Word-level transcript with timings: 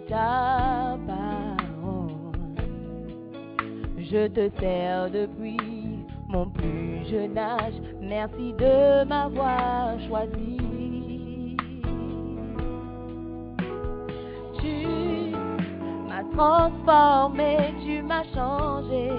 Ta 0.00 0.96
parole. 1.06 2.22
Je 3.98 4.26
te 4.28 4.48
sers 4.58 5.10
depuis 5.10 5.58
mon 6.28 6.48
plus 6.48 7.04
jeune 7.10 7.36
âge. 7.36 7.74
Merci 8.00 8.52
de 8.54 9.04
m'avoir 9.04 9.98
choisi. 10.08 10.58
Tu 14.60 14.86
m'as 16.08 16.24
transformé, 16.36 17.74
tu 17.84 18.02
m'as 18.02 18.24
changé, 18.34 19.10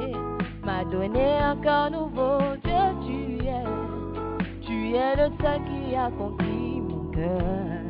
m'as 0.63 0.85
donné 0.85 1.37
un 1.37 1.55
corps 1.57 1.91
nouveau. 1.91 2.39
Dieu, 2.63 2.83
tu 3.05 3.45
es, 3.45 4.61
tu 4.61 4.95
es 4.95 5.15
le 5.15 5.29
seul 5.41 5.61
qui 5.69 5.95
a 5.95 6.09
conquis 6.17 6.81
mon 6.81 7.11
cœur. 7.11 7.82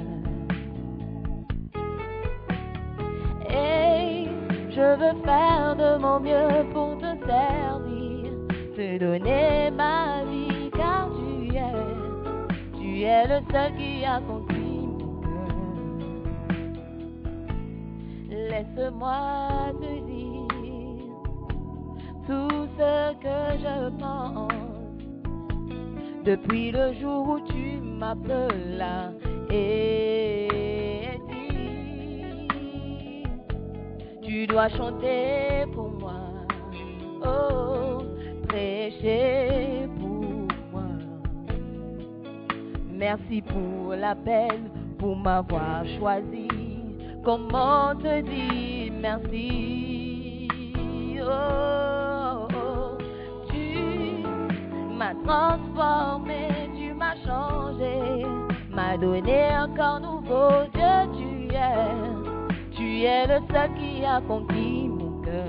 Je 4.76 4.82
veux 4.82 5.22
faire 5.24 5.76
de 5.76 5.98
mon 5.98 6.20
mieux 6.20 6.66
pour 6.74 6.98
te 6.98 7.12
servir, 7.28 8.32
te 8.76 8.98
donner 8.98 9.72
ma 9.72 10.24
vie, 10.30 10.70
car 10.72 11.10
tu 11.18 11.56
es, 11.56 12.80
tu 12.80 13.02
es 13.04 13.28
le 13.28 13.40
seul 13.52 13.76
qui 13.78 14.04
a 14.04 14.20
conquis 14.22 14.88
mon. 14.98 16.00
Laisse-moi 18.30 19.48
te 19.80 19.94
dire 20.10 20.44
tout 22.26 22.68
ce 22.78 23.14
que 23.24 23.40
je 23.60 23.90
pense 24.00 24.50
depuis 26.26 26.72
le 26.72 26.94
jour 26.94 27.30
où 27.30 27.40
tu 27.42 27.80
m'appellas 27.82 29.12
et 29.52 30.63
tu 34.34 34.48
dois 34.48 34.68
chanter 34.70 35.64
pour 35.76 35.92
moi, 35.92 36.22
oh, 37.24 38.02
prêcher 38.48 39.88
pour 40.00 40.48
moi. 40.72 40.90
Merci 42.92 43.44
pour 43.44 43.94
l'appel, 43.96 44.72
pour 44.98 45.16
m'avoir 45.16 45.86
choisi. 46.00 46.48
Comment 47.24 47.94
te 47.96 48.22
dire 48.22 48.92
merci? 49.00 50.48
Oh, 51.22 52.48
oh, 52.56 52.98
tu 53.52 54.24
m'as 54.98 55.14
transformé, 55.24 56.48
tu 56.76 56.92
m'as 56.96 57.18
changé, 57.24 58.26
m'as 58.72 58.98
donné 58.98 59.50
un 59.50 59.68
corps 59.76 60.00
nouveau. 60.00 60.66
Dieu, 60.74 61.33
tu 63.04 63.10
es 63.10 63.28
le 63.28 63.40
seul 63.52 63.70
qui 63.78 64.06
a 64.06 64.22
conquis 64.22 64.88
mon 64.88 65.22
cœur. 65.24 65.44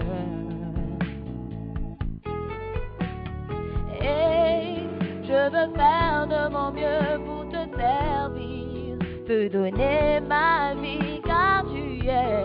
Et 4.02 4.82
je 5.22 5.40
veux 5.52 5.72
faire 5.76 6.26
de 6.26 6.52
mon 6.52 6.72
mieux 6.72 7.24
pour 7.24 7.48
te 7.50 7.62
servir, 7.78 8.98
te 9.28 9.48
donner 9.52 10.20
ma 10.28 10.74
vie, 10.82 11.20
car 11.24 11.64
tu 11.72 12.08
es, 12.08 12.44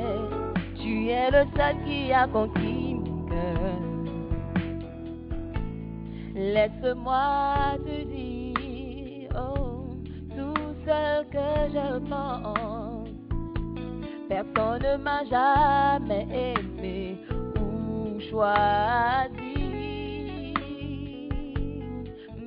tu 0.75 1.09
es 1.09 1.31
le 1.31 1.43
seul 1.57 1.75
qui 1.87 2.13
a 2.13 2.27
conquis 2.27 2.93
mon 2.93 3.25
cœur. 3.29 3.79
Laisse-moi 6.35 7.79
te 7.83 8.03
dire, 8.13 9.29
oh, 9.35 9.89
tout 10.35 10.75
ce 10.85 11.23
que 11.31 11.73
je 11.73 11.99
pense. 12.07 12.88
Personne 14.29 14.83
ne 14.83 14.97
m'a 14.97 15.23
jamais 15.25 16.27
aimé 16.31 17.17
ou 17.59 18.19
choisi. 18.29 20.53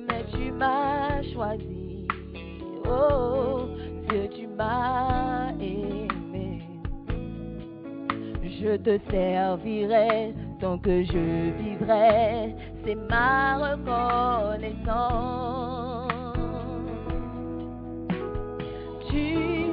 Mais 0.07 0.23
tu 0.31 0.51
m'as 0.53 1.21
choisi. 1.33 2.07
Oh, 2.89 3.67
Dieu, 4.07 4.29
tu 4.33 4.47
m'as 4.47 5.51
aimé. 5.59 6.61
Je 8.61 8.77
te 8.77 8.97
servirai 9.11 10.33
tant 10.61 10.77
que 10.77 11.03
je 11.03 11.51
vivrai. 11.61 12.55
C'est 12.85 12.95
ma 12.95 13.57
reconnaissance. 13.57 16.13
Tu 19.09 19.72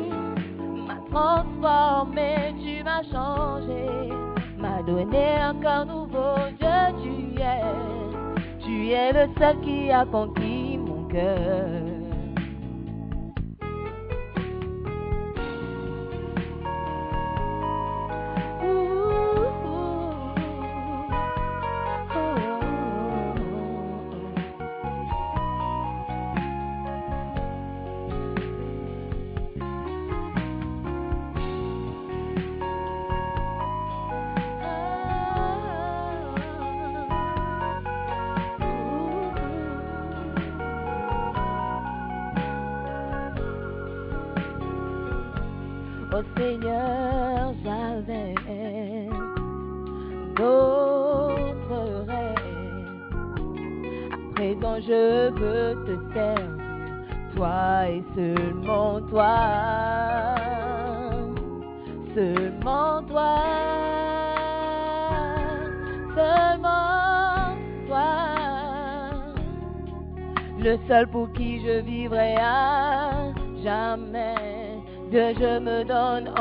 transformé, 1.11 2.55
tu 2.63 2.83
m'as 2.85 3.03
changé, 3.03 4.13
m'as 4.59 4.83
donné 4.83 5.35
un 5.41 5.55
corps 5.55 5.87
nouveau. 5.87 6.37
Dieu, 6.59 6.81
tu 7.03 7.41
es, 7.41 8.65
tu 8.65 8.91
es 8.91 9.13
le 9.13 9.29
seul 9.39 9.61
qui 9.61 9.91
a 9.91 10.05
conquis 10.05 10.79
mon 10.79 11.05
cœur. 11.09 11.90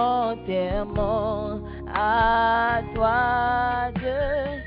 Entièrement 0.10 1.60
à 1.94 2.82
toi, 2.96 3.92
Dieu. 4.00 4.60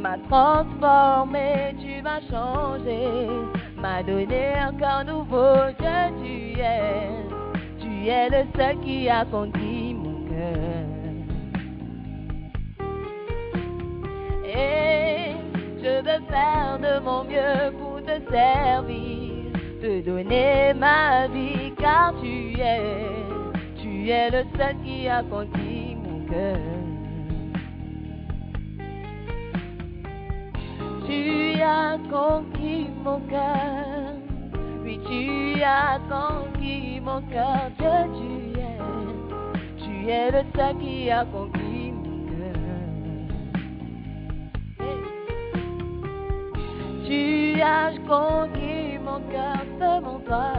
M'a 0.00 0.16
transformé, 0.30 1.74
tu 1.80 2.02
m'as 2.02 2.20
changé, 2.30 3.26
m'a 3.76 4.02
donné 4.02 4.54
un 4.54 4.72
corps 4.72 5.04
nouveau, 5.04 5.54
Dieu, 5.78 5.98
tu 6.22 6.60
es. 6.60 7.28
Tu 7.80 8.08
es 8.08 8.28
le 8.30 8.42
seul 8.56 8.78
qui 8.80 9.08
a 9.08 9.24
conquis 9.24 9.94
mon 9.94 10.18
cœur. 10.30 10.88
Et 14.44 15.32
je 15.82 15.92
veux 16.06 16.22
faire 16.28 16.78
de 16.86 17.00
mon 17.04 17.24
mieux 17.24 17.72
pour 17.78 18.00
te 18.02 18.16
servir, 18.32 19.52
te 19.82 20.00
donner 20.02 20.74
ma 20.74 21.26
vie 21.28 21.72
car 21.76 22.14
tu 22.20 22.58
es, 22.60 23.27
tu 24.08 24.14
es 24.14 24.30
le 24.30 24.42
seul 24.56 24.74
qui 24.84 25.06
a 25.06 25.22
conquis 25.22 25.94
mon 26.02 26.20
cœur. 26.30 26.56
Tu 31.06 31.60
as 31.60 31.98
conquis 32.10 32.88
mon 33.04 33.20
cœur, 33.28 34.14
oui 34.82 34.98
tu 35.06 35.62
as 35.62 36.00
conquis 36.08 37.00
mon 37.00 37.20
cœur, 37.32 37.70
Dieu 37.78 37.98
tu 38.18 38.58
es, 38.58 38.78
tu 39.84 40.10
es 40.10 40.30
le 40.30 40.42
seul 40.56 40.78
qui 40.78 41.10
a 41.10 41.26
conquis 41.26 41.92
mon. 41.92 42.08
Tu 47.06 47.60
as 47.62 47.92
conquis 48.06 48.98
mon 49.04 49.20
cœur, 49.30 49.64
seulement 49.78 50.20
toi. 50.26 50.52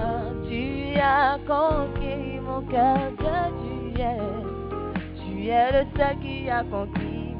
Tu 0.47 0.99
as 0.99 1.37
conquis 1.47 2.38
mon 2.59 2.67
cœur, 2.67 3.11
Dieu, 3.17 3.37
tu 3.61 4.01
es. 4.01 4.17
Tu 5.15 5.47
es 5.47 5.71
le 5.71 5.85
seul 5.95 6.19
qui 6.19 6.49
a 6.49 6.63
conquis. 6.63 7.35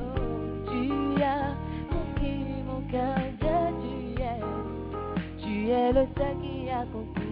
oh, 0.00 0.70
tu 0.70 1.22
as 1.22 1.54
conquis 1.90 2.62
mon 2.66 2.80
cœur, 2.90 3.16
Dieu, 3.40 3.58
tu 3.82 4.22
es. 4.22 5.42
Tu 5.42 5.70
es 5.70 5.92
le 5.92 6.06
seul 6.16 6.36
qui 6.40 6.70
a 6.70 6.84
conquis. 6.86 7.26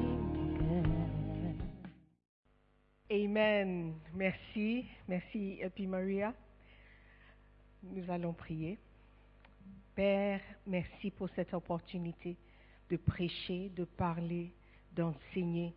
Amen. 3.10 3.94
Merci. 4.14 4.84
Merci, 5.08 5.58
Epi 5.62 5.86
Maria. 5.86 6.34
Nous 7.82 8.10
allons 8.10 8.34
prier. 8.34 8.78
Père, 9.98 10.40
merci 10.64 11.10
pour 11.10 11.28
cette 11.30 11.52
opportunité 11.52 12.36
de 12.88 12.96
prêcher, 12.96 13.68
de 13.70 13.82
parler, 13.82 14.52
d'enseigner. 14.92 15.74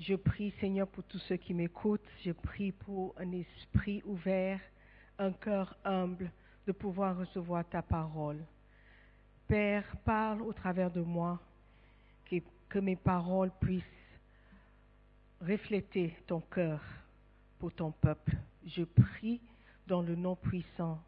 Je 0.00 0.16
prie, 0.16 0.52
Seigneur, 0.58 0.88
pour 0.88 1.04
tous 1.04 1.20
ceux 1.20 1.36
qui 1.36 1.54
m'écoutent. 1.54 2.10
Je 2.24 2.32
prie 2.32 2.72
pour 2.72 3.14
un 3.16 3.30
esprit 3.30 4.02
ouvert, 4.04 4.58
un 5.16 5.30
cœur 5.30 5.76
humble, 5.84 6.32
de 6.66 6.72
pouvoir 6.72 7.18
recevoir 7.18 7.64
ta 7.68 7.82
parole. 7.82 8.44
Père, 9.46 9.84
parle 10.04 10.42
au 10.42 10.52
travers 10.52 10.90
de 10.90 11.00
moi, 11.00 11.38
que, 12.68 12.80
mes 12.80 12.96
paroles 12.96 13.52
puissent 13.60 13.84
refléter 15.40 16.16
ton 16.26 16.40
cœur 16.40 16.82
pour 17.60 17.72
ton 17.72 17.92
peuple. 17.92 18.36
Je 18.66 18.82
prie 18.82 19.40
dans 19.86 20.02
le 20.02 20.16
nom 20.16 20.34
puissant 20.34 21.00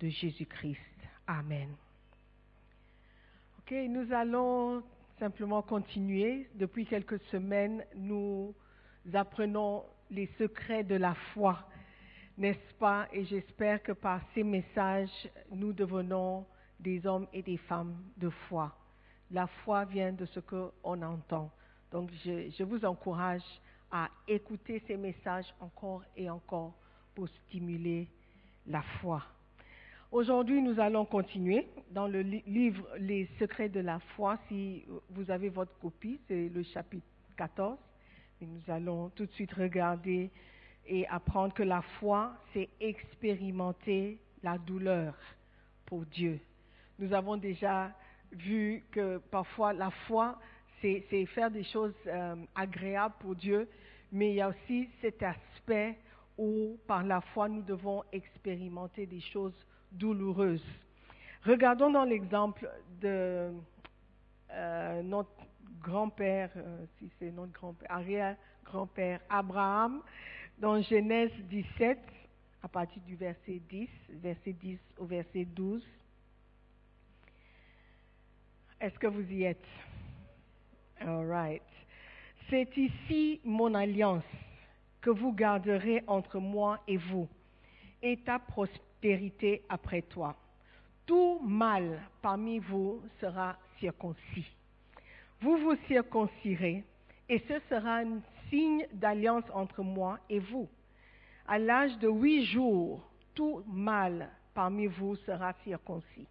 de 0.00 0.08
Jésus-Christ. 0.08 0.80
Amen. 1.26 1.74
Ok, 3.58 3.72
nous 3.88 4.12
allons 4.12 4.82
simplement 5.18 5.60
continuer. 5.62 6.48
Depuis 6.54 6.86
quelques 6.86 7.20
semaines, 7.32 7.84
nous 7.96 8.54
apprenons 9.12 9.84
les 10.10 10.28
secrets 10.38 10.84
de 10.84 10.94
la 10.94 11.14
foi, 11.34 11.68
n'est-ce 12.38 12.74
pas? 12.74 13.08
Et 13.12 13.24
j'espère 13.24 13.82
que 13.82 13.90
par 13.92 14.20
ces 14.34 14.44
messages, 14.44 15.28
nous 15.50 15.72
devenons 15.72 16.46
des 16.78 17.04
hommes 17.06 17.26
et 17.32 17.42
des 17.42 17.56
femmes 17.56 17.96
de 18.16 18.30
foi. 18.48 18.76
La 19.32 19.48
foi 19.48 19.84
vient 19.84 20.12
de 20.12 20.26
ce 20.26 20.38
qu'on 20.38 21.02
entend. 21.02 21.50
Donc, 21.90 22.10
je, 22.24 22.50
je 22.50 22.62
vous 22.62 22.84
encourage 22.84 23.42
à 23.90 24.08
écouter 24.28 24.80
ces 24.86 24.96
messages 24.96 25.52
encore 25.58 26.04
et 26.16 26.30
encore 26.30 26.74
pour 27.14 27.28
stimuler 27.28 28.08
la 28.66 28.82
foi. 29.00 29.22
Aujourd'hui, 30.16 30.62
nous 30.62 30.80
allons 30.80 31.04
continuer 31.04 31.66
dans 31.90 32.08
le 32.08 32.22
li- 32.22 32.42
livre 32.46 32.88
Les 32.98 33.28
secrets 33.38 33.68
de 33.68 33.80
la 33.80 33.98
foi. 34.16 34.38
Si 34.48 34.82
vous 35.10 35.30
avez 35.30 35.50
votre 35.50 35.78
copie, 35.78 36.18
c'est 36.26 36.48
le 36.48 36.62
chapitre 36.62 37.04
14. 37.36 37.76
Et 38.40 38.46
nous 38.46 38.62
allons 38.68 39.10
tout 39.10 39.26
de 39.26 39.30
suite 39.32 39.52
regarder 39.52 40.30
et 40.86 41.06
apprendre 41.08 41.52
que 41.52 41.62
la 41.62 41.82
foi, 42.00 42.32
c'est 42.54 42.70
expérimenter 42.80 44.18
la 44.42 44.56
douleur 44.56 45.14
pour 45.84 46.06
Dieu. 46.06 46.40
Nous 46.98 47.12
avons 47.12 47.36
déjà 47.36 47.92
vu 48.32 48.84
que 48.92 49.18
parfois 49.30 49.74
la 49.74 49.90
foi, 50.06 50.38
c'est 50.80 51.26
faire 51.34 51.50
des 51.50 51.64
choses 51.64 51.92
euh, 52.06 52.36
agréables 52.54 53.16
pour 53.20 53.34
Dieu, 53.34 53.68
mais 54.10 54.30
il 54.30 54.36
y 54.36 54.40
a 54.40 54.48
aussi 54.48 54.88
cet 55.02 55.22
aspect 55.22 55.98
où 56.38 56.78
par 56.86 57.02
la 57.04 57.20
foi 57.20 57.50
nous 57.50 57.60
devons 57.60 58.02
expérimenter 58.12 59.04
des 59.04 59.20
choses 59.20 59.52
douloureuses. 59.96 60.64
Regardons 61.44 61.90
dans 61.90 62.04
l'exemple 62.04 62.68
de 63.00 63.52
euh, 64.50 65.02
notre 65.02 65.30
grand-père, 65.80 66.50
euh, 66.56 66.84
si 66.98 67.10
c'est 67.18 67.30
notre 67.30 67.52
grand-père, 67.52 67.90
arrière-grand-père 67.90 69.20
Abraham, 69.28 70.02
dans 70.58 70.80
Genèse 70.82 71.30
17, 71.50 71.98
à 72.62 72.68
partir 72.68 73.02
du 73.02 73.14
verset 73.14 73.60
10, 73.68 73.88
verset 74.22 74.52
10 74.52 74.78
au 74.98 75.04
verset 75.04 75.44
12. 75.44 75.86
Est-ce 78.80 78.98
que 78.98 79.06
vous 79.06 79.30
y 79.30 79.44
êtes? 79.44 79.64
All 81.00 81.26
right. 81.26 81.62
C'est 82.50 82.76
ici 82.76 83.40
mon 83.44 83.74
alliance 83.74 84.24
que 85.00 85.10
vous 85.10 85.32
garderez 85.32 86.02
entre 86.06 86.38
moi 86.38 86.80
et 86.88 86.96
vous, 86.96 87.28
et 88.02 88.16
ta 88.18 88.38
après 89.68 90.02
toi. 90.02 90.36
Tout 91.06 91.40
mâle 91.44 92.00
parmi 92.20 92.58
vous 92.58 93.00
sera 93.20 93.56
circoncis. 93.78 94.46
Vous 95.40 95.56
vous 95.58 95.76
circoncirez, 95.86 96.82
et 97.28 97.38
ce 97.46 97.58
sera 97.68 97.98
un 97.98 98.20
signe 98.48 98.86
d'alliance 98.92 99.44
entre 99.52 99.82
moi 99.82 100.18
et 100.28 100.38
vous. 100.38 100.68
À 101.46 101.58
l'âge 101.58 101.96
de 101.98 102.08
huit 102.08 102.44
jours, 102.46 103.00
tout 103.34 103.62
mâle 103.66 104.28
parmi 104.54 104.86
vous 104.86 105.16
sera 105.16 105.52
circoncis. 105.64 106.26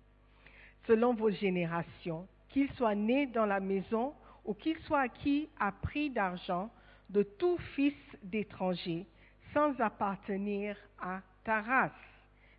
Selon 0.88 1.14
vos 1.14 1.30
générations, 1.30 2.28
qu'il 2.50 2.70
soit 2.74 2.96
né 2.96 3.28
dans 3.28 3.46
la 3.46 3.60
maison 3.60 4.14
ou 4.44 4.54
qu'il 4.54 4.78
soit 4.80 5.02
acquis 5.02 5.48
à 5.60 5.72
prix 5.72 6.10
d'argent 6.10 6.70
de 7.10 7.24
tout 7.24 7.58
fils 7.76 7.96
d'étranger, 8.24 9.06
sans 9.54 9.80
appartenir 9.80 10.76
à 11.00 11.22
ta 11.44 11.62
race. 11.62 12.15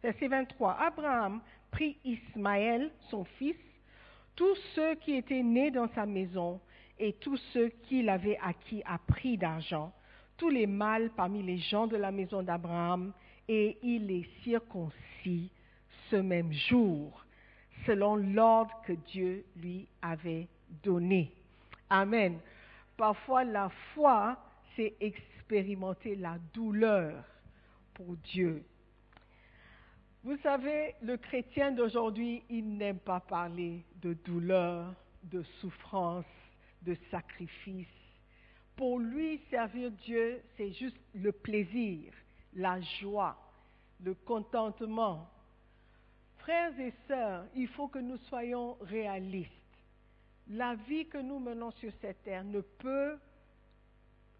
Verset 0.06 0.28
23. 0.28 0.76
Abraham 0.78 1.40
prit 1.72 1.98
Ismaël, 2.04 2.92
son 3.10 3.24
fils, 3.24 3.56
tous 4.36 4.54
ceux 4.76 4.94
qui 4.94 5.16
étaient 5.16 5.42
nés 5.42 5.72
dans 5.72 5.88
sa 5.96 6.06
maison 6.06 6.60
et 6.96 7.14
tous 7.14 7.36
ceux 7.52 7.70
qu'il 7.88 8.08
avait 8.08 8.38
acquis 8.40 8.84
à 8.86 8.98
prix 8.98 9.36
d'argent, 9.36 9.92
tous 10.36 10.48
les 10.48 10.68
mâles 10.68 11.10
parmi 11.16 11.42
les 11.42 11.58
gens 11.58 11.88
de 11.88 11.96
la 11.96 12.12
maison 12.12 12.40
d'Abraham, 12.44 13.12
et 13.48 13.78
il 13.82 14.06
les 14.06 14.28
circoncis 14.44 15.50
ce 16.08 16.14
même 16.14 16.52
jour, 16.52 17.24
selon 17.84 18.14
l'ordre 18.14 18.80
que 18.86 18.92
Dieu 18.92 19.44
lui 19.56 19.88
avait 20.02 20.46
donné. 20.84 21.32
Amen. 21.90 22.38
Parfois, 22.96 23.42
la 23.42 23.70
foi, 23.92 24.38
c'est 24.76 24.94
expérimenter 25.00 26.14
la 26.14 26.38
douleur 26.54 27.24
pour 27.94 28.14
Dieu. 28.18 28.62
Vous 30.26 30.36
savez, 30.38 30.96
le 31.02 31.16
chrétien 31.18 31.70
d'aujourd'hui, 31.70 32.42
il 32.50 32.76
n'aime 32.76 32.98
pas 32.98 33.20
parler 33.20 33.84
de 34.02 34.12
douleur, 34.12 34.92
de 35.22 35.44
souffrance, 35.60 36.24
de 36.82 36.96
sacrifice. 37.12 37.86
Pour 38.74 38.98
lui, 38.98 39.40
servir 39.50 39.92
Dieu, 39.92 40.42
c'est 40.56 40.72
juste 40.72 40.96
le 41.14 41.30
plaisir, 41.30 42.12
la 42.54 42.80
joie, 42.98 43.36
le 44.02 44.14
contentement. 44.14 45.30
Frères 46.38 46.76
et 46.80 46.92
sœurs, 47.06 47.44
il 47.54 47.68
faut 47.68 47.86
que 47.86 48.00
nous 48.00 48.18
soyons 48.28 48.76
réalistes. 48.80 49.52
La 50.48 50.74
vie 50.74 51.06
que 51.06 51.18
nous 51.18 51.38
menons 51.38 51.70
sur 51.70 51.92
cette 52.00 52.24
terre 52.24 52.42
ne 52.42 52.62
peut 52.62 53.16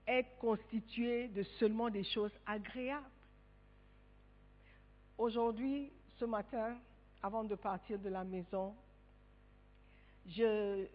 être 0.09 0.37
constituée 0.39 1.29
de 1.29 1.45
seulement 1.61 1.91
des 1.91 2.03
choses 2.03 2.37
agréables. 2.45 3.07
Aujourd'hui, 5.19 5.91
ce 6.19 6.27
matin, 6.27 6.77
avant 7.23 7.43
de 7.43 7.55
partir 7.55 7.99
de 7.99 8.11
la 8.11 8.23
maison, 8.23 8.75
je, 10.27 10.87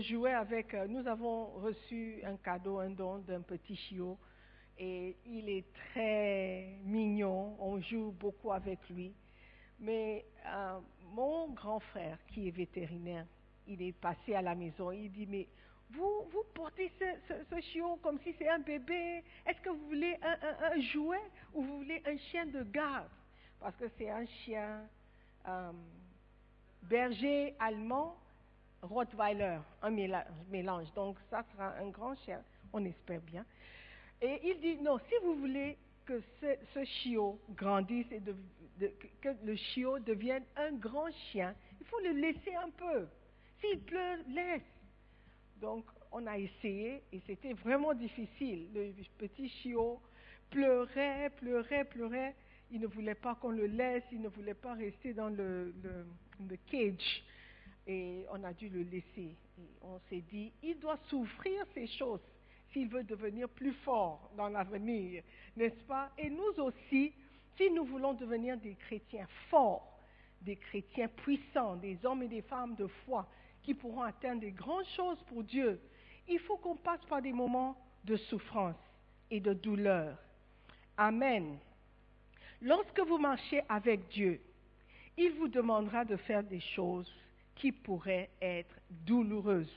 jouais 0.00 0.32
avec, 0.32 0.72
euh, 0.74 0.86
nous 0.86 1.04
avons 1.08 1.46
reçu 1.58 2.20
un 2.24 2.36
cadeau, 2.36 2.78
un 2.78 2.90
don 2.90 3.18
d'un 3.18 3.40
petit 3.40 3.74
chiot, 3.74 4.16
et 4.78 5.16
il 5.26 5.48
est 5.48 5.64
très 5.72 6.78
mignon, 6.84 7.56
on 7.58 7.80
joue 7.80 8.12
beaucoup 8.12 8.52
avec 8.52 8.78
lui. 8.90 9.12
Mais 9.80 10.24
euh, 10.46 10.78
mon 11.12 11.48
grand 11.48 11.80
frère, 11.80 12.18
qui 12.28 12.46
est 12.46 12.52
vétérinaire, 12.52 13.26
il 13.66 13.82
est 13.82 13.98
passé 13.98 14.36
à 14.36 14.42
la 14.42 14.54
maison, 14.54 14.92
il 14.92 15.10
dit, 15.10 15.26
mais 15.26 15.48
vous, 15.90 16.28
vous 16.30 16.44
portez 16.54 16.92
ce, 17.00 17.60
chiot 17.72 17.96
comme 17.96 18.20
si 18.20 18.32
c'est 18.38 18.48
un 18.48 18.60
bébé, 18.60 19.24
est-ce 19.44 19.60
que 19.62 19.70
vous 19.70 19.86
voulez 19.88 20.16
un 20.22 20.80
jouet 20.92 21.22
ou 21.52 21.62
vous 21.62 21.78
voulez 21.78 22.00
un 22.06 22.16
chien 22.18 22.46
de 22.46 22.62
garde? 22.62 23.10
Parce 23.64 23.76
que 23.76 23.88
c'est 23.96 24.10
un 24.10 24.26
chien 24.26 24.86
euh, 25.48 25.72
berger 26.82 27.54
allemand 27.58 28.14
Rottweiler, 28.82 29.56
un 29.80 29.90
méla- 29.90 30.26
mélange. 30.50 30.92
Donc 30.92 31.16
ça 31.30 31.42
sera 31.50 31.70
un 31.78 31.88
grand 31.88 32.14
chien, 32.14 32.42
on 32.74 32.84
espère 32.84 33.22
bien. 33.22 33.42
Et 34.20 34.38
il 34.50 34.60
dit, 34.60 34.76
non, 34.82 34.98
si 35.08 35.14
vous 35.22 35.36
voulez 35.36 35.78
que 36.04 36.20
ce, 36.74 36.84
chiot 36.84 37.40
grandisse 37.56 38.06
et 38.12 38.20
que 39.22 39.28
le 39.42 39.56
chiot 39.56 39.98
devienne 40.00 40.44
un 40.56 40.72
grand 40.72 41.10
chien, 41.32 41.54
il 41.80 41.86
faut 41.86 42.00
le 42.00 42.10
laisser 42.10 42.54
un 42.54 42.68
peu. 42.68 43.08
S'il 43.62 43.80
pleure, 43.80 44.18
laisse. 44.28 44.60
Donc 45.56 45.86
on 46.12 46.26
a 46.26 46.36
essayé 46.36 47.02
et 47.10 47.20
c'était 47.26 47.54
vraiment 47.54 47.94
difficile. 47.94 48.68
Le 48.74 48.92
petit 49.16 49.48
chiot 49.48 50.02
pleurait, 50.50 51.30
pleurait, 51.30 51.86
pleurait. 51.86 52.34
Il 52.74 52.80
ne 52.80 52.88
voulait 52.88 53.14
pas 53.14 53.36
qu'on 53.36 53.50
le 53.50 53.66
laisse, 53.66 54.02
il 54.10 54.20
ne 54.20 54.26
voulait 54.26 54.52
pas 54.52 54.74
rester 54.74 55.14
dans 55.14 55.28
le, 55.28 55.72
cage 56.68 57.22
et 57.86 58.26
on 58.32 58.42
a 58.42 58.52
dû 58.52 58.68
le 58.68 58.82
laisser. 58.82 59.36
On 59.80 60.00
s'est 60.10 60.24
dit, 60.28 60.52
il 60.60 60.80
doit 60.80 60.98
souffrir 61.08 61.64
ces 61.72 61.86
choses 61.86 62.20
s'il 62.72 62.88
veut 62.88 63.04
devenir 63.04 63.48
plus 63.48 63.74
fort 63.84 64.28
dans 64.36 64.48
l'avenir, 64.48 65.22
n'est-ce 65.56 65.84
pas? 65.84 66.10
Et 66.18 66.28
nous 66.28 66.64
aussi, 66.64 67.12
si 67.56 67.70
nous 67.70 67.84
voulons 67.84 68.14
devenir 68.14 68.56
des 68.56 68.74
chrétiens 68.74 69.28
forts, 69.50 70.00
des 70.40 70.56
chrétiens 70.56 71.06
puissants, 71.06 71.76
des 71.76 72.04
hommes 72.04 72.24
et 72.24 72.28
des 72.28 72.42
femmes 72.42 72.74
de 72.74 72.88
foi 73.06 73.28
qui 73.62 73.74
pourront 73.74 74.02
atteindre 74.02 74.40
des 74.40 74.50
grandes 74.50 74.88
choses 74.96 75.22
pour 75.28 75.44
Dieu, 75.44 75.80
il 76.26 76.40
faut 76.40 76.56
qu'on 76.56 76.74
passe 76.74 77.04
par 77.08 77.22
des 77.22 77.32
moments 77.32 77.76
de 78.02 78.16
souffrance 78.16 78.74
et 79.30 79.38
de 79.38 79.52
douleur. 79.52 80.18
Amen. 80.96 81.56
Lorsque 82.64 83.00
vous 83.00 83.18
marchez 83.18 83.60
avec 83.68 84.08
Dieu, 84.08 84.40
il 85.18 85.32
vous 85.32 85.48
demandera 85.48 86.06
de 86.06 86.16
faire 86.16 86.42
des 86.42 86.60
choses 86.60 87.12
qui 87.56 87.70
pourraient 87.72 88.30
être 88.40 88.74
douloureuses. 88.88 89.70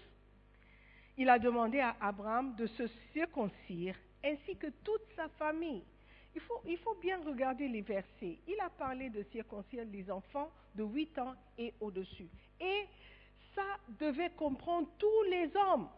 Il 1.17 1.27
a 1.27 1.38
demandé 1.38 1.82
à 1.82 1.98
Abraham 2.00 2.56
de 2.56 2.65
se 2.65 2.88
circoncire 3.12 3.94
ainsi 4.24 4.56
que 4.56 4.67
toute 4.86 5.01
sa 5.17 5.27
famille. 5.38 5.84
Il 6.65 6.77
faut, 6.77 6.96
bien 7.01 7.20
regarder 7.25 7.67
les 7.67 7.82
versets. 7.82 8.38
Il 8.48 8.58
a 8.62 8.70
parlé 8.70 9.10
de 9.10 9.24
circoncire 9.34 9.84
les 9.91 10.10
enfants 10.10 10.50
de 10.75 10.84
8 10.84 11.20
ans 11.20 11.36
et 11.58 11.74
au-dessus. 11.82 12.29
Et 12.62 12.86
ça 13.53 13.65
devait 14.00 14.29
comprendre 14.29 14.88
tous 14.98 15.24
les 15.29 15.51
hommes. 15.58 15.89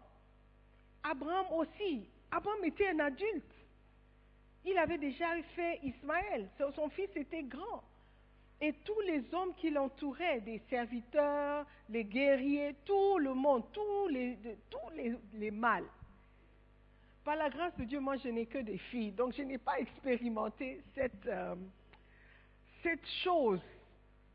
Abraham 1.03 1.45
aussi. 1.51 2.09
Abraham 2.31 2.65
était 2.65 2.87
un 2.87 2.99
adulte. 2.99 3.58
Il 4.65 4.77
avait 4.77 4.97
déjà 4.97 5.27
fait 5.55 5.79
Ismaël. 5.83 6.49
Son- 6.75 6.89
fils 6.89 7.09
était 7.15 7.43
grand. 7.43 7.83
Et 8.61 8.73
tous 8.83 8.99
les 9.01 9.23
hommes 9.33 9.53
qui 9.55 9.69
l'entouraient, 9.69 10.41
des 10.41 10.59
serviteurs, 10.69 11.65
les 11.89 12.03
guerriers, 12.03 12.75
tout 12.85 13.17
le 13.19 13.33
monde, 13.33 13.63
tous 13.71 14.07
les, 14.09 14.37
tous 14.69 14.89
les, 14.95 15.15
les 15.35 15.51
mâles. 15.51 15.87
Par 17.23 17.37
la 17.37 17.49
grâce 17.49 17.75
de 17.77 17.85
Dieu, 17.85 17.99
moi 18.01 18.17
je 18.17 18.27
n'ai 18.27 18.45
que 18.45 18.57
des 18.57 18.77
filles, 18.77 19.11
donc 19.11 19.33
je 19.33 19.43
n'ai 19.43 19.57
pas 19.57 19.79
expérimenté 19.79 20.81
cette, 20.93 21.25
euh, 21.27 21.55
cette 22.83 23.05
chose 23.23 23.61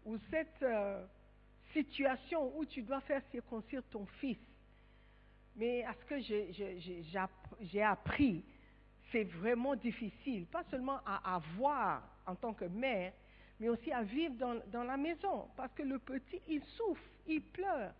ou 0.06 0.16
cette 0.30 0.62
euh, 0.62 1.04
situation 1.72 2.56
où 2.56 2.64
tu 2.64 2.80
dois 2.82 3.00
faire 3.02 3.22
circoncire 3.30 3.82
ton 3.90 4.06
fils. 4.20 4.38
Mais 5.56 5.84
à 5.84 5.92
ce 5.94 6.04
que 6.06 6.20
j'ai 7.60 7.82
appris, 7.82 8.42
c'est 9.14 9.22
vraiment 9.22 9.76
difficile, 9.76 10.44
pas 10.46 10.64
seulement 10.64 10.98
à 11.06 11.36
avoir 11.36 12.02
en 12.26 12.34
tant 12.34 12.52
que 12.52 12.64
mère, 12.64 13.12
mais 13.60 13.68
aussi 13.68 13.92
à 13.92 14.02
vivre 14.02 14.34
dans, 14.72 14.82
la 14.82 14.96
maison, 14.96 15.46
parce 15.56 15.72
que 15.72 15.84
le 15.84 16.00
petit, 16.00 16.40
il 16.48 16.60
souffre, 16.64 17.04
il 17.28 17.40
pleure. 17.40 17.92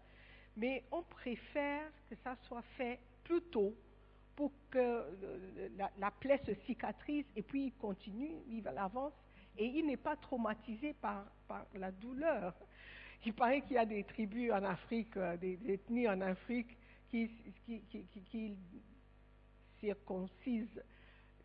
Mais 0.56 0.83
on 0.90 1.02
préfère 1.04 1.88
que 2.11 2.16
ça 2.25 2.35
soit 2.49 2.64
fait 2.76 2.99
plus 3.23 3.40
tôt 3.42 3.73
pour 4.35 4.50
que 4.73 5.04
la, 5.76 5.88
la 5.99 6.11
plaie 6.11 6.40
se 6.44 6.52
cicatrise 6.66 7.26
et 7.37 7.42
puis 7.42 7.66
il 7.66 7.73
continue, 7.75 8.33
il 8.49 8.62
va 8.62 8.73
l'avance 8.73 9.12
et 9.56 9.66
il 9.66 9.87
n'est 9.87 9.97
pas 9.97 10.16
traumatisé 10.16 10.94
par, 10.94 11.26
la 11.75 11.92
douleur. 11.92 12.54
Il 13.25 13.35
paraît 13.35 13.61
qu'il 13.61 13.75
y 13.75 13.78
a 13.78 13.87
des 13.87 14.02
tribus 14.02 14.50
en 14.50 14.64
Afrique, 14.64 15.16
euh, 15.16 15.37
des, 15.37 15.61
ethnies 15.68 16.09
en 16.09 16.21
Afrique 16.23 16.76
qui, 17.09 17.30
qui- 17.64 17.83
qui 18.30 18.56
circoncisent 19.78 20.83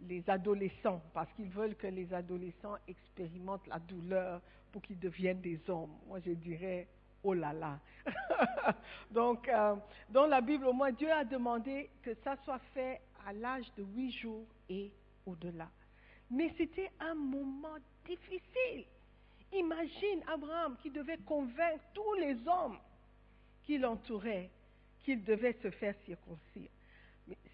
les 0.08 0.27
adolescents 0.29 1.01
parce 1.13 1.32
qu'ils 1.34 1.50
veulent 1.50 1.75
que 1.75 1.88
les 1.88 2.13
adolescents 2.13 2.75
expérimentent 2.88 3.68
la 3.68 3.79
douleur 3.79 4.41
pour 4.72 4.82
qu'ils 4.82 5.00
deviennent 5.00 5.41
des 5.41 5.60
hommes. 5.70 5.96
Moi, 6.08 6.20
je 6.25 6.32
dirais, 6.32 6.88
oh 7.24 7.34
là 7.34 7.53
là. 7.53 7.79
Donc, 9.12 9.48
euh, 9.48 9.75
dans 10.10 10.25
la 10.25 10.41
Bible, 10.41 10.65
au 10.65 10.74
moins, 10.74 10.91
Dieu 10.91 11.12
a 11.12 11.24
demandé 11.25 11.89
que 12.01 12.13
ça 12.24 12.38
soit 12.46 12.62
fait 12.74 13.01
à 13.27 13.34
l'âge 13.34 13.65
de 13.77 13.84
huit 13.84 14.12
jours 14.12 14.46
et 14.70 14.91
au-delà. 15.25 15.70
Mais 16.32 16.53
c'était 16.58 16.91
un 17.00 17.15
moment 17.15 17.77
difficile. 18.06 18.86
Imagine 19.51 20.24
Abraham 20.32 20.77
qui 20.82 20.91
devait 20.91 21.18
convaincre 21.25 21.84
tous 21.94 22.13
les 22.15 22.36
hommes 22.48 22.77
qui 23.63 23.77
l'entouraient 23.77 24.50
qu'il 25.03 25.24
devait 25.24 25.58
se 25.62 25.72
faire 25.72 25.96
circoncire. 26.06 26.70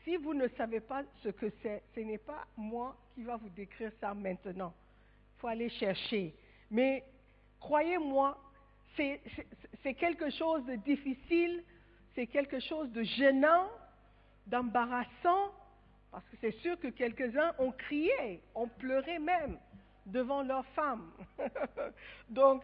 Si 0.05 0.17
vous 0.17 0.35
ne 0.35 0.47
savez 0.49 0.81
pas 0.81 1.03
ce 1.23 1.29
que 1.29 1.47
c'est, 1.63 1.81
ce 1.95 1.99
n'est 1.99 2.19
pas 2.19 2.45
moi 2.55 2.95
qui 3.15 3.23
va 3.23 3.37
vous 3.37 3.49
décrire 3.49 3.91
ça 3.99 4.13
maintenant. 4.13 4.71
Il 5.35 5.39
faut 5.39 5.47
aller 5.47 5.69
chercher. 5.69 6.35
Mais 6.69 7.03
croyez-moi, 7.59 8.37
c'est 8.95 9.93
quelque 9.95 10.29
chose 10.29 10.63
de 10.65 10.75
difficile, 10.75 11.63
c'est 12.13 12.27
quelque 12.27 12.59
chose 12.59 12.91
de 12.91 13.01
gênant, 13.01 13.67
d'embarrassant, 14.45 15.51
parce 16.11 16.23
que 16.29 16.37
c'est 16.39 16.55
sûr 16.59 16.79
que 16.79 16.89
quelques-uns 16.89 17.53
ont 17.57 17.71
crié, 17.71 18.41
ont 18.53 18.67
pleuré 18.67 19.17
même 19.17 19.57
devant 20.05 20.43
leur 20.43 20.65
femme. 20.67 21.11
Donc, 22.29 22.63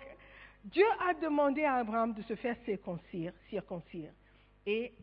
Dieu 0.66 0.86
a 1.10 1.16
demandé 1.16 1.64
à 1.64 1.78
Abraham 1.78 2.14
de 2.14 2.22
se 2.22 2.36
faire 2.36 2.56
circoncire, 2.66 3.34
circoncire 3.50 4.12
et 4.68 4.94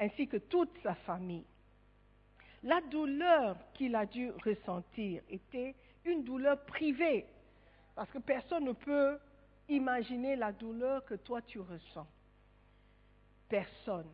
ainsi 0.00 0.26
que 0.26 0.38
toute 0.38 0.70
sa 0.82 0.94
famille. 0.94 1.44
La 2.64 2.80
douleur 2.80 3.58
qu'il 3.74 3.94
a 3.94 4.06
dû 4.06 4.30
ressentir 4.42 5.22
était 5.28 5.74
une 6.06 6.24
douleur 6.24 6.64
privée, 6.64 7.26
parce 7.94 8.10
que 8.10 8.18
personne 8.18 8.64
ne 8.64 8.72
peut 8.72 9.18
imaginer 9.68 10.34
la 10.34 10.50
douleur 10.50 11.04
que 11.04 11.14
toi 11.14 11.42
tu 11.42 11.60
ressens. 11.60 12.06
Personne. 13.50 14.08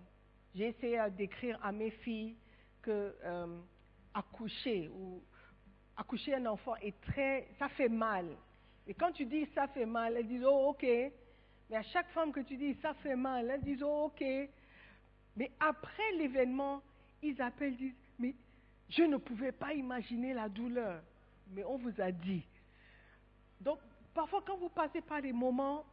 J'ai 0.52 0.66
essayé 0.66 0.98
de 0.98 1.16
décrire 1.16 1.60
à 1.62 1.70
mes 1.70 1.92
filles 1.92 2.36
que 2.82 3.14
euh, 3.22 3.60
accoucher 4.14 4.88
ou 4.88 5.22
accoucher 5.96 6.34
un 6.34 6.46
enfant 6.46 6.74
est 6.76 7.00
très, 7.02 7.46
ça 7.56 7.68
fait 7.68 7.88
mal. 7.88 8.26
Et 8.88 8.94
quand 8.94 9.12
tu 9.12 9.26
dis 9.26 9.46
ça 9.54 9.68
fait 9.68 9.86
mal, 9.86 10.16
elles 10.16 10.26
disent 10.26 10.44
oh 10.44 10.70
ok. 10.70 10.82
Mais 10.82 11.76
à 11.76 11.82
chaque 11.82 12.08
femme 12.10 12.32
que 12.32 12.40
tu 12.40 12.56
dis 12.56 12.74
ça 12.82 12.94
fait 12.94 13.14
mal, 13.14 13.48
elles 13.48 13.62
disent 13.62 13.84
oh 13.84 14.06
ok. 14.06 14.24
Mais 15.36 15.52
après 15.60 16.12
l'événement, 16.18 16.82
ils 17.22 17.40
appellent, 17.40 17.76
disent 17.76 17.94
mais 18.18 18.34
je 18.88 19.02
ne 19.02 19.16
pouvais 19.16 19.52
pas 19.52 19.72
imaginer 19.72 20.34
la 20.34 20.48
douleur. 20.48 21.02
Mais 21.52 21.64
on 21.64 21.78
vous 21.78 22.00
a 22.00 22.12
dit. 22.12 22.44
Donc 23.60 23.78
Parfois, 24.14 24.42
quand 24.46 24.56
vous 24.56 24.68
passez 24.68 25.00
par 25.00 25.22
des 25.22 25.32
moments 25.32 25.84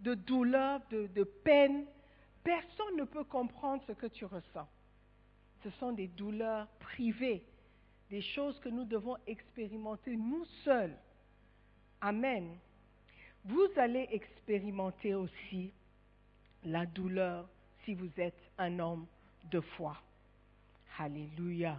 de 0.00 0.14
douleur, 0.14 0.80
de, 0.90 1.06
de 1.08 1.24
peine, 1.24 1.86
personne 2.44 2.96
ne 2.96 3.04
peut 3.04 3.24
comprendre 3.24 3.82
ce 3.86 3.92
que 3.92 4.06
tu 4.06 4.24
ressens. 4.24 4.68
Ce 5.62 5.70
sont 5.72 5.92
des 5.92 6.06
douleurs 6.08 6.68
privées, 6.78 7.44
des 8.10 8.20
choses 8.20 8.58
que 8.60 8.68
nous 8.68 8.84
devons 8.84 9.16
expérimenter 9.26 10.16
nous 10.16 10.44
seuls. 10.64 10.96
Amen. 12.00 12.56
Vous 13.44 13.68
allez 13.76 14.06
expérimenter 14.10 15.14
aussi 15.14 15.72
la 16.64 16.86
douleur 16.86 17.48
si 17.84 17.94
vous 17.94 18.10
êtes 18.16 18.40
un 18.58 18.78
homme 18.78 19.06
de 19.50 19.60
foi. 19.60 19.96
Alléluia. 20.98 21.78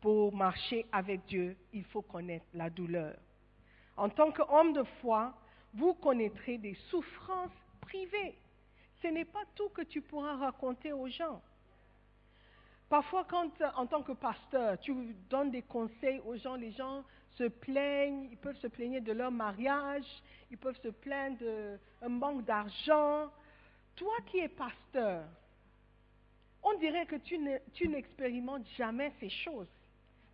Pour 0.00 0.34
marcher 0.34 0.86
avec 0.92 1.24
Dieu, 1.26 1.56
il 1.72 1.84
faut 1.84 2.02
connaître 2.02 2.46
la 2.54 2.70
douleur. 2.70 3.16
En 3.96 4.08
tant 4.08 4.30
qu'homme 4.30 4.72
de 4.72 4.84
foi, 5.00 5.34
vous 5.74 5.94
connaîtrez 5.94 6.56
des 6.58 6.74
souffrances 6.88 7.50
privées. 7.80 8.38
Ce 9.02 9.08
n'est 9.08 9.24
pas 9.24 9.44
tout 9.56 9.68
que 9.70 9.82
tu 9.82 10.00
pourras 10.00 10.36
raconter 10.36 10.92
aux 10.92 11.08
gens. 11.08 11.42
Parfois, 12.88 13.24
quand 13.24 13.50
en 13.76 13.86
tant 13.86 14.02
que 14.02 14.12
pasteur, 14.12 14.78
tu 14.78 14.94
donnes 15.28 15.50
des 15.50 15.62
conseils 15.62 16.20
aux 16.20 16.36
gens, 16.36 16.54
les 16.54 16.72
gens 16.72 17.04
se 17.30 17.44
plaignent, 17.44 18.28
ils 18.30 18.38
peuvent 18.38 18.56
se 18.56 18.66
plaigner 18.68 19.00
de 19.00 19.12
leur 19.12 19.30
mariage, 19.30 20.06
ils 20.50 20.56
peuvent 20.56 20.80
se 20.80 20.88
plaindre 20.88 21.38
d'un 22.00 22.08
manque 22.08 22.44
d'argent. 22.44 23.30
Toi 23.94 24.14
qui 24.26 24.38
es 24.38 24.48
pasteur, 24.48 25.24
on 26.68 26.78
dirait 26.78 27.06
que 27.06 27.16
tu 27.16 27.88
n'expérimentes 27.88 28.66
jamais 28.76 29.12
ces 29.20 29.30
choses, 29.30 29.68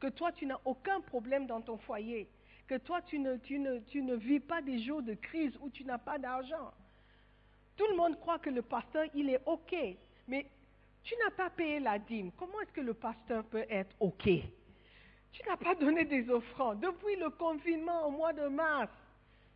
que 0.01 0.09
toi 0.09 0.33
tu 0.33 0.47
n'as 0.47 0.59
aucun 0.65 1.01
problème 1.01 1.47
dans 1.47 1.61
ton 1.61 1.79
foyer, 1.79 2.29
que 2.67 2.77
toi 2.77 3.01
tu 3.03 3.19
ne, 3.19 4.15
vis 4.17 4.41
pas 4.41 4.63
des 4.63 4.81
jours 4.81 5.03
de 5.03 5.15
crise 5.15 5.57
où 5.61 5.71
tu 5.71 5.85
n'as 5.85 5.99
pas 5.99 6.19
d'argent. 6.19 6.73
Tout 7.77 7.87
le 7.89 7.97
monde 7.97 8.19
croit 8.21 8.39
que 8.39 8.51
le 8.51 8.63
pasteur, 8.63 9.05
il 9.15 9.31
est 9.31 9.41
OK, 9.47 9.75
mais 10.29 10.47
tu 11.03 11.15
n'as 11.17 11.31
pas 11.31 11.51
payé 11.51 11.81
la 11.81 11.99
dîme. 11.99 12.31
Comment 12.39 12.61
est-ce 12.61 12.73
que 12.73 12.81
le 12.81 12.95
pasteur 12.95 13.45
peut 13.45 13.67
être 13.69 13.95
OK? 14.01 14.25
Tu 14.25 15.43
n'as 15.49 15.57
pas 15.57 15.75
donné 15.75 16.05
des 16.05 16.31
offrandes. 16.31 16.81
Depuis 16.81 17.17
le 17.17 17.31
confinement 17.31 18.07
au 18.07 18.11
mois 18.13 18.33
de 18.33 18.47
mars, 18.47 18.93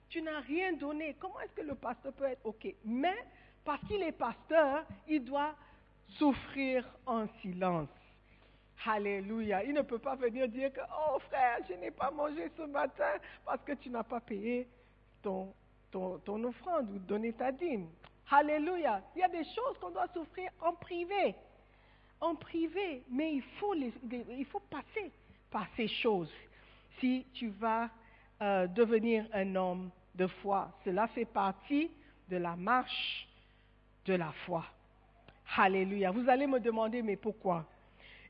tu 0.08 0.20
n'as 0.20 0.40
rien 0.40 0.72
donné. 0.72 1.14
Comment 1.20 1.40
est-ce 1.40 1.52
que 1.52 1.62
le 1.62 1.76
pasteur 1.76 2.12
peut 2.12 2.24
être 2.24 2.44
OK? 2.44 2.74
Mais 2.84 3.16
parce 3.64 3.80
qu'il 3.86 4.02
est 4.02 4.12
pasteur, 4.12 4.84
il 5.06 5.24
doit 5.24 5.54
souffrir 6.16 6.84
en 7.06 7.26
silence. 7.40 7.88
Alléluia. 8.86 9.64
Il 9.64 9.74
ne 9.74 9.82
peut 9.82 9.98
pas 9.98 10.14
venir 10.14 10.48
dire 10.48 10.72
que, 10.72 10.80
oh 10.80 11.18
frère, 11.28 11.58
je 11.68 11.74
n'ai 11.74 11.90
pas 11.90 12.10
mangé 12.10 12.50
ce 12.56 12.62
matin 12.62 13.12
parce 13.44 13.62
que 13.64 13.72
tu 13.72 13.90
n'as 13.90 14.04
pas 14.04 14.20
payé 14.20 14.68
ton, 15.22 15.52
offrande 15.92 16.90
ou 16.90 16.98
donné 16.98 17.32
ta 17.32 17.52
dîme. 17.52 17.88
Alléluia. 18.30 19.02
Il 19.14 19.20
y 19.20 19.22
a 19.22 19.28
des 19.28 19.44
choses 19.44 19.76
qu'on 19.80 19.90
doit 19.90 20.08
souffrir 20.08 20.50
en 20.60 20.72
privé. 20.74 21.34
En 22.20 22.34
privé. 22.34 23.02
Mais 23.10 23.34
il 23.34 23.42
faut, 23.58 23.74
les, 23.74 23.92
il 24.30 24.46
faut 24.46 24.62
passer 24.70 25.10
par 25.50 25.66
ces 25.76 25.88
choses 25.88 26.32
si 27.00 27.26
tu 27.34 27.48
vas 27.48 27.90
euh, 28.40 28.66
devenir 28.68 29.26
un 29.32 29.54
homme 29.56 29.90
de 30.14 30.26
foi. 30.26 30.70
Cela 30.84 31.08
fait 31.08 31.24
partie 31.24 31.90
de 32.28 32.36
la 32.36 32.56
marche 32.56 33.28
de 34.04 34.14
la 34.14 34.32
foi. 34.46 34.64
Alléluia. 35.56 36.10
Vous 36.10 36.28
allez 36.28 36.46
me 36.46 36.60
demander, 36.60 37.02
mais 37.02 37.16
pourquoi? 37.16 37.66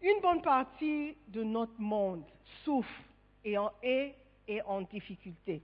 Une 0.02 0.20
bonne 0.20 0.40
partie 0.40 1.16
de 1.28 1.42
notre 1.42 1.78
monde 1.78 2.24
souffre 2.64 3.02
et 3.44 3.58
en 3.58 3.72
est 3.82 4.14
et 4.46 4.62
en 4.62 4.82
difficulté. 4.82 5.62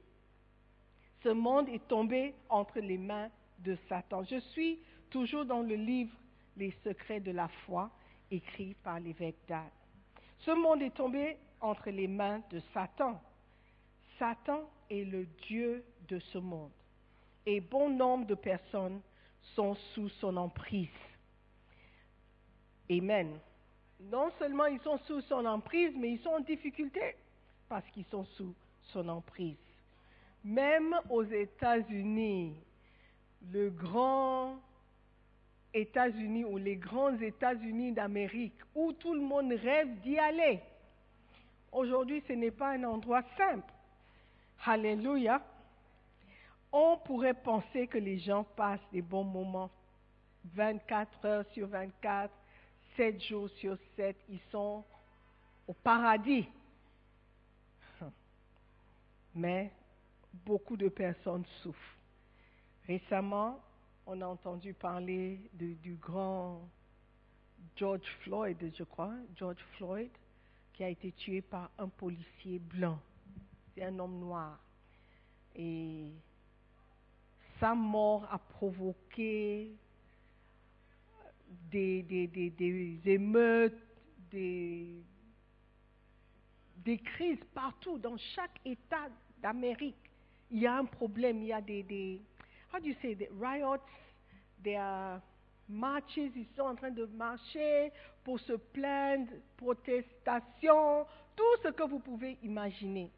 Ce 1.22 1.28
monde 1.30 1.68
est 1.68 1.86
tombé 1.88 2.34
entre 2.48 2.80
les 2.80 2.98
mains 2.98 3.30
de 3.60 3.76
Satan. 3.88 4.24
Je 4.24 4.40
suis 4.40 4.78
toujours 5.08 5.44
dans 5.44 5.62
le 5.62 5.74
livre 5.74 6.12
Les 6.56 6.72
secrets 6.84 7.20
de 7.20 7.30
la 7.30 7.48
foi, 7.64 7.90
écrit 8.30 8.74
par 8.82 9.00
l'évêque 9.00 9.38
d'Al. 9.48 9.70
Ce 10.40 10.50
monde 10.50 10.82
est 10.82 10.94
tombé 10.94 11.36
entre 11.60 11.90
les 11.90 12.06
mains 12.06 12.42
de 12.50 12.60
Satan. 12.72 13.20
Satan 14.18 14.68
est 14.90 15.04
le 15.04 15.26
Dieu 15.46 15.84
de 16.08 16.18
ce 16.18 16.38
monde. 16.38 16.70
Et 17.46 17.60
bon 17.60 17.88
nombre 17.88 18.26
de 18.26 18.34
personnes 18.34 19.00
sont 19.54 19.74
sous 19.94 20.08
son 20.08 20.36
emprise. 20.36 20.88
Amen. 22.90 23.38
Non 24.00 24.30
seulement 24.38 24.66
ils 24.66 24.80
sont 24.80 24.98
sous 25.06 25.20
son 25.22 25.44
emprise, 25.46 25.92
mais 25.96 26.12
ils 26.12 26.20
sont 26.20 26.30
en 26.30 26.40
difficulté 26.40 27.16
parce 27.68 27.88
qu'ils 27.90 28.04
sont 28.06 28.24
sous 28.36 28.54
son 28.82 29.08
emprise. 29.08 29.56
Même 30.44 30.94
aux 31.08 31.24
États-Unis, 31.24 32.54
le 33.50 33.70
grand 33.70 34.58
États-Unis 35.72 36.44
ou 36.44 36.56
les 36.58 36.76
grands 36.76 37.18
États-Unis 37.18 37.92
d'Amérique, 37.92 38.58
où 38.74 38.92
tout 38.92 39.14
le 39.14 39.20
monde 39.20 39.52
rêve 39.52 40.00
d'y 40.00 40.18
aller. 40.18 40.60
Aujourd'hui, 41.72 42.22
ce 42.28 42.32
n'est 42.34 42.52
pas 42.52 42.70
un 42.70 42.84
endroit 42.84 43.22
simple. 43.36 43.72
Alléluia. 44.64 45.42
On 46.72 46.98
pourrait 46.98 47.34
penser 47.34 47.86
que 47.86 47.98
les 47.98 48.18
gens 48.18 48.44
passent 48.56 48.88
des 48.92 49.02
bons 49.02 49.24
moments. 49.24 49.70
24 50.54 51.24
heures 51.24 51.46
sur 51.52 51.66
24, 51.68 52.30
7 52.96 53.20
jours 53.22 53.50
sur 53.58 53.76
7, 53.96 54.16
ils 54.28 54.40
sont 54.50 54.84
au 55.66 55.72
paradis. 55.72 56.46
Mais 59.34 59.72
beaucoup 60.32 60.76
de 60.76 60.88
personnes 60.88 61.44
souffrent. 61.62 61.96
Récemment, 62.86 63.60
on 64.06 64.20
a 64.20 64.26
entendu 64.26 64.74
parler 64.74 65.40
du 65.54 65.94
grand 65.94 66.68
George 67.76 68.06
Floyd, 68.22 68.56
je 68.76 68.84
crois, 68.84 69.14
George 69.36 69.62
Floyd, 69.76 70.10
qui 70.74 70.84
a 70.84 70.88
été 70.88 71.12
tué 71.12 71.40
par 71.40 71.70
un 71.78 71.88
policier 71.88 72.58
blanc. 72.58 72.98
C'est 73.74 73.84
un 73.84 73.98
homme 73.98 74.18
noir. 74.20 74.58
Et 75.56 76.10
sa 77.58 77.74
mort 77.74 78.26
a 78.30 78.38
provoqué 78.38 79.72
des, 81.70 82.02
des, 82.02 82.26
des, 82.26 82.50
des 82.50 83.00
émeutes, 83.04 83.78
des, 84.30 85.02
des 86.84 86.98
crises 86.98 87.44
partout, 87.54 87.98
dans 87.98 88.16
chaque 88.16 88.60
État 88.64 89.08
d'Amérique. 89.40 90.10
Il 90.50 90.60
y 90.60 90.66
a 90.66 90.76
un 90.76 90.84
problème, 90.84 91.42
il 91.42 91.48
y 91.48 91.52
a 91.52 91.60
des, 91.60 91.82
des 91.82 92.20
how 92.72 92.80
do 92.80 92.86
you 92.86 92.94
say, 93.00 93.14
des 93.14 93.30
riots, 93.40 93.82
des 94.58 94.78
marches, 95.68 96.16
ils 96.16 96.46
sont 96.56 96.62
en 96.62 96.74
train 96.74 96.90
de 96.90 97.06
marcher 97.06 97.92
pour 98.22 98.38
se 98.40 98.52
plaindre, 98.52 99.30
protestations, 99.56 101.06
tout 101.36 101.56
ce 101.62 101.68
que 101.68 101.82
vous 101.84 101.98
pouvez 101.98 102.38
imaginer. 102.42 103.10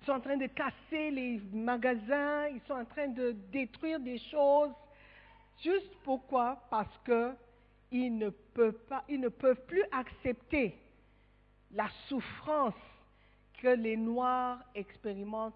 Ils 0.00 0.06
sont 0.06 0.12
en 0.12 0.20
train 0.20 0.36
de 0.36 0.46
casser 0.46 1.10
les 1.10 1.40
magasins, 1.52 2.48
ils 2.48 2.60
sont 2.66 2.74
en 2.74 2.84
train 2.84 3.08
de 3.08 3.32
détruire 3.50 4.00
des 4.00 4.18
choses. 4.18 4.72
Juste 5.62 5.92
pourquoi? 6.04 6.62
Parce 6.70 6.96
que 7.04 7.34
ils 7.90 8.16
ne 8.16 8.30
peuvent 9.28 9.66
plus 9.66 9.84
accepter 9.92 10.76
la 11.72 11.88
souffrance 12.08 12.74
que 13.60 13.68
les 13.68 13.96
Noirs 13.96 14.58
expérimentent 14.74 15.54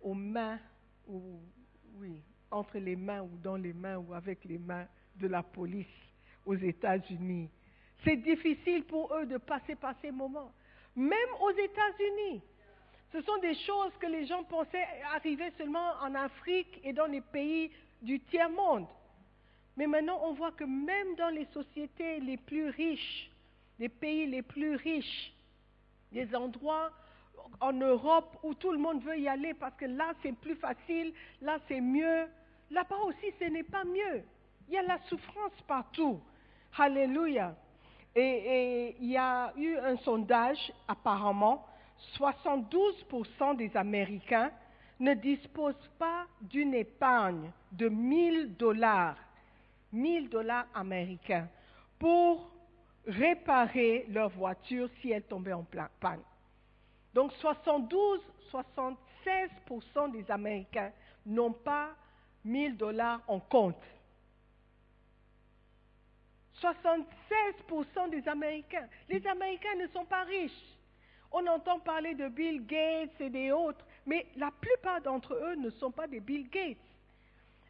aux 0.00 0.14
mains, 0.14 0.58
entre 2.50 2.78
les 2.78 2.96
mains 2.96 3.22
ou 3.22 3.36
dans 3.38 3.56
les 3.56 3.72
mains 3.72 3.98
ou 3.98 4.14
avec 4.14 4.44
les 4.44 4.58
mains 4.58 4.86
de 5.16 5.28
la 5.28 5.42
police 5.42 5.86
aux 6.44 6.56
États-Unis. 6.56 7.50
C'est 8.04 8.16
difficile 8.16 8.84
pour 8.84 9.14
eux 9.14 9.26
de 9.26 9.38
passer 9.38 9.74
par 9.76 9.94
ces 10.02 10.10
moments. 10.10 10.52
Même 10.94 11.30
aux 11.40 11.50
États-Unis. 11.50 12.42
Ce 13.12 13.20
sont 13.22 13.38
des 13.38 13.54
choses 13.54 13.92
que 14.00 14.06
les 14.06 14.26
gens 14.26 14.42
pensaient 14.44 14.86
arriver 15.14 15.50
seulement 15.56 15.92
en 16.02 16.14
Afrique 16.14 16.80
et 16.82 16.92
dans 16.92 17.06
les 17.06 17.20
pays 17.20 17.70
du 18.02 18.20
tiers-monde. 18.20 18.86
Mais 19.76 19.86
maintenant, 19.86 20.20
on 20.22 20.34
voit 20.34 20.52
que 20.52 20.64
même 20.64 21.14
dans 21.16 21.30
les 21.30 21.46
sociétés 21.46 22.20
les 22.20 22.36
plus 22.36 22.68
riches, 22.70 23.30
les 23.78 23.88
pays 23.88 24.26
les 24.26 24.42
plus 24.42 24.76
riches, 24.76 25.32
des 26.12 26.34
endroits 26.34 26.92
en 27.60 27.72
Europe 27.72 28.38
où 28.42 28.54
tout 28.54 28.72
le 28.72 28.78
monde 28.78 29.02
veut 29.02 29.18
y 29.18 29.28
aller 29.28 29.52
parce 29.54 29.74
que 29.76 29.84
là 29.84 30.12
c'est 30.22 30.36
plus 30.36 30.54
facile, 30.54 31.12
là 31.40 31.58
c'est 31.68 31.80
mieux, 31.80 32.26
là-bas 32.70 32.98
aussi 33.04 33.32
ce 33.40 33.44
n'est 33.44 33.64
pas 33.64 33.84
mieux. 33.84 34.22
Il 34.68 34.74
y 34.74 34.78
a 34.78 34.82
la 34.82 34.98
souffrance 35.08 35.60
partout. 35.66 36.20
Alléluia. 36.78 37.54
Et, 38.16 38.96
il 39.00 39.10
y 39.10 39.16
a 39.16 39.52
eu 39.56 39.76
un 39.76 39.96
sondage, 39.98 40.72
apparemment, 40.86 41.66
72% 42.16 43.56
des 43.56 43.76
Américains 43.76 44.50
ne 45.00 45.14
disposent 45.14 45.90
pas 45.98 46.26
d'une 46.40 46.74
épargne 46.74 47.50
de 47.72 47.88
1000 47.88 48.56
dollars, 48.56 49.16
1000 49.94 50.28
dollars 50.28 50.66
américains, 50.74 51.48
pour 51.98 52.50
réparer 53.06 54.06
leur 54.10 54.28
voiture 54.30 54.88
si 55.00 55.10
elle 55.10 55.22
tombait 55.22 55.52
en 55.52 55.64
panne. 56.00 56.22
Donc 57.14 57.32
72, 57.34 58.20
76% 58.52 60.10
des 60.12 60.30
Américains 60.30 60.92
n'ont 61.24 61.52
pas 61.52 61.90
1000 62.44 62.76
dollars 62.76 63.20
en 63.28 63.40
compte. 63.40 63.82
76% 66.60 68.10
des 68.10 68.26
Américains. 68.28 68.88
Les 69.08 69.26
Américains 69.26 69.74
ne 69.76 69.86
sont 69.88 70.04
pas 70.04 70.24
riches. 70.24 70.52
On 71.30 71.46
entend 71.46 71.80
parler 71.80 72.14
de 72.14 72.28
Bill 72.28 72.64
Gates 72.64 73.20
et 73.20 73.28
des 73.28 73.50
autres, 73.50 73.84
mais 74.06 74.26
la 74.36 74.50
plupart 74.50 75.00
d'entre 75.02 75.34
eux 75.34 75.56
ne 75.56 75.70
sont 75.70 75.90
pas 75.90 76.06
des 76.06 76.20
Bill 76.20 76.48
Gates. 76.48 76.78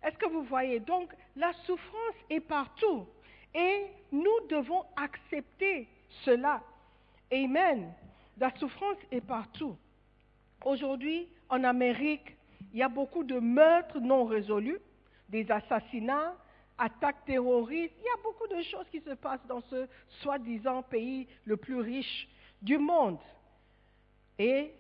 Est-ce 0.05 0.17
que 0.19 0.29
vous 0.29 0.43
voyez? 0.43 0.81
Donc, 0.81 1.13
la 1.35 1.53
souffrance 1.65 2.17
est 2.29 2.41
partout. 2.41 3.07
Et 3.55 3.87
nous 4.13 4.47
devons 4.51 4.85
accepter 4.97 5.89
cela. 6.25 6.63
Amen. 7.33 7.93
La 8.37 8.51
souffrance 8.57 8.99
est 9.11 9.23
partout. 9.23 9.77
Aujourd'hui, 10.65 11.29
en 11.49 11.65
Amérique, 11.65 12.37
il 12.73 12.81
y 12.81 12.83
a 12.83 12.89
beaucoup 12.89 13.25
de 13.25 13.39
meurtres 13.39 14.01
non 14.01 14.25
résolus, 14.25 14.81
des 15.29 15.51
assassinats, 15.51 16.35
attaques 16.77 17.25
terroristes. 17.25 17.95
Il 17.99 18.05
y 18.05 18.09
a 18.09 18.23
beaucoup 18.23 18.49
de 18.49 18.61
choses 18.63 18.87
qui 18.91 19.01
se 19.01 19.15
passent 19.15 19.47
dans 19.47 19.61
ce 19.63 19.89
soi-disant 20.23 20.83
pays 20.83 21.27
le 21.45 21.57
plus 21.57 21.81
riche 21.81 22.29
du 22.61 22.77
monde. 22.77 23.19
Et 24.39 24.75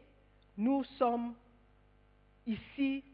nous 0.57 0.85
sommes 0.99 1.35
ici 2.47 3.05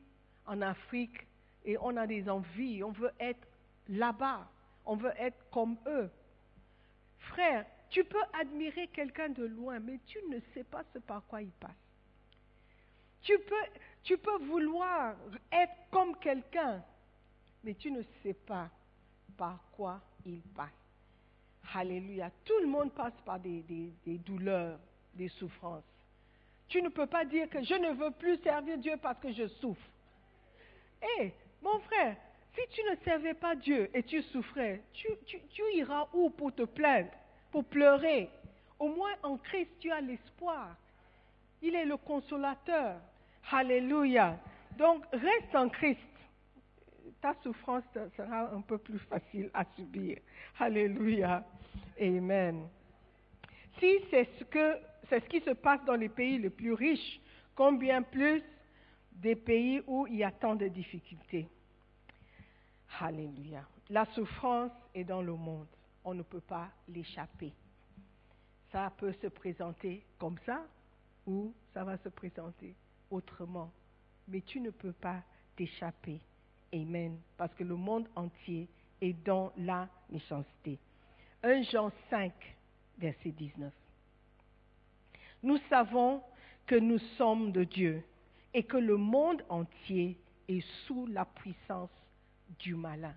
en 0.47 0.63
Afrique 0.63 1.27
et 1.65 1.77
on 1.79 1.97
a 1.97 2.07
des 2.07 2.29
envies, 2.29 2.83
on 2.83 2.93
veut 2.93 3.13
être 3.19 3.47
là-bas, 3.89 4.49
on 4.87 4.97
veut 4.97 5.13
être 5.19 5.39
comme 5.51 5.77
eux. 5.87 6.11
Frère, 7.19 7.67
tu 7.91 8.05
peux 8.05 8.23
admirer 8.33 8.87
quelqu'un 8.89 9.29
de 9.29 9.45
loin, 9.45 9.79
mais 9.81 9.99
tu 10.07 10.19
ne 10.29 10.39
sais 10.55 10.65
pas 10.65 10.83
ce 10.93 10.99
par 10.99 11.25
quoi 11.27 11.43
il 11.43 11.51
passe. 11.51 11.71
Tu 13.23 13.39
peux, 13.39 13.81
tu 14.03 14.17
peux 14.17 14.39
vouloir 14.45 15.15
être 15.53 15.75
comme 15.91 16.17
quelqu'un, 16.19 16.83
mais 17.63 17.75
tu 17.75 17.91
ne 17.91 18.03
sais 18.23 18.35
pas 18.35 18.71
par 19.37 19.61
quoi 19.73 20.01
il 20.25 20.41
passe. 20.55 20.69
Alléluia. 21.75 22.31
Tout 22.45 22.59
le 22.61 22.67
monde 22.67 22.93
passe 22.93 23.15
par 23.25 23.39
des, 23.39 23.63
douleurs, 24.25 24.79
des 25.15 25.29
souffrances. 25.29 25.85
Tu 26.69 26.81
ne 26.81 26.89
peux 26.89 27.07
pas 27.07 27.25
dire 27.25 27.49
que 27.49 27.63
je 27.63 27.75
ne 27.75 27.93
veux 27.93 28.11
plus 28.13 28.39
servir 28.39 28.79
Dieu 28.79 28.97
parce 29.01 29.19
que 29.21 29.33
je 29.33 29.47
souffre. 29.49 29.87
Hé, 31.03 31.33
mon 31.63 31.79
frère, 31.81 32.17
si 32.55 32.61
tu 32.71 32.81
ne 32.91 32.97
servais 33.05 33.35
pas 33.35 33.55
Dieu 33.55 33.91
et 33.95 34.03
tu 34.03 34.23
souffrais, 34.23 34.83
tu, 34.93 35.09
iras 35.75 36.09
où 36.13 36.31
pour 36.31 36.55
te 36.55 36.63
plaindre, 36.63 37.11
pour 37.51 37.65
pleurer? 37.65 38.29
Au 38.79 38.89
moins 38.89 39.15
en 39.23 39.37
Christ, 39.37 39.71
tu 39.79 39.91
as 39.91 40.01
l'espoir. 40.01 40.75
Il 41.63 41.75
est 41.75 41.85
le 41.85 41.97
consolateur. 41.99 42.97
Alléluia. 43.51 44.39
Donc, 44.79 45.05
reste 45.13 45.55
en 45.55 45.69
Christ. 45.69 46.01
Ta 47.21 47.35
souffrance 47.43 47.85
sera 48.17 48.55
un 48.55 48.63
peu 48.63 48.79
plus 48.79 48.99
facile 49.01 49.51
à 49.53 49.65
subir. 49.77 50.19
Alléluia. 50.59 51.45
Amen. 52.01 52.67
Si 53.79 53.99
c'est 54.11 54.29
ce, 54.39 54.45
c'est 55.09 55.21
ce 55.21 55.29
qui 55.29 55.41
se 55.41 55.51
passe 55.51 55.85
dans 55.85 55.97
les 55.97 56.09
pays 56.09 56.39
les 56.39 56.51
plus 56.51 56.73
riches, 56.73 57.21
combien 57.55 58.01
plus 58.01 58.43
des 59.21 59.37
pays 59.37 59.83
où 59.87 60.07
il 60.07 60.17
y 60.17 60.25
a 60.25 60.33
tant 60.33 60.57
de 60.57 60.67
difficultés. 60.69 61.47
Alléluia. 62.99 63.67
La 63.91 64.05
souffrance 64.07 64.73
est 64.95 65.05
dans 65.05 65.23
le 65.23 65.35
monde. 65.35 65.67
On 66.05 66.15
ne 66.15 66.23
peut 66.23 66.41
pas 66.41 66.69
l'échapper. 66.89 67.53
Ça 68.73 68.93
peut 68.97 69.13
se 69.21 69.27
présenter 69.27 70.05
comme 70.19 70.39
ça 70.47 70.65
ou 71.27 71.53
ça 71.75 71.85
va 71.85 71.99
se 71.99 72.09
présenter 72.09 72.75
autrement. 73.11 73.71
Mais 74.29 74.41
tu 74.41 74.61
ne 74.61 74.71
peux 74.71 74.93
pas 74.93 75.23
t'échapper. 75.57 76.21
Amen. 76.73 77.19
Parce 77.37 77.55
que 77.55 77.65
le 77.65 77.77
monde 77.77 78.09
entier 78.17 78.69
est 79.01 79.13
dans 79.25 79.53
la 79.59 79.89
méchanceté. 80.09 80.79
1 81.43 81.63
Jean 81.63 81.91
5, 82.09 82.33
verset 82.99 83.31
19. 83.33 83.73
Nous 85.43 85.59
savons 85.69 86.23
que 86.67 86.77
nous 86.77 86.99
sommes 87.17 87.51
de 87.53 87.65
Dieu 87.65 88.05
et 88.53 88.63
que 88.63 88.77
le 88.77 88.97
monde 88.97 89.45
entier 89.49 90.19
est 90.49 90.67
sous 90.87 91.07
la 91.07 91.25
puissance 91.25 91.91
du 92.59 92.75
malin. 92.75 93.15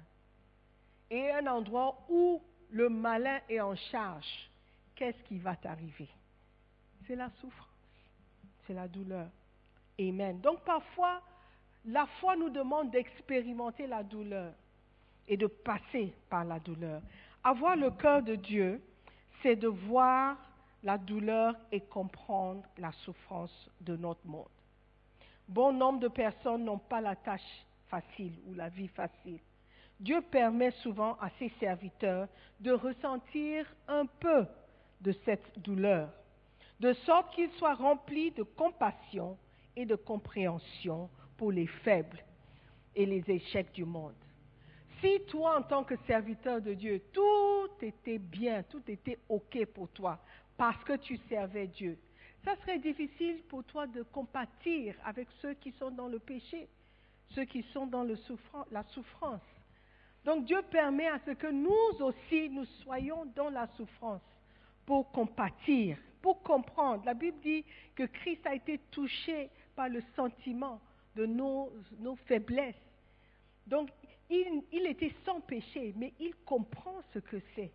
Et 1.09 1.31
un 1.31 1.47
endroit 1.47 2.05
où 2.09 2.41
le 2.69 2.89
malin 2.89 3.39
est 3.49 3.59
en 3.59 3.75
charge, 3.75 4.49
qu'est-ce 4.95 5.21
qui 5.23 5.37
va 5.37 5.55
t'arriver? 5.55 6.09
C'est 7.07 7.15
la 7.15 7.29
souffrance, 7.41 7.67
c'est 8.65 8.73
la 8.73 8.87
douleur. 8.87 9.27
Amen. 9.99 10.39
Donc 10.41 10.61
parfois, 10.61 11.21
la 11.85 12.05
foi 12.19 12.35
nous 12.35 12.49
demande 12.49 12.91
d'expérimenter 12.91 13.87
la 13.87 14.03
douleur 14.03 14.53
et 15.27 15.37
de 15.37 15.47
passer 15.47 16.13
par 16.29 16.45
la 16.45 16.59
douleur. 16.59 17.01
Avoir 17.43 17.75
le 17.75 17.91
cœur 17.91 18.23
de 18.23 18.35
Dieu, 18.35 18.81
c'est 19.41 19.55
de 19.55 19.67
voir 19.67 20.37
la 20.83 20.97
douleur 20.97 21.55
et 21.71 21.81
comprendre 21.81 22.63
la 22.77 22.91
souffrance 22.91 23.69
de 23.81 23.95
notre 23.95 24.25
monde. 24.25 24.47
Bon 25.47 25.73
nombre 25.73 25.99
de 25.99 26.07
personnes 26.07 26.65
n'ont 26.65 26.77
pas 26.77 27.01
la 27.01 27.15
tâche 27.15 27.65
facile 27.87 28.33
ou 28.47 28.53
la 28.53 28.69
vie 28.69 28.87
facile. 28.87 29.39
Dieu 29.99 30.21
permet 30.21 30.71
souvent 30.71 31.13
à 31.21 31.29
ses 31.37 31.49
serviteurs 31.59 32.27
de 32.59 32.71
ressentir 32.71 33.65
un 33.87 34.05
peu 34.05 34.45
de 35.01 35.11
cette 35.25 35.59
douleur, 35.59 36.09
de 36.79 36.93
sorte 36.93 37.33
qu'ils 37.35 37.51
soient 37.51 37.75
remplis 37.75 38.31
de 38.31 38.43
compassion 38.43 39.37
et 39.75 39.85
de 39.85 39.95
compréhension 39.95 41.09
pour 41.37 41.51
les 41.51 41.67
faibles 41.67 42.23
et 42.95 43.05
les 43.05 43.23
échecs 43.29 43.71
du 43.73 43.85
monde. 43.85 44.13
Si 45.01 45.19
toi, 45.27 45.59
en 45.59 45.63
tant 45.63 45.83
que 45.83 45.95
serviteur 46.07 46.61
de 46.61 46.73
Dieu, 46.73 47.01
tout 47.11 47.69
était 47.81 48.19
bien, 48.19 48.63
tout 48.63 48.83
était 48.87 49.19
OK 49.27 49.65
pour 49.73 49.89
toi, 49.89 50.19
parce 50.55 50.81
que 50.85 50.95
tu 50.97 51.17
servais 51.29 51.67
Dieu, 51.67 51.97
ça 52.43 52.55
serait 52.57 52.79
difficile 52.79 53.41
pour 53.49 53.63
toi 53.63 53.87
de 53.87 54.03
compatir 54.03 54.95
avec 55.05 55.27
ceux 55.41 55.53
qui 55.55 55.71
sont 55.73 55.91
dans 55.91 56.07
le 56.07 56.19
péché, 56.19 56.67
ceux 57.29 57.45
qui 57.45 57.63
sont 57.73 57.87
dans 57.87 58.03
la 58.03 58.83
souffrance. 58.83 59.41
Donc 60.25 60.45
Dieu 60.45 60.61
permet 60.71 61.07
à 61.07 61.19
ce 61.25 61.31
que 61.31 61.47
nous 61.47 61.99
aussi, 61.99 62.49
nous 62.49 62.65
soyons 62.83 63.25
dans 63.35 63.49
la 63.49 63.67
souffrance 63.75 64.21
pour 64.85 65.11
compatir, 65.11 65.97
pour 66.21 66.41
comprendre. 66.43 67.03
La 67.05 67.13
Bible 67.13 67.39
dit 67.41 67.65
que 67.95 68.03
Christ 68.03 68.45
a 68.45 68.55
été 68.55 68.79
touché 68.91 69.49
par 69.75 69.89
le 69.89 70.01
sentiment 70.15 70.81
de 71.15 71.25
nos, 71.25 71.71
faiblesses. 72.25 72.75
Donc 73.67 73.89
il 74.29 74.85
était 74.87 75.13
sans 75.25 75.41
péché, 75.41 75.93
mais 75.95 76.13
il 76.19 76.33
comprend 76.45 77.01
ce 77.13 77.19
que 77.19 77.37
c'est 77.55 77.71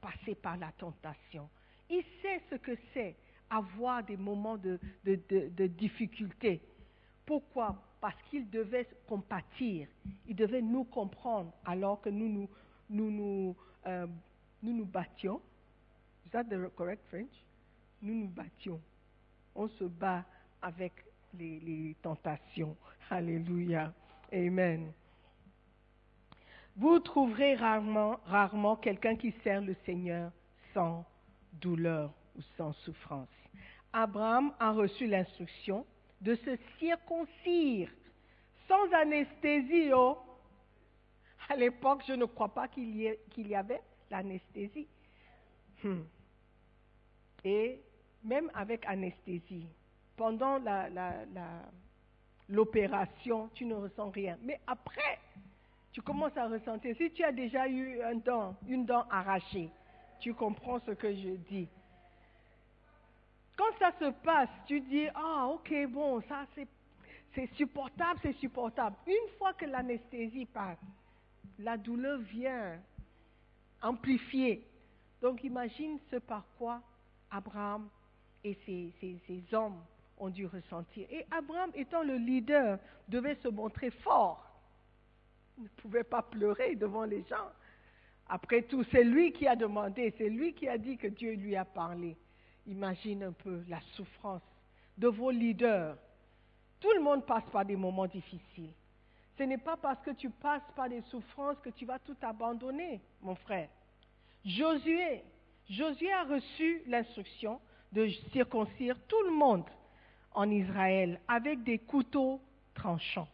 passer 0.00 0.34
par 0.34 0.56
la 0.56 0.72
tentation. 0.72 1.48
Il 1.88 2.02
sait 2.20 2.42
ce 2.50 2.56
que 2.56 2.76
c'est 2.92 3.16
avoir 3.50 4.02
des 4.02 4.16
moments 4.16 4.56
de, 4.56 4.78
difficulté. 5.66 6.60
Pourquoi? 7.24 7.76
Parce 8.00 8.20
qu'il 8.30 8.48
devait 8.50 8.86
compatir, 9.08 9.88
il 10.26 10.36
devait 10.36 10.62
nous 10.62 10.84
comprendre 10.84 11.52
alors 11.64 12.00
que 12.00 12.10
nous 12.10 12.28
nous, 12.28 12.48
nous, 12.90 13.10
nous, 13.10 13.56
euh, 13.86 14.06
nous, 14.62 14.72
nous 14.72 14.84
battions. 14.84 15.40
Is 16.26 16.30
that 16.30 16.44
the 16.44 16.68
correct 16.76 17.02
French? 17.08 17.32
Nous 18.02 18.14
nous 18.14 18.28
battions. 18.28 18.80
On 19.54 19.68
se 19.68 19.84
bat 19.84 20.24
avec 20.62 20.92
les, 21.38 21.60
les 21.60 21.96
tentations. 22.02 22.76
Alléluia. 23.10 23.92
Amen. 24.32 24.92
Vous 26.76 26.98
trouverez 26.98 27.54
rarement, 27.54 28.20
rarement 28.26 28.76
quelqu'un 28.76 29.16
qui 29.16 29.32
sert 29.42 29.62
le 29.62 29.74
Seigneur 29.86 30.30
sans 30.74 31.06
douleur 31.54 32.12
ou 32.36 32.42
sans 32.56 32.72
souffrance. 32.72 33.28
Abraham 33.92 34.52
a 34.58 34.72
reçu 34.72 35.06
l'instruction 35.06 35.86
de 36.20 36.34
se 36.34 36.56
circoncire 36.78 37.90
sans 38.68 38.92
anesthésie. 38.92 39.90
Oh. 39.94 40.18
À 41.48 41.56
l'époque, 41.56 42.02
je 42.06 42.12
ne 42.12 42.24
crois 42.24 42.48
pas 42.48 42.68
qu'il 42.68 42.96
y, 42.96 43.18
y, 43.36 43.54
avait 43.54 43.82
l'anesthésie. 44.10 44.88
Hmm. 45.82 46.02
Et 47.44 47.80
même 48.24 48.50
avec 48.54 48.84
anesthésie, 48.86 49.66
pendant 50.16 50.58
l'opération, 52.48 53.48
tu 53.54 53.64
ne 53.64 53.74
ressens 53.74 54.10
rien. 54.10 54.36
Mais 54.42 54.60
après, 54.66 55.18
tu 55.92 56.02
commences 56.02 56.36
à 56.36 56.48
ressentir. 56.48 56.96
Si 56.96 57.10
tu 57.12 57.22
as 57.22 57.32
déjà 57.32 57.68
eu 57.68 58.00
une 58.68 58.84
dent 58.84 59.06
arrachée, 59.10 59.70
tu 60.18 60.34
comprends 60.34 60.80
ce 60.80 60.90
que 60.90 61.14
je 61.14 61.36
dis. 61.48 61.68
Quand 63.56 63.78
ça 63.78 63.92
se 63.98 64.10
passe, 64.22 64.50
tu 64.66 64.80
dis, 64.80 65.06
ah, 65.14 65.46
ok, 65.48 65.72
bon, 65.88 66.20
ça 66.28 66.46
c'est, 66.54 67.46
supportable, 67.54 68.18
c'est 68.22 68.34
supportable. 68.34 68.96
Une 69.06 69.28
fois 69.38 69.52
que 69.54 69.64
l'anesthésie 69.64 70.46
passe, 70.46 70.78
la 71.58 71.76
douleur 71.76 72.18
vient 72.18 72.78
amplifier. 73.82 74.62
Donc 75.22 75.42
imagine 75.44 75.98
ce 76.10 76.16
par 76.16 76.44
quoi 76.58 76.82
Abraham 77.30 77.88
et 78.44 78.54
ces- 78.66 78.92
ces 79.26 79.54
hommes 79.54 79.82
ont 80.18 80.28
dû 80.28 80.46
ressentir. 80.46 81.06
Et 81.10 81.26
Abraham, 81.30 81.70
étant 81.74 82.02
le 82.02 82.16
leader, 82.16 82.78
devait 83.08 83.34
se 83.36 83.48
montrer 83.48 83.90
fort. 83.90 84.42
Il 85.58 85.64
ne 85.64 85.68
pouvait 85.68 86.04
pas 86.04 86.22
pleurer 86.22 86.74
devant 86.76 87.04
les 87.04 87.22
gens. 87.24 87.50
Après 88.28 88.62
tout, 88.62 88.84
c'est 88.90 89.04
lui 89.04 89.32
qui 89.32 89.46
a 89.46 89.56
demandé, 89.56 90.12
c'est 90.18 90.28
lui 90.28 90.52
qui 90.52 90.68
a 90.68 90.76
dit 90.78 90.96
que 90.96 91.06
Dieu 91.06 91.32
lui 91.34 91.56
a 91.56 91.64
parlé. 91.64 92.16
Imagine 92.66 93.24
un 93.24 93.32
peu 93.32 93.64
la 93.68 93.80
souffrance 93.94 94.42
de 94.98 95.08
vos 95.08 95.30
leaders. 95.30 95.96
Tout 96.80 96.92
le 96.92 97.00
monde 97.00 97.24
passe 97.24 97.44
par 97.52 97.64
des 97.64 97.76
moments 97.76 98.06
difficiles. 98.06 98.72
Ce 99.38 99.42
n'est 99.42 99.58
pas 99.58 99.76
parce 99.76 100.00
que 100.02 100.10
tu 100.12 100.30
passes 100.30 100.62
par 100.74 100.88
des 100.88 101.02
souffrances 101.02 101.58
que 101.62 101.70
tu 101.70 101.84
vas 101.84 101.98
tout 101.98 102.16
abandonner, 102.22 103.00
mon 103.20 103.34
frère. 103.34 103.68
Josué, 104.44 105.22
Josué 105.68 106.12
a 106.12 106.24
reçu 106.24 106.82
l'instruction 106.86 107.60
de 107.92 108.08
circoncire 108.32 108.96
tout 109.06 109.22
le 109.22 109.32
monde 109.32 109.64
en 110.32 110.50
Israël 110.50 111.20
avec 111.28 111.62
des 111.62 111.78
couteaux 111.78 112.40
tranchants. 112.74 113.28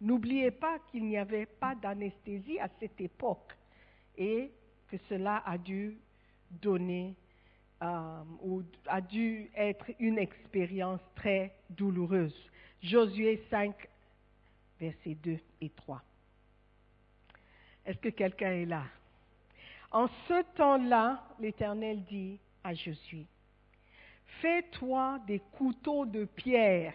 N'oubliez 0.00 0.50
pas 0.50 0.78
qu'il 0.90 1.04
n'y 1.04 1.16
avait 1.16 1.46
pas 1.46 1.74
d'anesthésie 1.74 2.58
à 2.58 2.68
cette 2.78 3.00
époque 3.00 3.56
et 4.16 4.50
que 4.88 4.96
cela 5.08 5.42
a 5.46 5.56
dû 5.56 5.96
donner 6.50 7.14
euh, 7.84 8.62
a 8.86 9.00
dû 9.00 9.50
être 9.54 9.90
une 9.98 10.18
expérience 10.18 11.00
très 11.14 11.54
douloureuse. 11.70 12.34
Josué 12.82 13.42
5, 13.50 13.74
versets 14.80 15.16
2 15.22 15.38
et 15.60 15.70
3. 15.70 16.02
Est-ce 17.86 17.98
que 17.98 18.08
quelqu'un 18.08 18.52
est 18.52 18.66
là? 18.66 18.84
En 19.90 20.08
ce 20.28 20.42
temps-là, 20.56 21.22
l'Éternel 21.38 22.02
dit 22.04 22.38
à 22.62 22.74
Josué, 22.74 23.26
Fais-toi 24.40 25.20
des 25.26 25.40
couteaux 25.52 26.04
de 26.04 26.24
pierre 26.24 26.94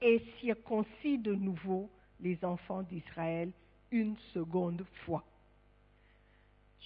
et 0.00 0.22
circoncis 0.40 1.18
de 1.18 1.34
nouveau 1.34 1.88
les 2.20 2.44
enfants 2.44 2.82
d'Israël 2.82 3.50
une 3.90 4.16
seconde 4.34 4.84
fois. 5.04 5.24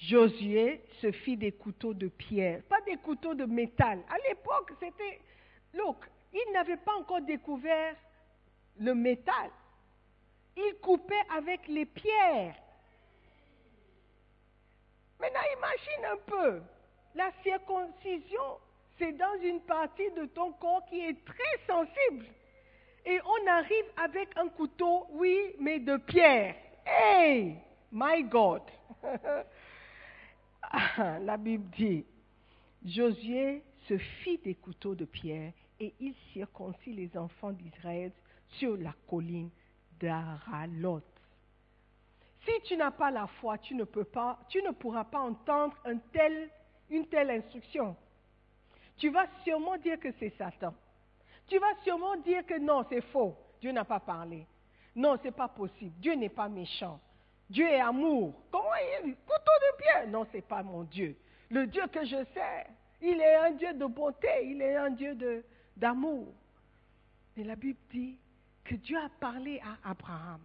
Josué 0.09 0.83
se 1.01 1.13
fit 1.13 1.37
des 1.37 1.53
couteaux 1.53 1.95
de 1.95 2.09
pierre, 2.09 2.63
pas 2.65 2.81
des 2.81 2.97
couteaux 2.97 3.35
de 3.35 3.45
métal. 3.45 4.01
À 4.11 4.17
l'époque, 4.29 4.73
c'était, 4.81 5.21
look, 5.75 5.97
il 6.33 6.53
n'avait 6.53 6.77
pas 6.77 6.95
encore 6.95 7.21
découvert 7.21 7.95
le 8.81 8.95
métal. 8.95 9.51
Il 10.57 10.75
coupait 10.83 11.23
avec 11.37 11.69
les 11.69 11.87
pierres. 11.87 12.57
Maintenant, 15.21 15.41
imagine 15.57 16.05
un 16.13 16.17
peu, 16.27 16.63
la 17.15 17.31
circoncision, 17.45 18.59
c'est 18.99 19.13
dans 19.13 19.41
une 19.41 19.61
partie 19.61 20.11
de 20.17 20.25
ton 20.27 20.53
corps 20.55 20.85
qui 20.87 21.01
est 21.01 21.25
très 21.25 21.67
sensible. 21.67 22.27
Et 23.07 23.21
on 23.25 23.47
arrive 23.47 23.87
avec 23.97 24.31
un 24.37 24.49
couteau, 24.49 25.07
oui, 25.11 25.55
mais 25.61 25.79
de 25.79 25.97
pierre. 25.97 26.57
Hey, 26.85 27.57
my 27.93 28.25
God. 28.25 28.63
La 30.99 31.37
Bible 31.37 31.69
dit, 31.77 32.05
Josué 32.85 33.63
se 33.89 33.99
fit 33.99 34.39
des 34.39 34.55
couteaux 34.55 34.95
de 34.95 35.05
pierre 35.05 35.53
et 35.81 35.95
il 36.01 36.15
circoncit 36.33 36.93
les 36.93 37.17
enfants 37.17 37.53
d'Israël 37.53 38.13
sur 38.59 38.77
la 38.77 38.95
colline 39.09 39.51
d'Aralot. 40.01 41.03
Si 42.45 42.53
tu 42.65 42.77
n'as 42.77 42.91
pas 42.91 43.11
la 43.11 43.27
foi, 43.27 43.59
tu 43.59 43.75
ne, 43.75 43.85
pourras 43.85 45.05
pas 45.05 45.21
entendre 45.21 45.77
une 46.91 47.07
telle 47.07 47.31
instruction. 47.31 47.97
Tu 48.97 49.11
vas 49.11 49.27
sûrement 49.45 49.77
dire 49.79 49.99
que 49.99 50.13
c'est 50.19 50.33
Satan. 50.37 50.75
Tu 51.47 51.59
vas 51.59 51.75
sûrement 51.83 52.17
dire 52.17 52.45
que 52.47 52.59
non, 52.59 52.85
c'est 52.89 53.01
faux. 53.13 53.37
Dieu 53.61 53.73
n'a 53.73 53.85
pas 53.85 54.01
parlé. 54.01 54.47
Non, 54.95 55.17
c'est 55.23 55.35
pas 55.35 55.49
possible. 55.49 55.93
Dieu 55.99 56.15
n'est 56.15 56.29
pas 56.29 56.49
méchant. 56.49 57.01
Dieu 57.53 57.69
est 57.69 57.81
amour. 57.81 58.33
Comment 58.51 58.75
il 59.05 59.11
est 59.11 59.17
Couteau 59.27 59.53
de 59.61 59.77
pierre. 59.77 60.09
Non, 60.09 60.27
c'est 60.33 60.41
pas 60.47 60.63
mon 60.63 60.85
Dieu. 60.85 61.15
Le 61.51 61.67
Dieu 61.67 61.83
que 61.93 62.03
je 62.03 62.25
sers, 62.33 62.67
il 63.03 63.21
est 63.21 63.35
un 63.35 63.51
Dieu 63.51 63.75
de 63.75 63.85
bonté, 63.85 64.47
il 64.47 64.63
est 64.63 64.75
un 64.75 64.89
Dieu 64.89 65.45
d'amour. 65.77 66.33
Mais 67.37 67.45
la 67.45 67.55
Bible 67.55 67.79
dit 67.91 68.17
que 68.65 68.75
Dieu 68.77 68.97
a 68.97 69.11
parlé 69.21 69.61
à 69.61 69.91
Abraham. 69.91 70.41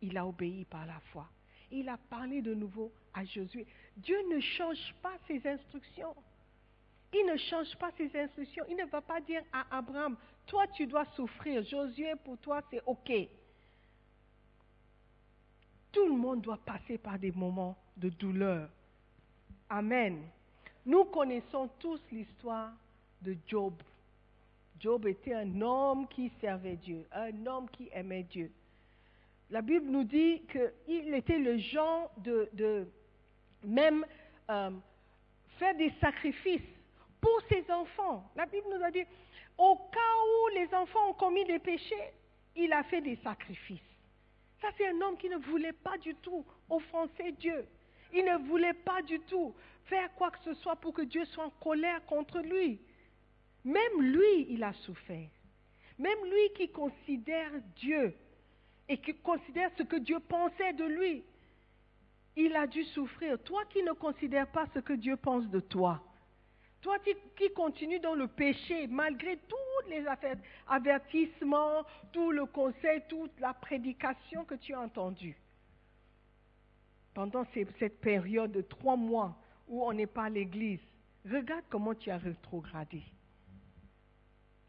Il 0.00 0.16
a 0.16 0.24
obéi 0.24 0.64
par 0.66 0.86
la 0.86 1.00
foi. 1.10 1.26
Il 1.72 1.88
a 1.88 1.96
parlé 1.96 2.42
de 2.42 2.54
nouveau 2.54 2.92
à 3.12 3.24
Josué. 3.24 3.66
Dieu 3.96 4.16
ne 4.30 4.38
change 4.38 4.94
pas 5.02 5.14
ses 5.26 5.44
instructions. 5.48 6.14
Il 7.12 7.26
ne 7.26 7.36
change 7.36 7.74
pas 7.76 7.90
ses 7.96 8.16
instructions. 8.16 8.64
Il 8.68 8.76
ne 8.76 8.84
va 8.84 9.00
pas 9.00 9.20
dire 9.20 9.42
à 9.52 9.78
Abraham, 9.78 10.16
toi 10.46 10.64
tu 10.68 10.86
dois 10.86 11.06
souffrir. 11.16 11.64
Josué, 11.64 12.14
pour 12.24 12.38
toi, 12.38 12.62
c'est 12.70 12.82
OK. 12.86 13.10
Tout 15.96 16.08
le 16.08 16.14
monde 16.14 16.42
doit 16.42 16.58
passer 16.58 16.98
par 16.98 17.18
des 17.18 17.32
moments 17.32 17.74
de 17.96 18.10
douleur. 18.10 18.68
Amen. 19.70 20.24
Nous 20.84 21.04
connaissons 21.04 21.70
tous 21.78 21.98
l'histoire 22.12 22.72
de 23.22 23.34
Job. 23.46 23.72
Job 24.78 25.06
était 25.06 25.32
un 25.32 25.58
homme 25.62 26.06
qui 26.08 26.30
servait 26.38 26.76
Dieu, 26.76 27.06
un 27.12 27.46
homme 27.46 27.66
qui 27.70 27.88
aimait 27.94 28.24
Dieu. 28.24 28.52
La 29.48 29.62
Bible 29.62 29.86
nous 29.86 30.04
dit 30.04 30.42
qu'il 30.52 31.14
était 31.14 31.38
le 31.38 31.56
genre 31.56 32.10
de, 32.18 32.86
même 33.64 34.04
euh, 34.50 34.70
faire 35.58 35.74
des 35.76 35.94
sacrifices 35.98 36.60
pour 37.22 37.40
ses 37.48 37.64
enfants. 37.72 38.30
La 38.36 38.44
Bible 38.44 38.66
nous 38.68 38.84
a 38.84 38.90
dit, 38.90 39.06
au 39.56 39.76
cas 39.76 40.14
où 40.26 40.56
les 40.56 40.74
enfants 40.74 41.08
ont 41.08 41.14
commis 41.14 41.46
des 41.46 41.58
péchés, 41.58 42.12
il 42.54 42.70
a 42.74 42.82
fait 42.82 43.00
des 43.00 43.16
sacrifices. 43.24 43.95
Ça, 44.60 44.68
c'est 44.76 44.88
un 44.88 45.00
homme 45.02 45.18
qui 45.18 45.28
ne 45.28 45.36
voulait 45.36 45.72
pas 45.72 45.98
du 45.98 46.14
tout 46.16 46.44
offenser 46.68 47.32
Dieu. 47.32 47.66
Il 48.12 48.24
ne 48.24 48.48
voulait 48.48 48.74
pas 48.74 49.02
du 49.02 49.20
tout 49.20 49.54
faire 49.84 50.12
quoi 50.14 50.30
que 50.30 50.38
ce 50.44 50.54
soit 50.54 50.76
pour 50.76 50.94
que 50.94 51.02
Dieu 51.02 51.24
soit 51.26 51.44
en 51.44 51.50
colère 51.50 52.04
contre 52.06 52.40
lui. 52.40 52.80
Même 53.64 54.00
lui, 54.00 54.46
il 54.48 54.62
a 54.62 54.72
souffert. 54.72 55.28
Même 55.98 56.24
lui 56.24 56.52
qui 56.56 56.68
considère 56.70 57.50
Dieu 57.76 58.14
et 58.88 58.98
qui 58.98 59.14
considère 59.14 59.70
ce 59.76 59.82
que 59.82 59.96
Dieu 59.96 60.20
pensait 60.20 60.72
de 60.74 60.84
lui, 60.84 61.24
il 62.36 62.54
a 62.54 62.66
dû 62.66 62.84
souffrir. 62.84 63.42
Toi 63.42 63.64
qui 63.70 63.82
ne 63.82 63.92
considères 63.92 64.50
pas 64.50 64.66
ce 64.74 64.78
que 64.78 64.92
Dieu 64.92 65.16
pense 65.16 65.48
de 65.48 65.60
toi, 65.60 66.02
toi 66.80 66.98
qui, 67.00 67.50
continues 67.50 68.00
dans 68.00 68.14
le 68.14 68.28
péché, 68.28 68.86
malgré 68.86 69.38
tous 69.38 69.88
les 69.88 70.04
avertissements, 70.68 71.84
tout 72.12 72.30
le 72.30 72.46
conseil, 72.46 73.02
toute 73.08 73.38
la 73.40 73.54
prédication 73.54 74.44
que 74.44 74.54
tu 74.54 74.74
as 74.74 74.80
entendue, 74.80 75.36
pendant 77.14 77.44
cette 77.78 78.00
période 78.00 78.52
de 78.52 78.62
trois 78.62 78.96
mois 78.96 79.36
où 79.68 79.82
on 79.84 79.92
n'est 79.92 80.06
pas 80.06 80.24
à 80.24 80.30
l'église, 80.30 80.80
regarde 81.24 81.64
comment 81.70 81.94
tu 81.94 82.10
as 82.10 82.18
rétrogradé. 82.18 83.02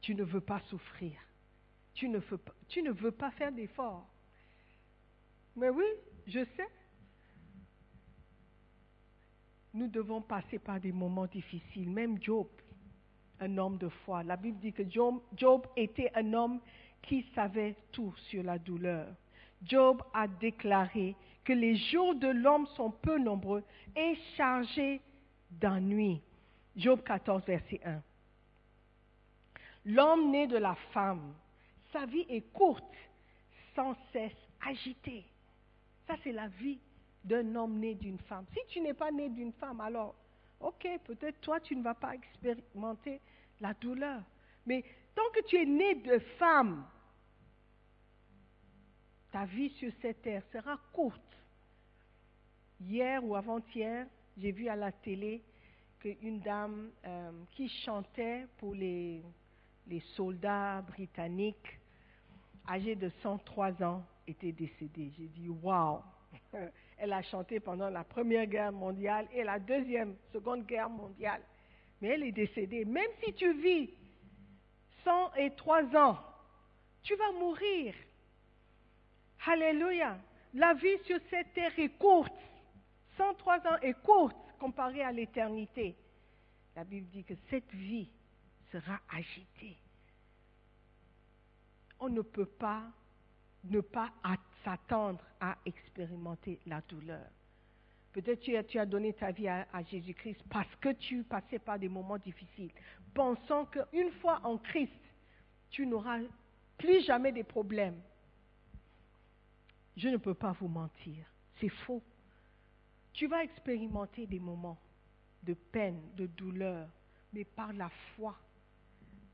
Tu 0.02 0.15
ne 0.15 0.24
veux 0.24 0.41
pas 0.41 0.62
souffrir. 0.70 1.13
Tu 1.93 2.08
ne 2.10 2.20
veux 2.20 2.38
pas, 2.38 2.54
tu 2.67 2.82
ne 2.84 2.91
veux 2.91 3.12
pas 3.12 3.32
faire 3.32 3.52
d'efforts. 3.52 4.08
Mais 5.56 5.70
oui, 5.70 5.86
je 6.28 6.46
sais. 6.56 6.67
Nous 9.78 9.88
devons 9.90 10.22
passer 10.22 10.58
par 10.58 10.80
des 10.80 10.92
moments 10.92 11.28
difficiles. 11.28 11.88
Même 11.88 12.20
Job, 12.20 12.48
un 13.40 13.60
homme 13.60 13.78
de 13.78 13.90
foi. 13.90 14.24
La 14.24 14.36
Bible 14.36 14.58
dit 14.58 14.74
que 14.74 14.82
Job, 14.90 15.68
était 15.76 16.12
un 16.16 16.34
homme 16.34 16.60
qui 17.04 17.24
savait 17.36 17.76
tout 17.92 18.12
sur 18.28 18.42
la 18.42 18.58
douleur. 18.58 19.06
Job 19.62 20.02
a 20.16 20.28
déclaré 20.28 21.16
que 21.44 21.54
les 21.54 21.76
jours 21.76 22.16
de 22.16 22.28
l'homme 22.28 22.66
sont 22.76 22.90
peu 22.90 23.20
nombreux 23.20 23.63
et 23.96 24.16
chargés 24.36 25.00
d'ennui. 25.52 26.24
Job 26.76 27.04
14, 27.04 27.44
verset 27.46 27.80
1. 27.86 28.02
L'homme 29.86 30.32
né 30.32 30.48
de 30.48 30.58
la 30.58 30.74
femme, 30.92 31.36
sa 31.94 32.08
vie 32.08 32.26
est 32.30 32.52
courte, 32.52 32.84
sans 33.76 33.96
cesse 34.12 34.34
agitée. 34.68 35.24
Ça, 36.08 36.16
c'est 36.24 36.32
la 36.32 36.48
vie 36.48 36.80
d'un 37.24 37.56
homme 37.56 37.80
né 37.80 37.96
d'une 37.96 38.20
femme. 38.20 38.46
Si 38.54 38.60
tu 38.68 38.82
n'es 38.82 38.94
pas 38.94 39.12
né 39.12 39.30
d'une 39.30 39.54
femme, 39.54 39.82
alors, 39.82 40.16
ok, 40.60 40.88
peut-être 41.06 41.40
toi, 41.42 41.60
tu 41.60 41.76
ne 41.76 41.84
vas 41.84 41.94
pas 41.94 42.16
expérimenter 42.16 43.22
la 43.60 43.74
douleur. 43.74 44.22
Mais 44.66 44.84
tant 45.16 45.30
que 45.34 45.46
tu 45.46 45.58
es 45.58 45.66
né 45.66 45.96
de 45.96 46.20
femme, 46.40 46.86
ta 49.32 49.46
vie 49.46 49.70
sur 49.72 49.92
cette 50.02 50.22
terre 50.22 50.44
sera 50.52 50.78
courte. 50.94 51.22
Hier 52.80 53.24
ou 53.24 53.36
avant-hier, 53.36 54.08
j'ai 54.38 54.52
vu 54.52 54.68
à 54.68 54.76
la 54.76 54.92
télé 54.92 55.44
qu'une 56.00 56.40
dame 56.40 56.92
euh, 57.06 57.32
qui 57.52 57.68
chantait 57.68 58.46
pour 58.58 58.76
les, 58.76 59.24
les 59.88 60.00
soldats 60.16 60.82
britanniques, 60.82 61.80
âgée 62.68 62.96
de 62.96 63.10
103 63.24 63.84
ans, 63.84 64.06
était 64.28 64.52
décédée. 64.52 65.12
J'ai 65.18 65.28
dit, 65.28 65.50
waouh! 65.50 66.02
Elle 66.98 67.14
a 67.14 67.22
chanté 67.22 67.60
pendant 67.60 67.90
la 67.90 68.04
Première 68.04 68.48
Guerre 68.48 68.72
mondiale 68.72 69.28
et 69.32 69.44
la 69.44 69.60
Deuxième, 69.60 70.16
Seconde 70.34 70.66
Guerre 70.66 70.90
mondiale. 70.90 71.42
mais 72.02 72.10
elle 72.10 72.24
est 72.24 72.32
décédée. 72.32 72.86
Même 72.86 73.10
si 73.24 73.34
tu 73.34 73.54
vis 73.54 73.90
103 75.04 75.96
ans, 75.96 76.20
tu 77.04 77.16
vas 77.16 77.32
mourir. 77.34 77.94
Alléluia. 79.46 80.18
La 80.54 80.74
vie 80.74 80.98
sur 81.06 81.20
cette 81.30 81.54
terre 81.54 81.78
est 81.78 81.98
courte. 81.98 82.34
103 83.18 83.58
ans 83.68 83.78
est 83.82 84.00
courte 84.04 84.36
comparée 84.60 85.04
à 85.04 85.12
l'éternité. 85.12 85.96
La 86.76 86.84
Bible 86.84 87.08
dit 87.08 87.24
que 87.24 87.34
cette 87.50 87.72
vie 87.74 88.10
sera 88.72 89.00
agitée. 89.10 89.78
On 92.00 92.10
ne 92.10 92.22
peut 92.22 92.46
pas 92.46 92.84
ne 93.64 93.82
pas 93.82 94.12
s'attendre 94.68 95.24
à 95.40 95.58
expérimenter 95.66 96.60
la 96.66 96.82
douleur. 96.82 97.26
Peut-être 98.12 98.42
tu 98.42 98.54
tu 98.66 98.80
as 98.80 98.86
donné 98.86 99.14
ta 99.14 99.32
vie 99.32 99.48
à, 99.48 99.66
à 99.72 99.82
Jésus-Christ 99.82 100.44
parce 100.50 100.76
que 100.82 100.92
tu 100.92 101.24
passais 101.24 101.60
par 101.60 101.80
des 101.80 101.88
moments 101.88 102.18
difficiles, 102.18 102.72
pensant 103.14 103.66
qu'une 103.66 104.12
fois 104.20 104.42
en 104.44 104.58
Christ, 104.58 104.92
tu 105.70 105.88
n'auras 105.88 106.20
plus 106.78 107.02
jamais 107.06 107.32
des 107.32 107.46
problèmes. 107.46 108.02
Je 109.96 110.10
ne 110.10 110.18
peux 110.18 110.34
pas 110.34 110.52
vous 110.60 110.68
mentir, 110.68 111.26
c'est 111.62 111.70
faux. 111.86 112.04
Tu 113.14 113.28
vas 113.28 113.46
expérimenter 113.46 114.28
des 114.28 114.40
moments 114.40 114.78
de 115.44 115.54
peine, 115.54 116.02
de 116.16 116.26
douleur, 116.26 116.90
mais 117.32 117.46
par 117.46 117.72
la 117.72 117.90
foi, 118.16 118.38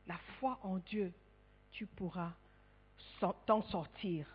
la 0.05 0.17
foi 0.37 0.59
en 0.61 0.77
Dieu, 0.77 1.11
tu 1.71 1.87
pourras 1.87 2.33
t'en 3.47 3.63
sortir. 3.63 4.27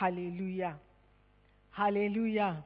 Alléluia. 0.00 0.78
Alléluia. 1.76 2.64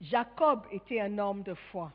Jacob 0.00 0.66
était 0.70 1.00
un 1.00 1.18
homme 1.18 1.42
de 1.42 1.54
foi. 1.54 1.92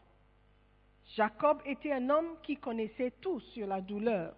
Jacob 1.16 1.62
était 1.66 1.92
un 1.92 2.10
homme 2.10 2.38
qui 2.44 2.58
connaissait 2.58 3.12
tout 3.22 3.40
sur 3.40 3.68
la 3.68 3.82
douleur. 3.82 4.36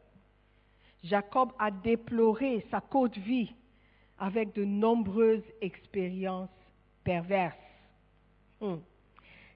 Jacob 1.03 1.51
a 1.59 1.69
déploré 1.69 2.65
sa 2.71 2.81
côte 2.81 3.17
vie 3.17 3.53
avec 4.17 4.53
de 4.53 4.63
nombreuses 4.63 5.43
expériences 5.61 6.49
perverses. 7.03 7.57
Hmm. 8.59 8.77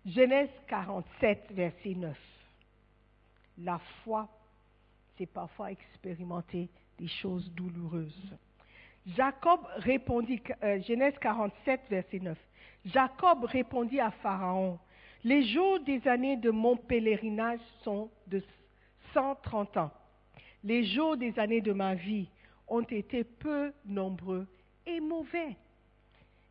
Genèse 0.05 0.49
47, 0.67 1.51
verset 1.51 1.95
9. 1.95 2.17
La 3.59 3.79
foi, 4.03 4.29
c'est 5.17 5.25
parfois 5.25 5.71
expérimenter 5.71 6.69
des 6.97 7.07
choses 7.07 7.49
douloureuses. 7.51 8.37
Jacob 9.15 9.61
répondit, 9.77 10.41
euh, 10.63 10.81
Genèse 10.81 11.13
47, 11.21 11.81
verset 11.89 12.19
9. 12.19 12.37
Jacob 12.85 13.45
répondit 13.45 13.99
à 13.99 14.11
Pharaon, 14.11 14.79
les 15.23 15.43
jours 15.47 15.79
des 15.79 16.05
années 16.07 16.37
de 16.37 16.51
mon 16.51 16.75
pèlerinage 16.75 17.59
sont 17.83 18.09
de 18.27 18.43
130 19.13 19.77
ans. 19.77 19.91
Les 20.63 20.85
jours 20.85 21.15
des 21.15 21.37
années 21.39 21.61
de 21.61 21.71
ma 21.71 21.95
vie 21.95 22.29
ont 22.67 22.81
été 22.81 23.23
peu 23.23 23.71
nombreux 23.85 24.47
et 24.85 24.99
mauvais. 24.99 25.55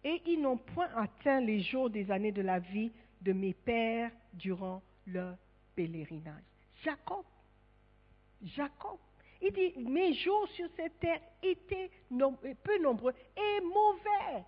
Et 0.02 0.22
ils 0.26 0.40
n'ont 0.40 0.56
point 0.56 0.88
atteint 0.96 1.40
les 1.40 1.60
jours 1.60 1.90
des 1.90 2.10
années 2.10 2.32
de 2.32 2.42
la 2.42 2.58
vie 2.58 2.90
de 3.20 3.32
mes 3.32 3.52
pères 3.52 4.10
durant 4.32 4.82
leur 5.06 5.36
pèlerinage. 5.74 6.42
Jacob, 6.82 7.24
Jacob, 8.42 8.98
il 9.40 9.52
dit, 9.52 9.74
mes 9.78 10.14
jours 10.14 10.48
sur 10.48 10.68
cette 10.76 10.98
terre 10.98 11.20
étaient 11.42 11.90
peu 12.10 12.78
nombreux 12.82 13.14
et 13.36 13.60
mauvais. 13.60 14.44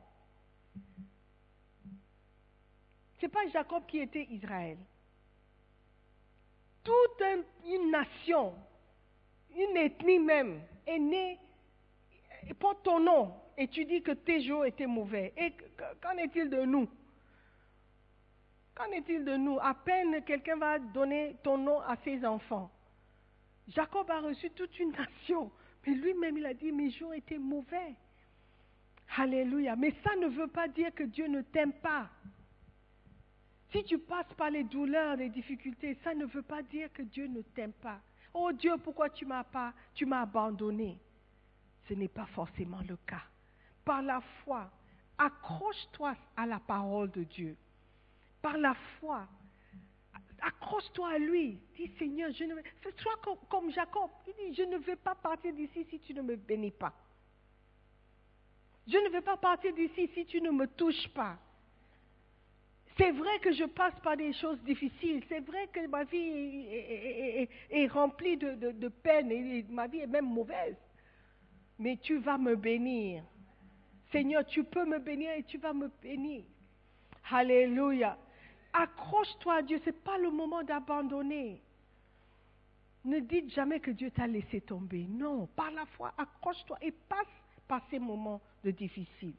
Ce 3.18 3.26
n'est 3.26 3.32
pas 3.32 3.46
Jacob 3.48 3.84
qui 3.86 3.98
était 3.98 4.26
Israël. 4.30 4.78
Toute 6.84 7.22
une 7.66 7.90
nation, 7.90 8.54
une 9.56 9.76
ethnie 9.76 10.18
même, 10.18 10.62
est 10.86 10.98
née, 10.98 11.38
porte 12.58 12.82
ton 12.84 13.00
nom, 13.00 13.34
et 13.56 13.68
tu 13.68 13.84
dis 13.84 14.02
que 14.02 14.12
tes 14.12 14.40
jours 14.40 14.64
étaient 14.64 14.86
mauvais. 14.86 15.34
Et 15.36 15.52
qu'en 16.00 16.16
est-il 16.16 16.48
de 16.48 16.62
nous? 16.62 16.88
Qu'en 18.74 18.90
est-il 18.92 19.24
de 19.24 19.36
nous? 19.36 19.58
À 19.60 19.74
peine 19.74 20.22
quelqu'un 20.22 20.56
va 20.56 20.78
donner 20.78 21.36
ton 21.42 21.58
nom 21.58 21.80
à 21.80 21.96
ses 22.04 22.24
enfants. 22.24 22.70
Jacob 23.68 24.10
a 24.10 24.20
reçu 24.20 24.50
toute 24.50 24.78
une 24.78 24.92
nation, 24.92 25.50
mais 25.86 25.94
lui-même 25.94 26.38
il 26.38 26.46
a 26.46 26.54
dit 26.54 26.72
mes 26.72 26.90
jours 26.90 27.14
étaient 27.14 27.38
mauvais. 27.38 27.94
Alléluia. 29.16 29.76
Mais 29.76 29.94
ça 30.04 30.14
ne 30.16 30.26
veut 30.28 30.48
pas 30.48 30.68
dire 30.68 30.94
que 30.94 31.04
Dieu 31.04 31.26
ne 31.26 31.42
t'aime 31.42 31.72
pas. 31.72 32.08
Si 33.72 33.84
tu 33.84 33.98
passes 33.98 34.32
par 34.36 34.50
les 34.50 34.64
douleurs, 34.64 35.16
les 35.16 35.28
difficultés, 35.28 35.98
ça 36.02 36.14
ne 36.14 36.24
veut 36.24 36.42
pas 36.42 36.62
dire 36.62 36.92
que 36.92 37.02
Dieu 37.02 37.26
ne 37.26 37.42
t'aime 37.42 37.72
pas. 37.72 38.00
Oh 38.32 38.52
Dieu, 38.52 38.76
pourquoi 38.82 39.10
tu 39.10 39.26
m'as 39.26 39.44
pas, 39.44 39.74
tu 39.94 40.06
m'as 40.06 40.22
abandonné? 40.22 40.98
Ce 41.88 41.94
n'est 41.94 42.08
pas 42.08 42.26
forcément 42.26 42.80
le 42.88 42.96
cas. 43.06 43.22
Par 43.84 44.02
la 44.02 44.20
foi, 44.44 44.70
accroche-toi 45.16 46.14
à 46.36 46.46
la 46.46 46.60
parole 46.60 47.10
de 47.10 47.24
Dieu. 47.24 47.56
Par 48.40 48.56
la 48.56 48.74
foi, 49.00 49.26
accroche-toi 50.40 51.08
à 51.08 51.18
lui. 51.18 51.58
Dis 51.76 51.90
Seigneur, 51.98 52.30
je 52.32 52.44
ne 52.44 52.54
sois 52.98 53.20
comme, 53.48 53.70
Jacob. 53.72 54.10
Il 54.26 54.34
dit, 54.34 54.54
je 54.54 54.62
ne 54.62 54.78
vais 54.78 54.96
pas 54.96 55.14
partir 55.14 55.52
d'ici 55.52 55.86
si 55.90 55.98
tu 56.00 56.14
ne 56.14 56.22
me 56.22 56.36
bénis 56.36 56.70
pas. 56.70 56.92
Je 58.86 58.96
ne 58.96 59.10
vais 59.10 59.20
pas 59.20 59.36
partir 59.36 59.74
d'ici 59.74 60.08
si 60.14 60.24
tu 60.26 60.40
ne 60.40 60.50
me 60.50 60.66
touches 60.66 61.08
pas. 61.08 61.38
C'est 62.96 63.12
vrai 63.12 63.38
que 63.38 63.52
je 63.52 63.64
passe 63.64 63.94
par 64.02 64.16
des 64.16 64.32
choses 64.32 64.58
difficiles. 64.62 65.22
C'est 65.28 65.40
vrai 65.40 65.68
que 65.68 65.86
ma 65.86 66.02
vie 66.04 66.66
est, 67.70 67.86
remplie 67.86 68.36
de, 68.36 68.72
de, 68.72 68.88
peine 68.88 69.30
et 69.30 69.64
ma 69.68 69.86
vie 69.86 70.00
est 70.00 70.06
même 70.08 70.26
mauvaise. 70.26 70.76
Mais 71.78 71.96
tu 71.98 72.18
vas 72.18 72.38
me 72.38 72.56
bénir. 72.56 73.22
Seigneur, 74.10 74.44
tu 74.46 74.64
peux 74.64 74.84
me 74.84 74.98
bénir 74.98 75.30
et 75.32 75.44
tu 75.44 75.58
vas 75.58 75.72
me 75.72 75.88
bénir. 76.02 76.42
Alléluia. 77.30 78.18
Accroche-toi 78.78 79.54
à 79.54 79.62
Dieu. 79.62 79.80
Ce 79.84 79.86
n'est 79.86 79.96
pas 79.96 80.18
le 80.18 80.30
moment 80.30 80.62
d'abandonner. 80.62 81.60
Ne 83.04 83.20
dites 83.20 83.50
jamais 83.50 83.80
que 83.80 83.90
Dieu 83.90 84.10
t'a 84.10 84.26
laissé 84.26 84.60
tomber. 84.60 85.06
Non, 85.08 85.46
par 85.56 85.70
la 85.72 85.86
foi, 85.86 86.12
accroche-toi 86.16 86.78
et 86.82 86.92
passe 86.92 87.26
par 87.66 87.82
ces 87.90 87.98
moments 87.98 88.40
de 88.64 88.70
difficile. 88.70 89.34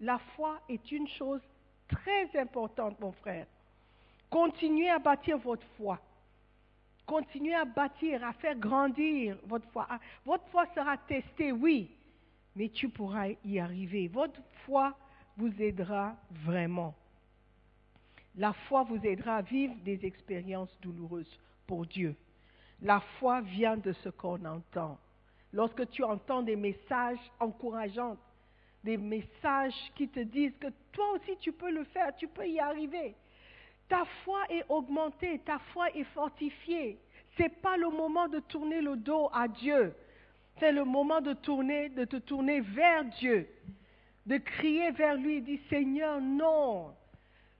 La 0.00 0.18
foi 0.36 0.60
est 0.68 0.92
une 0.92 1.08
chose 1.08 1.40
très 1.88 2.38
importante, 2.38 2.98
mon 3.00 3.12
frère. 3.12 3.46
Continuez 4.30 4.90
à 4.90 4.98
bâtir 4.98 5.38
votre 5.38 5.66
foi. 5.76 6.00
Continuez 7.06 7.54
à 7.54 7.64
bâtir, 7.64 8.24
à 8.24 8.32
faire 8.34 8.56
grandir 8.56 9.36
votre 9.46 9.68
foi. 9.70 9.86
Ah, 9.90 10.00
votre 10.24 10.46
foi 10.48 10.66
sera 10.74 10.96
testée, 10.96 11.52
oui, 11.52 11.90
mais 12.56 12.68
tu 12.68 12.88
pourras 12.88 13.28
y 13.44 13.58
arriver. 13.58 14.08
Votre 14.08 14.40
foi 14.64 14.96
vous 15.36 15.52
aidera 15.60 16.16
vraiment. 16.30 16.94
La 18.36 18.52
foi 18.52 18.82
vous 18.82 19.04
aidera 19.04 19.36
à 19.36 19.42
vivre 19.42 19.74
des 19.84 20.04
expériences 20.04 20.76
douloureuses 20.80 21.38
pour 21.66 21.86
Dieu. 21.86 22.16
La 22.82 23.00
foi 23.18 23.40
vient 23.40 23.76
de 23.76 23.92
ce 23.92 24.08
qu'on 24.08 24.44
entend. 24.44 24.98
Lorsque 25.52 25.88
tu 25.90 26.02
entends 26.02 26.42
des 26.42 26.56
messages 26.56 27.20
encourageants, 27.38 28.16
des 28.82 28.96
messages 28.96 29.92
qui 29.94 30.08
te 30.08 30.20
disent 30.20 30.56
que 30.58 30.66
toi 30.92 31.12
aussi 31.12 31.36
tu 31.38 31.52
peux 31.52 31.70
le 31.70 31.84
faire, 31.84 32.14
tu 32.16 32.26
peux 32.26 32.46
y 32.46 32.58
arriver. 32.58 33.14
Ta 33.88 34.04
foi 34.24 34.40
est 34.50 34.64
augmentée, 34.68 35.38
ta 35.44 35.58
foi 35.72 35.90
est 35.90 36.04
fortifiée. 36.04 36.98
Ce 37.36 37.42
n'est 37.42 37.48
pas 37.48 37.76
le 37.76 37.88
moment 37.88 38.28
de 38.28 38.40
tourner 38.40 38.80
le 38.80 38.96
dos 38.96 39.30
à 39.32 39.46
Dieu. 39.46 39.94
C'est 40.58 40.72
le 40.72 40.84
moment 40.84 41.20
de 41.20 41.34
tourner, 41.34 41.88
de 41.88 42.04
te 42.04 42.16
tourner 42.16 42.60
vers 42.60 43.04
Dieu, 43.04 43.48
de 44.26 44.38
crier 44.38 44.90
vers 44.90 45.14
lui 45.14 45.40
dire 45.40 45.60
Seigneur, 45.68 46.20
non, 46.20 46.94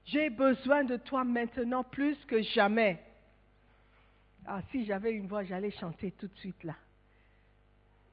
j'ai 0.05 0.29
besoin 0.29 0.83
de 0.83 0.97
toi 0.97 1.23
maintenant 1.23 1.83
plus 1.83 2.15
que 2.25 2.41
jamais. 2.41 3.01
Ah, 4.45 4.61
si 4.71 4.85
j'avais 4.85 5.13
une 5.13 5.27
voix, 5.27 5.43
j'allais 5.43 5.71
chanter 5.71 6.11
tout 6.11 6.27
de 6.27 6.37
suite 6.37 6.63
là. 6.63 6.75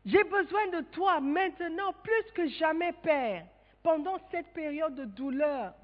J'ai 0.05 0.24
besoin 0.24 0.68
de 0.68 0.80
toi 0.90 1.20
maintenant 1.20 1.93
plus 2.03 2.32
que 2.34 2.49
jamais, 2.49 2.93
Père, 3.03 3.47
pendant 3.82 4.18
cette 4.30 4.53
période 4.53 4.95
de 4.95 5.05
douleur, 5.05 5.74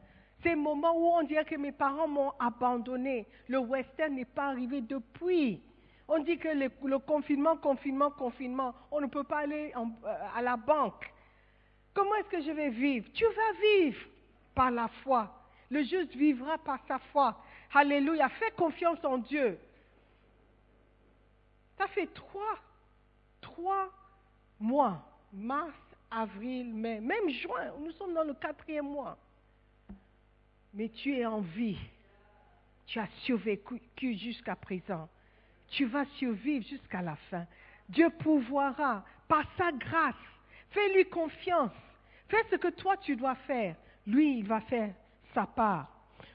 ces 0.42 0.54
moments 0.54 0.96
où 0.96 1.06
on 1.06 1.22
dirait 1.22 1.44
que 1.44 1.56
mes 1.56 1.72
parents 1.72 2.08
m'ont 2.08 2.32
abandonné. 2.40 3.26
Le 3.48 3.58
western 3.58 4.14
n'est 4.14 4.24
pas 4.24 4.48
arrivé 4.48 4.80
depuis. 4.80 5.60
On 6.08 6.20
dit 6.20 6.38
que 6.38 6.48
le, 6.48 6.98
confinement, 6.98 7.56
confinement, 7.58 8.10
confinement, 8.10 8.74
on 8.90 9.00
ne 9.02 9.06
peut 9.06 9.24
pas 9.24 9.40
aller 9.40 9.72
euh, 9.76 10.14
à 10.34 10.40
la 10.40 10.56
banque. 10.56 11.12
Comment 11.92 12.14
est-ce 12.14 12.30
que 12.30 12.42
je 12.42 12.50
vais 12.50 12.70
vivre? 12.70 13.06
Tu 13.12 13.24
vas 13.24 13.60
vivre 13.60 14.00
par 14.54 14.70
la 14.70 14.88
foi. 15.02 15.37
Le 15.70 15.82
juste 15.82 16.14
vivra 16.14 16.58
par 16.58 16.80
sa 16.86 16.98
foi. 16.98 17.42
Alléluia. 17.74 18.28
Fais 18.30 18.50
confiance 18.52 19.04
en 19.04 19.18
Dieu. 19.18 19.58
Ça 21.76 21.86
fait 21.88 22.06
trois, 22.08 22.58
trois 23.40 23.90
mois, 24.58 25.02
mars, 25.32 25.76
avril, 26.10 26.72
mai, 26.74 27.00
même 27.00 27.28
juin, 27.30 27.72
nous 27.80 27.92
sommes 27.92 28.14
dans 28.14 28.24
le 28.24 28.34
quatrième 28.34 28.86
mois. 28.86 29.16
Mais 30.74 30.88
tu 30.88 31.14
es 31.14 31.26
en 31.26 31.40
vie. 31.40 31.78
Tu 32.86 32.98
as 32.98 33.08
survécu 33.24 33.80
jusqu'à 34.00 34.56
présent. 34.56 35.08
Tu 35.68 35.84
vas 35.84 36.06
survivre 36.16 36.66
jusqu'à 36.66 37.02
la 37.02 37.16
fin. 37.30 37.46
Dieu 37.88 38.08
pourvoira 38.10 39.04
par 39.28 39.44
sa 39.56 39.70
grâce. 39.72 40.14
Fais-lui 40.70 41.04
confiance. 41.06 41.72
Fais 42.28 42.42
ce 42.50 42.56
que 42.56 42.68
toi 42.68 42.96
tu 42.96 43.16
dois 43.16 43.34
faire. 43.34 43.76
Lui, 44.06 44.38
il 44.38 44.46
va 44.46 44.60
faire 44.62 44.94
sa 45.34 45.46
part. 45.46 45.88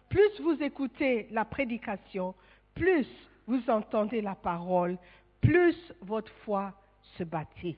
Plus 0.10 0.39
vous 0.41 0.62
écoutez 0.62 1.28
la 1.32 1.46
prédication, 1.46 2.36
plus 2.76 3.08
vous 3.48 3.70
entendez 3.70 4.22
la 4.22 4.36
parole, 4.36 4.98
plus 5.41 5.76
votre 6.02 6.32
foi 6.46 6.74
se 7.18 7.24
bâtit. 7.24 7.78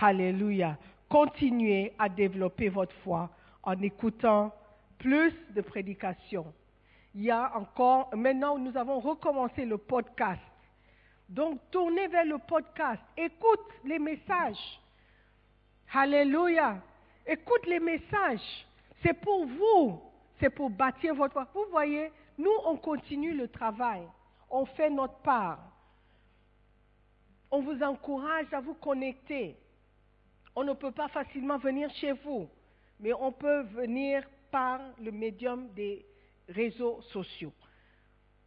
Alléluia. 0.00 0.76
Continuez 1.08 1.92
à 1.98 2.08
développer 2.08 2.68
votre 2.68 2.94
foi 2.96 3.30
en 3.62 3.80
écoutant 3.80 4.52
plus 4.98 5.32
de 5.50 5.60
prédications. 5.60 6.52
Il 7.14 7.22
y 7.22 7.30
a 7.30 7.56
encore, 7.56 8.14
maintenant 8.14 8.58
nous 8.58 8.76
avons 8.76 9.00
recommencé 9.00 9.64
le 9.64 9.78
podcast. 9.78 10.42
Donc 11.28 11.60
tournez 11.70 12.08
vers 12.08 12.24
le 12.24 12.38
podcast, 12.38 13.02
écoute 13.16 13.66
les 13.84 13.98
messages. 13.98 14.80
Alléluia. 15.92 16.78
Écoute 17.26 17.66
les 17.66 17.80
messages. 17.80 18.66
C'est 19.02 19.14
pour 19.14 19.46
vous, 19.46 20.00
c'est 20.40 20.50
pour 20.50 20.70
bâtir 20.70 21.14
votre. 21.14 21.46
Vous 21.54 21.66
voyez, 21.70 22.10
nous 22.36 22.54
on 22.66 22.76
continue 22.76 23.34
le 23.34 23.48
travail, 23.48 24.02
on 24.50 24.64
fait 24.64 24.90
notre 24.90 25.18
part. 25.18 25.58
On 27.50 27.60
vous 27.60 27.82
encourage 27.82 28.52
à 28.52 28.60
vous 28.60 28.74
connecter. 28.74 29.56
On 30.54 30.64
ne 30.64 30.72
peut 30.72 30.92
pas 30.92 31.08
facilement 31.08 31.58
venir 31.58 31.90
chez 31.90 32.12
vous, 32.12 32.48
mais 33.00 33.12
on 33.14 33.32
peut 33.32 33.62
venir 33.62 34.24
par 34.50 34.80
le 35.00 35.10
médium 35.10 35.68
des 35.74 36.04
réseaux 36.48 37.00
sociaux. 37.12 37.52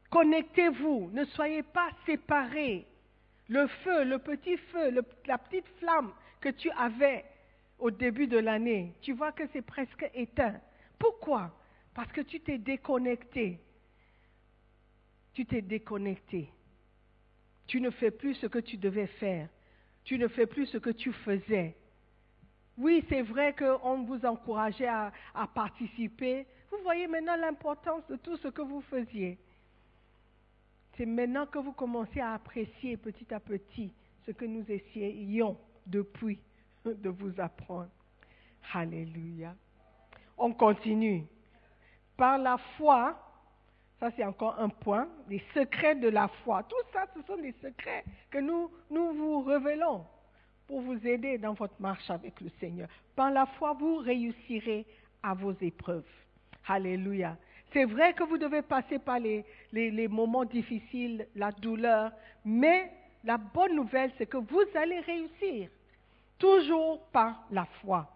Connectez-vous, 0.09 1.09
ne 1.13 1.23
soyez 1.25 1.63
pas 1.63 1.89
séparés. 2.05 2.85
Le 3.47 3.67
feu, 3.67 4.03
le 4.03 4.19
petit 4.19 4.57
feu, 4.57 4.93
la 5.25 5.37
petite 5.37 5.67
flamme 5.79 6.11
que 6.39 6.49
tu 6.49 6.69
avais 6.71 7.25
au 7.79 7.89
début 7.91 8.27
de 8.27 8.37
l'année, 8.37 8.93
tu 9.01 9.13
vois 9.13 9.31
que 9.31 9.43
c'est 9.51 9.61
presque 9.61 10.09
éteint. 10.13 10.59
Pourquoi? 10.99 11.51
Parce 11.93 12.11
que 12.11 12.21
tu 12.21 12.39
t'es 12.39 12.57
déconnecté. 12.57 13.59
Tu 15.33 15.45
t'es 15.45 15.61
déconnecté. 15.61 16.49
Tu 17.67 17.79
ne 17.79 17.89
fais 17.89 18.11
plus 18.11 18.35
ce 18.35 18.47
que 18.47 18.59
tu 18.59 18.77
devais 18.77 19.07
faire. 19.07 19.47
Tu 20.03 20.17
ne 20.17 20.27
fais 20.27 20.45
plus 20.45 20.65
ce 20.67 20.77
que 20.77 20.89
tu 20.89 21.11
faisais. 21.13 21.75
Oui, 22.77 23.05
c'est 23.09 23.21
vrai 23.21 23.53
qu'on 23.53 24.03
vous 24.03 24.25
encourageait 24.25 24.87
à, 24.87 25.11
participer. 25.53 26.47
Vous 26.71 26.77
voyez 26.83 27.07
maintenant 27.07 27.35
l'importance 27.35 28.05
de 28.07 28.15
tout 28.15 28.37
ce 28.37 28.47
que 28.47 28.61
vous 28.61 28.81
faisiez. 28.81 29.37
C'est 30.97 31.05
maintenant 31.05 31.45
que 31.45 31.59
vous 31.59 31.73
commencez 31.73 32.19
à 32.19 32.33
apprécier 32.33 32.97
petit 32.97 33.33
à 33.33 33.39
petit 33.39 33.93
ce 34.25 34.31
que 34.31 34.45
nous 34.45 34.65
essayions 34.69 35.57
depuis 35.85 36.39
de 36.85 37.09
vous 37.09 37.39
apprendre. 37.39 37.89
Alléluia. 38.73 39.55
On 40.37 40.53
continue. 40.53 41.25
Par 42.21 42.37
la 42.37 42.57
foi, 42.77 43.17
ça 43.99 44.11
c'est 44.15 44.23
encore 44.23 44.59
un 44.59 44.69
point, 44.69 45.07
les 45.27 45.41
secrets 45.55 45.95
de 45.95 46.07
la 46.07 46.27
foi. 46.43 46.61
Tout 46.69 46.75
ça, 46.93 47.07
ce 47.15 47.21
sont 47.23 47.41
des 47.41 47.51
secrets 47.53 48.03
que 48.29 48.37
nous, 48.37 48.69
nous 48.91 49.11
vous 49.13 49.41
révélons 49.41 50.05
pour 50.67 50.81
vous 50.81 51.07
aider 51.07 51.39
dans 51.39 51.53
votre 51.53 51.73
marche 51.81 52.07
avec 52.11 52.39
le 52.39 52.49
Seigneur. 52.59 52.89
Par 53.15 53.31
la 53.31 53.47
foi, 53.47 53.73
vous 53.73 53.95
réussirez 53.95 54.85
à 55.23 55.33
vos 55.33 55.53
épreuves. 55.61 56.05
Alléluia. 56.67 57.37
C'est 57.73 57.85
vrai 57.85 58.13
que 58.13 58.23
vous 58.23 58.37
devez 58.37 58.61
passer 58.61 58.99
par 58.99 59.17
les, 59.17 59.43
les- 59.71 59.89
les 59.89 60.07
moments 60.07 60.45
difficiles, 60.45 61.25
la 61.35 61.51
douleur, 61.51 62.11
mais 62.45 62.91
la 63.23 63.39
bonne 63.39 63.75
nouvelle, 63.75 64.11
c'est 64.19 64.27
que 64.27 64.37
vous 64.37 64.63
allez 64.75 64.99
réussir, 64.99 65.69
toujours 66.37 67.01
par 67.11 67.47
la 67.49 67.65
foi. 67.81 68.07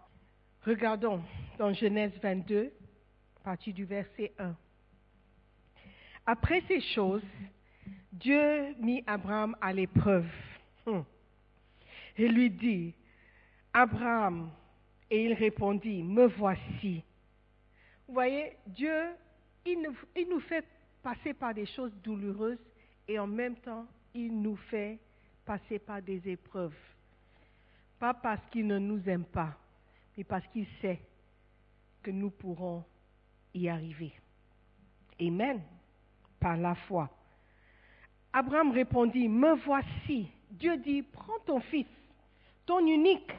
Regardons 0.64 1.20
dans 1.58 1.72
Genèse 1.72 2.12
22, 2.22 2.66
à 2.66 2.85
partir 3.46 3.72
du 3.72 3.84
verset 3.84 4.32
1. 4.40 4.56
Après 6.26 6.64
ces 6.66 6.80
choses, 6.80 7.22
Dieu 8.10 8.74
mit 8.80 9.04
Abraham 9.06 9.54
à 9.60 9.72
l'épreuve 9.72 10.26
hum, 10.84 11.04
et 12.16 12.26
lui 12.26 12.50
dit, 12.50 12.92
Abraham, 13.72 14.50
et 15.08 15.26
il 15.26 15.34
répondit, 15.34 16.02
me 16.02 16.26
voici. 16.26 17.04
Vous 18.08 18.14
voyez, 18.14 18.56
Dieu, 18.66 19.14
il 19.64 19.78
il 20.16 20.28
nous 20.28 20.40
fait 20.40 20.64
passer 21.00 21.32
par 21.32 21.54
des 21.54 21.66
choses 21.66 21.92
douloureuses 22.02 22.58
et 23.06 23.16
en 23.16 23.28
même 23.28 23.54
temps, 23.58 23.86
il 24.12 24.42
nous 24.42 24.56
fait 24.56 24.98
passer 25.44 25.78
par 25.78 26.02
des 26.02 26.20
épreuves. 26.28 26.74
Pas 28.00 28.12
parce 28.12 28.44
qu'il 28.50 28.66
ne 28.66 28.80
nous 28.80 29.08
aime 29.08 29.24
pas, 29.24 29.56
mais 30.16 30.24
parce 30.24 30.46
qu'il 30.48 30.66
sait 30.80 30.98
que 32.02 32.10
nous 32.10 32.30
pourrons 32.30 32.84
y 33.56 33.68
arriver. 33.68 34.12
Amen. 35.20 35.62
Par 36.38 36.56
la 36.56 36.74
foi. 36.74 37.08
Abraham 38.32 38.72
répondit, 38.72 39.28
me 39.28 39.54
voici. 39.54 40.28
Dieu 40.50 40.76
dit, 40.76 41.02
prends 41.02 41.38
ton 41.46 41.60
fils, 41.60 41.86
ton 42.66 42.86
unique, 42.86 43.32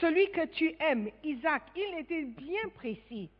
celui 0.00 0.30
que 0.30 0.46
tu 0.46 0.74
aimes, 0.80 1.10
Isaac. 1.24 1.62
Il 1.74 1.98
était 1.98 2.24
bien 2.24 2.68
précis. 2.74 3.30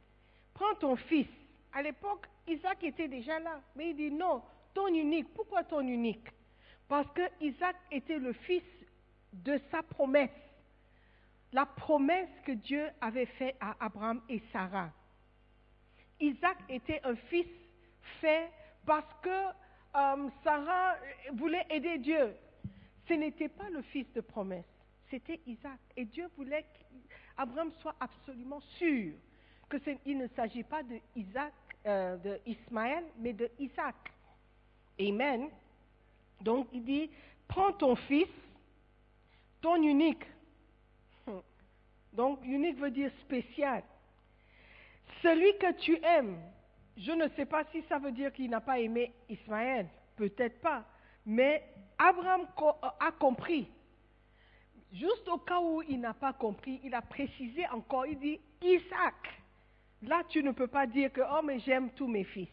Prends 0.54 0.74
ton 0.76 0.96
fils. 0.96 1.28
À 1.72 1.82
l'époque, 1.82 2.26
Isaac 2.46 2.82
était 2.84 3.08
déjà 3.08 3.38
là. 3.38 3.60
Mais 3.74 3.90
il 3.90 3.96
dit, 3.96 4.10
non, 4.10 4.42
ton 4.72 4.86
unique. 4.86 5.28
Pourquoi 5.34 5.64
ton 5.64 5.80
unique? 5.80 6.28
Parce 6.88 7.10
que 7.12 7.22
Isaac 7.40 7.76
était 7.90 8.18
le 8.18 8.32
fils 8.32 8.62
de 9.32 9.60
sa 9.70 9.82
promesse. 9.82 10.30
La 11.52 11.66
promesse 11.66 12.30
que 12.44 12.52
Dieu 12.52 12.88
avait 13.00 13.26
faite 13.26 13.56
à 13.60 13.76
Abraham 13.80 14.22
et 14.28 14.40
Sarah. 14.52 14.90
Isaac 16.20 16.58
était 16.68 17.00
un 17.04 17.14
fils 17.16 17.46
fait 18.20 18.50
parce 18.84 19.12
que 19.22 19.28
euh, 19.96 20.28
Sarah 20.44 20.96
voulait 21.34 21.66
aider 21.70 21.98
Dieu. 21.98 22.34
Ce 23.08 23.14
n'était 23.14 23.48
pas 23.48 23.68
le 23.70 23.82
fils 23.82 24.06
de 24.14 24.20
promesse, 24.20 24.64
c'était 25.10 25.40
Isaac. 25.46 25.78
Et 25.96 26.04
Dieu 26.04 26.28
voulait 26.36 26.64
qu'Abraham 27.36 27.70
soit 27.80 27.94
absolument 28.00 28.60
sûr 28.78 29.12
que 29.68 29.78
ce- 29.78 29.96
il 30.04 30.18
ne 30.18 30.26
s'agit 30.28 30.62
pas 30.64 30.82
de 30.82 30.98
Isaac, 31.14 31.52
euh, 31.86 32.16
de 32.16 32.40
Ismaël, 32.46 33.04
mais 33.18 33.32
de 33.32 33.48
Isaac. 33.58 33.94
Amen. 35.00 35.48
Donc 36.40 36.68
il 36.72 36.84
dit, 36.84 37.10
prends 37.48 37.72
ton 37.72 37.94
fils, 37.96 38.28
ton 39.60 39.76
unique. 39.82 40.24
Hum. 41.26 41.42
Donc 42.12 42.40
unique 42.44 42.78
veut 42.78 42.90
dire 42.90 43.10
spécial. 43.22 43.82
Celui 45.22 45.56
que 45.58 45.72
tu 45.80 45.98
aimes, 46.04 46.38
je 46.96 47.12
ne 47.12 47.28
sais 47.36 47.46
pas 47.46 47.64
si 47.72 47.82
ça 47.88 47.98
veut 47.98 48.12
dire 48.12 48.32
qu'il 48.32 48.50
n'a 48.50 48.60
pas 48.60 48.78
aimé 48.78 49.12
Ismaël, 49.28 49.88
peut-être 50.16 50.60
pas, 50.60 50.84
mais 51.24 51.62
Abraham 51.98 52.46
co- 52.56 52.76
a 53.00 53.12
compris. 53.18 53.68
Juste 54.92 55.28
au 55.28 55.38
cas 55.38 55.60
où 55.60 55.82
il 55.82 56.00
n'a 56.00 56.14
pas 56.14 56.32
compris, 56.32 56.80
il 56.84 56.94
a 56.94 57.02
précisé 57.02 57.66
encore, 57.68 58.06
il 58.06 58.18
dit 58.18 58.40
Isaac. 58.62 59.14
Là, 60.02 60.22
tu 60.28 60.42
ne 60.42 60.52
peux 60.52 60.68
pas 60.68 60.86
dire 60.86 61.12
que, 61.12 61.20
oh, 61.20 61.42
mais 61.42 61.58
j'aime 61.60 61.90
tous 61.90 62.06
mes 62.06 62.24
fils. 62.24 62.48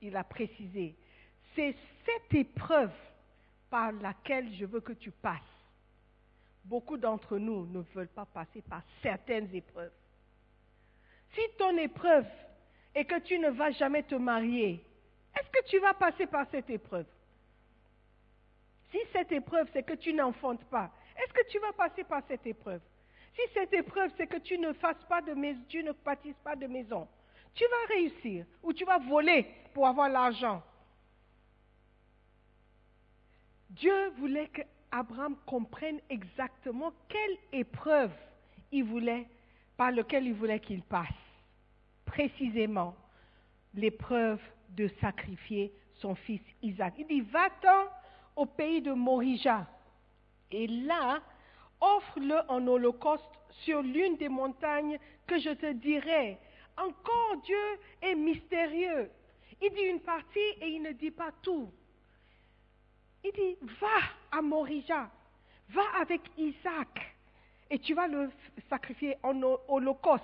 Il 0.00 0.16
a 0.16 0.24
précisé. 0.24 0.96
C'est 1.54 1.76
cette 2.06 2.34
épreuve 2.34 2.92
par 3.68 3.92
laquelle 3.92 4.52
je 4.54 4.64
veux 4.64 4.80
que 4.80 4.92
tu 4.92 5.10
passes. 5.10 5.40
Beaucoup 6.64 6.96
d'entre 6.96 7.38
nous 7.38 7.66
ne 7.66 7.80
veulent 7.94 8.08
pas 8.08 8.24
passer 8.24 8.62
par 8.62 8.82
certaines 9.02 9.52
épreuves. 9.54 9.92
Si 11.34 11.40
ton 11.58 11.76
épreuve 11.78 12.26
est 12.94 13.04
que 13.04 13.18
tu 13.20 13.38
ne 13.38 13.50
vas 13.50 13.70
jamais 13.70 14.02
te 14.02 14.14
marier, 14.14 14.84
est-ce 15.34 15.50
que 15.50 15.66
tu 15.68 15.78
vas 15.78 15.94
passer 15.94 16.26
par 16.26 16.46
cette 16.50 16.68
épreuve? 16.68 17.06
Si 18.90 18.98
cette 19.12 19.32
épreuve, 19.32 19.68
c'est 19.72 19.82
que 19.82 19.94
tu 19.94 20.12
n'enfantes 20.12 20.64
pas, 20.64 20.90
est-ce 21.16 21.32
que 21.32 21.48
tu 21.50 21.58
vas 21.58 21.72
passer 21.72 22.04
par 22.04 22.22
cette 22.28 22.46
épreuve? 22.46 22.82
Si 23.34 23.40
cette 23.54 23.72
épreuve, 23.72 24.12
c'est 24.16 24.26
que 24.26 24.36
tu 24.36 24.58
ne 24.58 24.72
fasses 24.74 25.02
pas 25.08 25.22
de 25.22 25.32
maison, 25.32 25.60
tu 25.68 25.82
ne 25.82 25.92
bâtisses 25.92 26.38
pas 26.44 26.54
de 26.54 26.66
maison, 26.66 27.08
tu 27.54 27.64
vas 27.64 27.94
réussir 27.94 28.44
ou 28.62 28.74
tu 28.74 28.84
vas 28.84 28.98
voler 28.98 29.46
pour 29.72 29.86
avoir 29.86 30.10
l'argent. 30.10 30.62
Dieu 33.70 34.10
voulait 34.18 34.48
que 34.48 34.60
Abraham 34.90 35.36
comprenne 35.46 36.00
exactement 36.10 36.92
quelle 37.08 37.38
épreuve 37.52 38.12
il 38.70 38.84
voulait, 38.84 39.26
par 39.82 39.90
laquelle 39.90 40.28
il 40.28 40.34
voulait 40.34 40.60
qu'il 40.60 40.80
passe. 40.80 41.08
Précisément, 42.04 42.94
l'épreuve 43.74 44.40
de 44.68 44.86
sacrifier 45.00 45.72
son 45.94 46.14
fils 46.14 46.40
Isaac. 46.62 46.94
Il 46.98 47.08
dit, 47.08 47.20
va-t'en 47.22 47.88
au 48.36 48.46
pays 48.46 48.80
de 48.80 48.92
Morija. 48.92 49.66
Et 50.52 50.68
là, 50.68 51.20
offre-le 51.80 52.48
en 52.48 52.64
holocauste 52.64 53.24
sur 53.64 53.82
l'une 53.82 54.16
des 54.18 54.28
montagnes 54.28 55.00
que 55.26 55.40
je 55.40 55.50
te 55.50 55.72
dirai. 55.72 56.38
Encore 56.76 57.42
Dieu 57.44 57.66
est 58.02 58.14
mystérieux. 58.14 59.10
Il 59.60 59.70
dit 59.70 59.82
une 59.82 60.00
partie 60.02 60.50
et 60.60 60.68
il 60.68 60.82
ne 60.82 60.92
dit 60.92 61.10
pas 61.10 61.32
tout. 61.42 61.68
Il 63.24 63.32
dit, 63.32 63.56
va 63.80 64.38
à 64.38 64.40
Morija, 64.42 65.10
va 65.70 65.82
avec 66.00 66.20
Isaac 66.38 67.11
et 67.72 67.78
tu 67.78 67.94
vas 67.94 68.06
le 68.06 68.30
sacrifier 68.68 69.16
en 69.22 69.34
holocauste. 69.66 70.22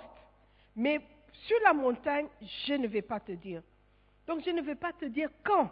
Mais 0.75 1.01
sur 1.31 1.57
la 1.63 1.73
montagne, 1.73 2.27
je 2.67 2.75
ne 2.75 2.87
vais 2.87 3.01
pas 3.01 3.19
te 3.19 3.31
dire. 3.31 3.63
Donc 4.27 4.43
je 4.45 4.51
ne 4.51 4.61
vais 4.61 4.75
pas 4.75 4.93
te 4.93 5.05
dire 5.05 5.31
quand. 5.43 5.71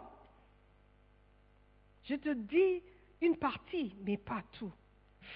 Je 2.02 2.16
te 2.16 2.30
dis 2.30 2.82
une 3.20 3.36
partie, 3.36 3.94
mais 4.02 4.16
pas 4.16 4.42
tout. 4.58 4.72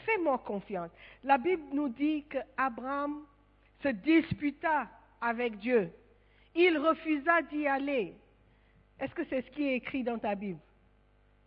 Fais-moi 0.04 0.38
confiance. 0.38 0.90
La 1.22 1.38
Bible 1.38 1.62
nous 1.72 1.88
dit 1.88 2.24
qu'Abraham 2.24 3.24
se 3.80 3.88
disputa 3.88 4.88
avec 5.20 5.58
Dieu. 5.58 5.92
Il 6.56 6.76
refusa 6.76 7.42
d'y 7.42 7.68
aller. 7.68 8.16
Est-ce 8.98 9.14
que 9.14 9.24
c'est 9.26 9.42
ce 9.42 9.50
qui 9.52 9.62
est 9.62 9.76
écrit 9.76 10.02
dans 10.02 10.18
ta 10.18 10.34
Bible? 10.34 10.60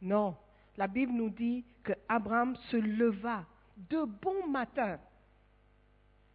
Non. 0.01 0.37
La 0.77 0.87
Bible 0.87 1.11
nous 1.11 1.29
dit 1.29 1.65
qu'Abraham 1.83 2.55
se 2.71 2.77
leva 2.77 3.45
de 3.77 4.05
bon 4.05 4.47
matin. 4.47 4.99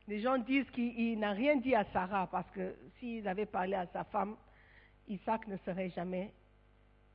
Les 0.07 0.21
gens 0.21 0.39
disent 0.39 0.71
qu'il 0.71 1.19
n'a 1.19 1.33
rien 1.33 1.57
dit 1.57 1.75
à 1.75 1.85
Sarah 1.93 2.27
parce 2.27 2.51
que 2.51 2.75
s'il 2.99 3.27
avait 3.29 3.47
parlé 3.47 3.75
à 3.75 3.87
sa 3.87 4.05
femme, 4.05 4.37
Isaac 5.09 5.47
ne 5.47 5.57
serait 5.59 5.91
jamais 5.91 6.33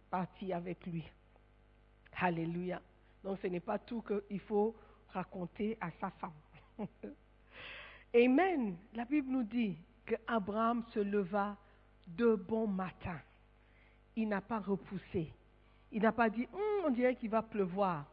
parti 0.09 0.53
avec 0.53 0.85
lui. 0.85 1.03
Alléluia. 2.19 2.81
Donc 3.23 3.39
ce 3.41 3.47
n'est 3.47 3.59
pas 3.59 3.79
tout 3.79 4.01
qu'il 4.01 4.39
faut 4.39 4.75
raconter 5.09 5.77
à 5.81 5.89
sa 5.99 6.09
femme. 6.11 6.31
Amen. 8.15 8.77
La 8.93 9.05
Bible 9.05 9.29
nous 9.29 9.43
dit 9.43 9.77
qu'Abraham 10.05 10.83
se 10.93 10.99
leva 10.99 11.57
de 12.07 12.35
bon 12.35 12.67
matin. 12.67 13.19
Il 14.15 14.29
n'a 14.29 14.41
pas 14.41 14.59
repoussé. 14.59 15.33
Il 15.91 16.01
n'a 16.01 16.11
pas 16.11 16.29
dit, 16.29 16.47
hum, 16.53 16.85
on 16.85 16.89
dirait 16.91 17.15
qu'il 17.15 17.29
va 17.29 17.41
pleuvoir. 17.41 18.05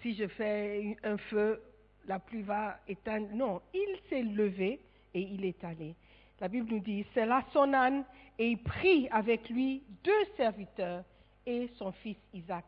Si 0.00 0.14
je 0.14 0.26
fais 0.28 0.96
un 1.02 1.16
feu, 1.16 1.60
la 2.06 2.18
pluie 2.18 2.42
va 2.42 2.78
éteindre. 2.86 3.28
Non, 3.32 3.60
il 3.74 3.98
s'est 4.08 4.22
levé 4.22 4.80
et 5.14 5.20
il 5.20 5.44
est 5.44 5.62
allé. 5.64 5.94
La 6.40 6.48
Bible 6.48 6.72
nous 6.72 6.80
dit, 6.80 7.04
c'est 7.14 7.26
là 7.26 7.44
son 7.52 7.72
âne 7.72 8.04
et 8.38 8.50
il 8.50 8.58
prit 8.58 9.08
avec 9.10 9.48
lui 9.48 9.82
deux 10.04 10.24
serviteurs 10.36 11.04
et 11.44 11.68
son 11.76 11.90
fils 11.90 12.16
Isaac. 12.32 12.64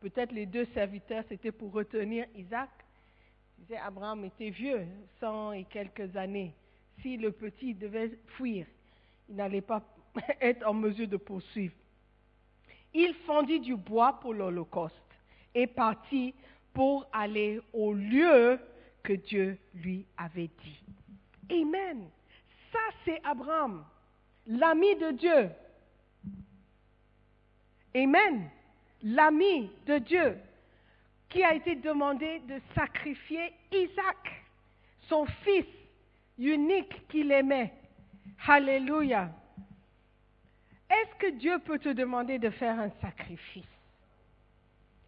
Peut-être 0.00 0.32
les 0.32 0.46
deux 0.46 0.64
serviteurs, 0.74 1.24
c'était 1.28 1.52
pour 1.52 1.72
retenir 1.72 2.26
Isaac. 2.34 2.70
Disait 3.58 3.76
Abraham 3.76 4.24
était 4.24 4.50
vieux, 4.50 4.86
cent 5.20 5.52
et 5.52 5.64
quelques 5.64 6.16
années. 6.16 6.54
Si 7.00 7.16
le 7.16 7.30
petit 7.32 7.74
devait 7.74 8.18
fuir, 8.36 8.66
il 9.28 9.36
n'allait 9.36 9.60
pas 9.60 9.82
être 10.40 10.66
en 10.66 10.74
mesure 10.74 11.06
de 11.06 11.18
poursuivre. 11.18 11.74
Il 12.94 13.14
fendit 13.26 13.60
du 13.60 13.76
bois 13.76 14.18
pour 14.20 14.34
l'Holocauste 14.34 14.96
et 15.54 15.66
partit 15.66 16.34
pour 16.72 17.06
aller 17.12 17.60
au 17.72 17.92
lieu 17.92 18.58
que 19.02 19.12
Dieu 19.12 19.58
lui 19.74 20.06
avait 20.16 20.50
dit. 20.62 20.82
Amen. 21.50 22.08
Ça, 22.72 22.78
c'est 23.04 23.20
Abraham, 23.24 23.84
l'ami 24.46 24.96
de 24.96 25.10
Dieu. 25.12 25.50
Amen. 27.94 28.48
L'ami 29.02 29.70
de 29.86 29.98
Dieu 29.98 30.38
qui 31.28 31.42
a 31.42 31.54
été 31.54 31.76
demandé 31.76 32.40
de 32.40 32.60
sacrifier 32.74 33.52
Isaac, 33.72 34.44
son 35.08 35.24
fils 35.44 35.66
unique 36.38 37.08
qu'il 37.08 37.32
aimait. 37.32 37.72
Alléluia. 38.46 39.30
Est-ce 40.90 41.14
que 41.18 41.30
Dieu 41.38 41.58
peut 41.60 41.78
te 41.78 41.88
demander 41.88 42.38
de 42.38 42.50
faire 42.50 42.78
un 42.78 42.90
sacrifice? 43.00 43.64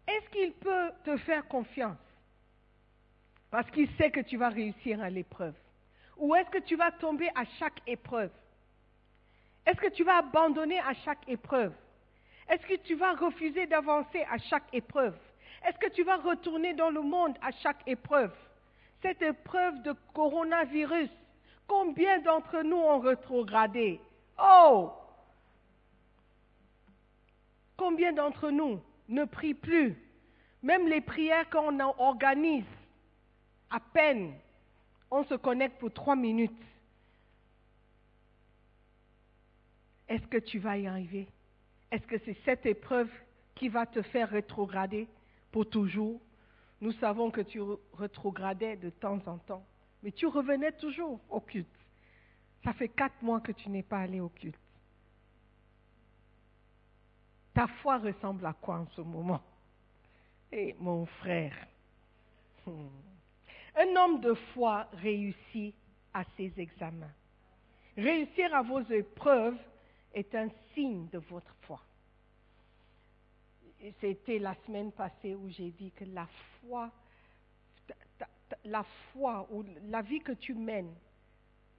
Est-ce 0.07 0.29
qu'il 0.29 0.53
peut 0.53 0.91
te 1.03 1.17
faire 1.17 1.47
confiance 1.47 1.97
Parce 3.49 3.69
qu'il 3.71 3.89
sait 3.95 4.11
que 4.11 4.19
tu 4.21 4.37
vas 4.37 4.49
réussir 4.49 5.01
à 5.01 5.09
l'épreuve? 5.09 5.55
Ou 6.17 6.35
est-ce 6.35 6.49
que 6.49 6.59
tu 6.59 6.75
vas 6.75 6.91
tomber 6.91 7.29
à 7.35 7.43
chaque 7.59 7.81
épreuve? 7.87 8.31
Est-ce 9.65 9.81
que 9.81 9.89
tu 9.89 10.03
vas 10.03 10.17
abandonner 10.17 10.79
à 10.79 10.93
chaque 10.93 11.27
épreuve? 11.27 11.73
Est-ce 12.47 12.65
que 12.67 12.75
tu 12.75 12.95
vas 12.95 13.13
refuser 13.13 13.65
d'avancer 13.65 14.23
à 14.29 14.37
chaque 14.37 14.71
épreuve? 14.73 15.17
Est-ce 15.65 15.77
que 15.79 15.89
tu 15.89 16.03
vas 16.03 16.17
retourner 16.17 16.73
dans 16.73 16.91
le 16.91 17.01
monde 17.01 17.35
à 17.41 17.51
chaque 17.51 17.81
épreuve? 17.87 18.33
Cette 19.01 19.21
épreuve 19.21 19.81
de 19.81 19.93
coronavirus, 20.13 21.09
combien 21.67 22.19
d'entre 22.19 22.61
nous 22.61 22.77
ont 22.77 22.99
rétrogradé? 22.99 23.99
Oh! 24.39 24.91
Combien 27.77 28.13
d'entre 28.13 28.51
nous 28.51 28.79
ne 29.07 29.25
prient 29.25 29.53
plus 29.53 29.95
Même 30.61 30.87
les 30.87 31.01
prières 31.01 31.47
qu'on 31.51 31.79
organise, 31.79 32.65
à 33.69 33.79
peine, 33.79 34.33
on 35.11 35.23
se 35.25 35.35
connecte 35.35 35.79
pour 35.79 35.93
trois 35.93 36.15
minutes. 36.15 36.51
Est-ce 40.07 40.25
que 40.27 40.37
tu 40.37 40.57
vas 40.57 40.77
y 40.77 40.87
arriver? 40.87 41.27
Est-ce 41.91 42.07
que 42.07 42.17
c'est 42.25 42.37
cette 42.45 42.65
épreuve 42.65 43.09
qui 43.53 43.69
va 43.69 43.85
te 43.85 44.01
faire 44.01 44.29
rétrograder 44.29 45.07
pour 45.51 45.69
toujours? 45.69 46.19
Nous 46.81 46.93
savons 46.93 47.29
que 47.29 47.41
tu 47.41 47.61
rétrogradais 47.93 48.75
de 48.75 48.89
temps 48.89 49.21
en 49.27 49.37
temps, 49.37 49.65
mais 50.01 50.11
tu 50.11 50.25
revenais 50.25 50.71
toujours 50.71 51.19
au 51.29 51.39
culte. 51.39 51.67
Ça 52.63 52.73
fait 52.73 52.89
quatre 52.89 53.21
mois 53.21 53.39
que 53.39 53.51
tu 53.51 53.69
n'es 53.69 53.83
pas 53.83 53.99
allé 53.99 54.19
au 54.19 54.29
culte. 54.29 54.57
Ta 57.55 57.67
foi 57.67 57.97
ressemble 57.99 58.45
à 58.45 58.53
quoi 58.53 58.79
en 58.79 58.87
ce 58.95 59.01
moment? 59.01 59.41
Eh, 60.51 60.75
mon 60.77 61.05
frère. 61.05 61.55
Hmm. 62.65 62.89
Un 63.77 63.95
homme 63.95 64.19
de 64.19 64.33
foi 64.53 64.87
réussit 64.91 65.73
à 66.13 66.25
ses 66.35 66.51
examens. 66.57 67.13
Réussir 67.95 68.53
à 68.53 68.61
vos 68.61 68.81
épreuves 68.81 69.57
est 70.13 70.35
un 70.35 70.49
signe 70.73 71.07
de 71.07 71.17
votre 71.17 71.55
foi. 71.61 71.81
C'était 74.01 74.39
la 74.39 74.55
semaine 74.65 74.91
passée 74.91 75.33
où 75.33 75.49
j'ai 75.49 75.71
dit 75.71 75.91
que 75.91 76.03
la 76.05 76.27
foi, 76.59 76.91
la 78.65 78.83
foi 79.13 79.47
ou 79.49 79.63
la 79.87 80.01
vie 80.01 80.19
que 80.19 80.33
tu 80.33 80.53
mènes 80.55 80.93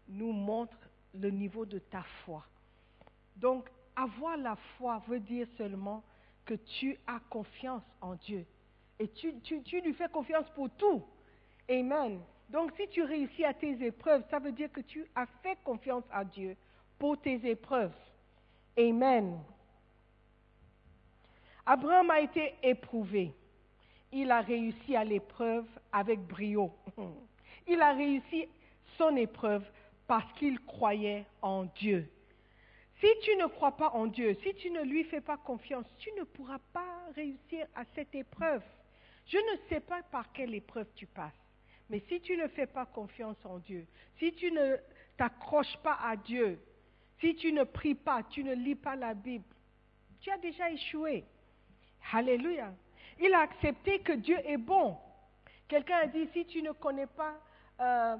nous 0.09 0.33
montre 0.33 0.79
le 1.13 1.31
niveau 1.31 1.67
de 1.67 1.81
ta 1.81 2.03
foi. 2.25 2.47
Donc, 3.37 3.69
avoir 3.97 4.37
la 4.37 4.57
foi 4.77 5.03
veut 5.09 5.21
dire 5.21 5.47
seulement 5.57 6.05
que 6.45 6.55
tu 6.55 6.97
as 7.07 7.19
confiance 7.31 7.83
en 8.01 8.15
Dieu. 8.15 8.47
Et 8.99 9.09
tu, 9.09 9.35
tu 9.41 9.81
lui 9.81 9.95
fais 9.95 10.09
confiance 10.09 10.49
pour 10.55 10.71
tout. 10.71 11.03
Amen. 11.69 12.21
Donc 12.49 12.73
si 12.77 12.87
tu 12.89 13.03
réussis 13.03 13.45
à 13.45 13.53
tes 13.53 13.85
épreuves, 13.85 14.23
ça 14.31 14.39
veut 14.39 14.53
dire 14.53 14.71
que 14.71 14.81
tu 14.81 15.05
as 15.15 15.27
fait 15.43 15.59
confiance 15.65 16.05
à 16.11 16.25
Dieu 16.25 16.57
pour 16.99 17.21
tes 17.21 17.45
épreuves. 17.49 17.95
Amen. 18.79 19.41
Abraham 21.65 22.11
a 22.11 22.21
été 22.21 22.55
éprouvé. 22.63 23.35
Il 24.13 24.31
a 24.31 24.41
réussi 24.41 24.95
à 24.95 25.03
l'épreuve 25.03 25.67
avec 25.93 26.21
brio. 26.21 26.73
Il 27.67 27.81
a 27.83 27.93
réussi 27.93 28.47
son 28.97 29.17
épreuve 29.17 29.65
parce 30.07 30.31
qu'il 30.35 30.61
croyait 30.61 31.27
en 31.43 31.65
Dieu. 31.65 32.09
Si 33.01 33.09
tu 33.23 33.37
ne 33.37 33.47
crois 33.47 33.77
pas 33.77 33.91
en 33.91 34.07
Dieu, 34.07 34.35
si 34.43 34.55
tu 34.55 34.71
ne 34.71 34.83
lui 34.83 35.05
fais 35.05 35.21
pas 35.21 35.37
confiance, 35.37 35.87
tu 35.99 36.11
ne 36.13 36.25
pourras 36.25 36.61
pas 36.73 37.01
réussir 37.15 37.67
à 37.75 37.85
cette 37.95 38.15
épreuve. 38.15 38.63
Je 39.27 39.37
ne 39.37 39.59
sais 39.69 39.81
pas 39.81 40.03
par 40.05 40.33
quelle 40.33 40.55
épreuve 40.55 40.87
tu 40.95 41.07
passes. 41.07 41.33
Mais 41.91 42.01
si 42.09 42.21
tu 42.21 42.37
ne 42.37 42.49
fais 42.49 42.67
pas 42.67 42.87
confiance 42.87 43.37
en 43.45 43.59
Dieu, 43.59 43.87
si 44.19 44.33
tu 44.33 44.51
ne 44.51 44.77
t'accroches 45.17 45.77
pas 45.83 45.99
à 46.03 46.17
Dieu, 46.17 46.59
si 47.21 47.35
tu 47.37 47.53
ne 47.53 47.65
pries 47.65 47.95
pas, 47.95 48.23
tu 48.23 48.43
ne 48.43 48.55
lis 48.55 48.75
pas 48.75 48.97
la 48.97 49.15
Bible, 49.15 49.45
tu 50.21 50.31
as 50.31 50.39
déjà 50.39 50.71
échoué. 50.71 51.25
Alléluia. 52.13 52.73
Il 53.21 53.33
a 53.35 53.41
accepté 53.41 53.99
que 54.01 54.13
Dieu 54.13 54.39
est 54.45 54.57
bon. 54.57 54.97
Quelqu'un 55.69 55.99
a 55.99 56.07
dit, 56.07 56.29
si 56.33 56.45
tu 56.47 56.63
ne 56.63 56.73
connais 56.73 57.07
pas 57.07 57.35
euh, 57.81 58.17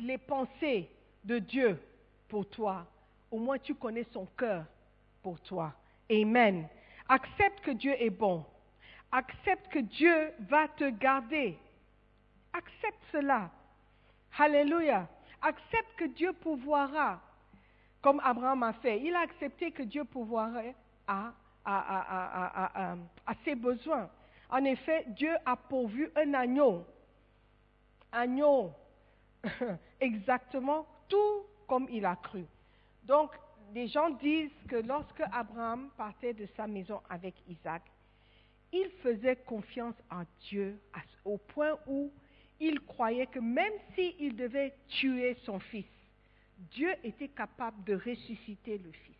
les 0.00 0.18
pensées 0.18 0.88
de 1.24 1.38
Dieu 1.38 1.80
pour 2.28 2.48
toi, 2.48 2.86
au 3.34 3.38
moins 3.38 3.58
tu 3.58 3.74
connais 3.74 4.06
son 4.12 4.26
cœur 4.26 4.64
pour 5.20 5.40
toi. 5.40 5.72
Amen. 6.08 6.68
Accepte 7.08 7.60
que 7.64 7.72
Dieu 7.72 7.92
est 8.00 8.10
bon. 8.10 8.46
Accepte 9.10 9.72
que 9.72 9.80
Dieu 9.80 10.32
va 10.38 10.68
te 10.68 10.88
garder. 10.90 11.58
Accepte 12.52 13.00
cela. 13.10 13.50
Alléluia. 14.38 15.08
Accepte 15.42 15.96
que 15.96 16.04
Dieu 16.04 16.32
pourvoira, 16.32 17.20
comme 18.00 18.20
Abraham 18.22 18.62
a 18.62 18.72
fait. 18.74 19.00
Il 19.02 19.16
a 19.16 19.22
accepté 19.22 19.72
que 19.72 19.82
Dieu 19.82 20.04
pourvoira 20.04 20.62
à, 21.08 21.32
à, 21.64 22.94
à, 23.26 23.34
ses 23.44 23.56
besoins. 23.56 24.08
En 24.48 24.64
effet, 24.64 25.06
Dieu 25.08 25.34
a 25.44 25.56
pourvu 25.56 26.08
un 26.14 26.34
agneau. 26.34 26.86
Agneau. 28.12 28.72
Exactement 30.00 30.86
tout 31.08 31.46
comme 31.66 31.88
il 31.90 32.06
a 32.06 32.14
cru. 32.14 32.46
Donc, 33.04 33.30
des 33.72 33.88
gens 33.88 34.10
disent 34.10 34.50
que 34.68 34.76
lorsque 34.76 35.22
Abraham 35.32 35.90
partait 35.96 36.34
de 36.34 36.46
sa 36.56 36.66
maison 36.66 37.00
avec 37.10 37.34
Isaac, 37.48 37.82
il 38.72 38.88
faisait 39.02 39.36
confiance 39.36 39.94
en 40.10 40.24
Dieu 40.48 40.78
au 41.24 41.38
point 41.38 41.78
où 41.86 42.10
il 42.60 42.80
croyait 42.80 43.26
que 43.26 43.38
même 43.38 43.72
s'il 43.94 44.34
devait 44.36 44.74
tuer 44.88 45.34
son 45.44 45.58
fils, 45.58 45.86
Dieu 46.72 46.92
était 47.02 47.28
capable 47.28 47.82
de 47.84 47.94
ressusciter 47.94 48.78
le 48.78 48.90
fils. 48.92 49.16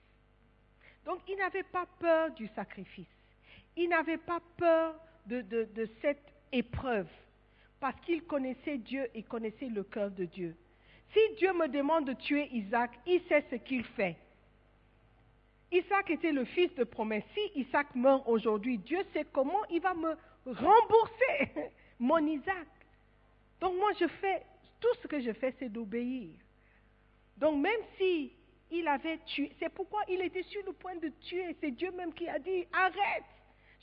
Donc 1.05 1.21
il 1.29 1.37
n'avait 1.37 1.65
pas 1.65 1.87
peur 1.99 2.31
du 2.33 2.47
sacrifice. 2.49 3.07
Il 3.77 3.89
n'avait 3.89 4.19
pas 4.19 4.41
peur 4.57 4.95
de- 5.27 5.43
de 5.43 5.89
cette 6.01 6.33
épreuve 6.53 7.09
parce 7.81 8.01
qu'il 8.03 8.23
connaissait 8.25 8.79
Dieu 8.79 9.09
et 9.15 9.23
connaissait 9.25 9.69
le 9.69 9.83
cœur 9.85 10.11
de 10.11 10.25
Dieu. 10.25 10.57
Si 11.15 11.35
Dieu 11.37 11.53
me 11.53 11.69
demande 11.69 12.07
de 12.07 12.13
tuer 12.13 12.49
Isaac, 12.53 12.91
il 13.07 13.23
sait 13.29 13.45
ce 13.49 13.55
qu'il 13.55 13.85
fait. 13.85 14.17
Isaac 15.71 16.11
était 16.11 16.33
le 16.33 16.45
fils 16.45 16.75
de 16.75 16.83
promesse. 16.83 17.23
Si 17.35 17.61
Isaac 17.61 17.95
meurt 17.95 18.25
aujourd'hui, 18.27 18.79
Dieu 18.79 18.99
sait 19.13 19.25
comment 19.33 19.65
il 19.71 19.81
va 19.81 19.95
me 19.95 20.17
rembourser 20.45 21.71
mon 22.01 22.19
Isaac. 22.19 22.67
Donc 23.61 23.77
moi, 23.77 23.93
je 23.99 24.09
fais, 24.09 24.43
tout 24.81 24.95
ce 25.03 25.07
que 25.07 25.21
je 25.21 25.33
fais, 25.33 25.55
c'est 25.59 25.69
d'obéir. 25.69 26.31
Donc 27.37 27.63
même 27.63 27.81
si 27.97 28.33
il 28.73 28.87
avait 28.89 29.19
tué, 29.19 29.53
c'est 29.61 29.69
pourquoi 29.69 30.01
il 30.09 30.21
était 30.21 30.43
sur 30.43 30.65
le 30.67 30.73
point 30.73 30.97
de 30.97 31.09
tuer. 31.23 31.57
C'est 31.61 31.71
Dieu 31.71 31.93
même 31.93 32.13
qui 32.13 32.29
a 32.29 32.41
dit, 32.41 32.67
arrête. 32.73 33.25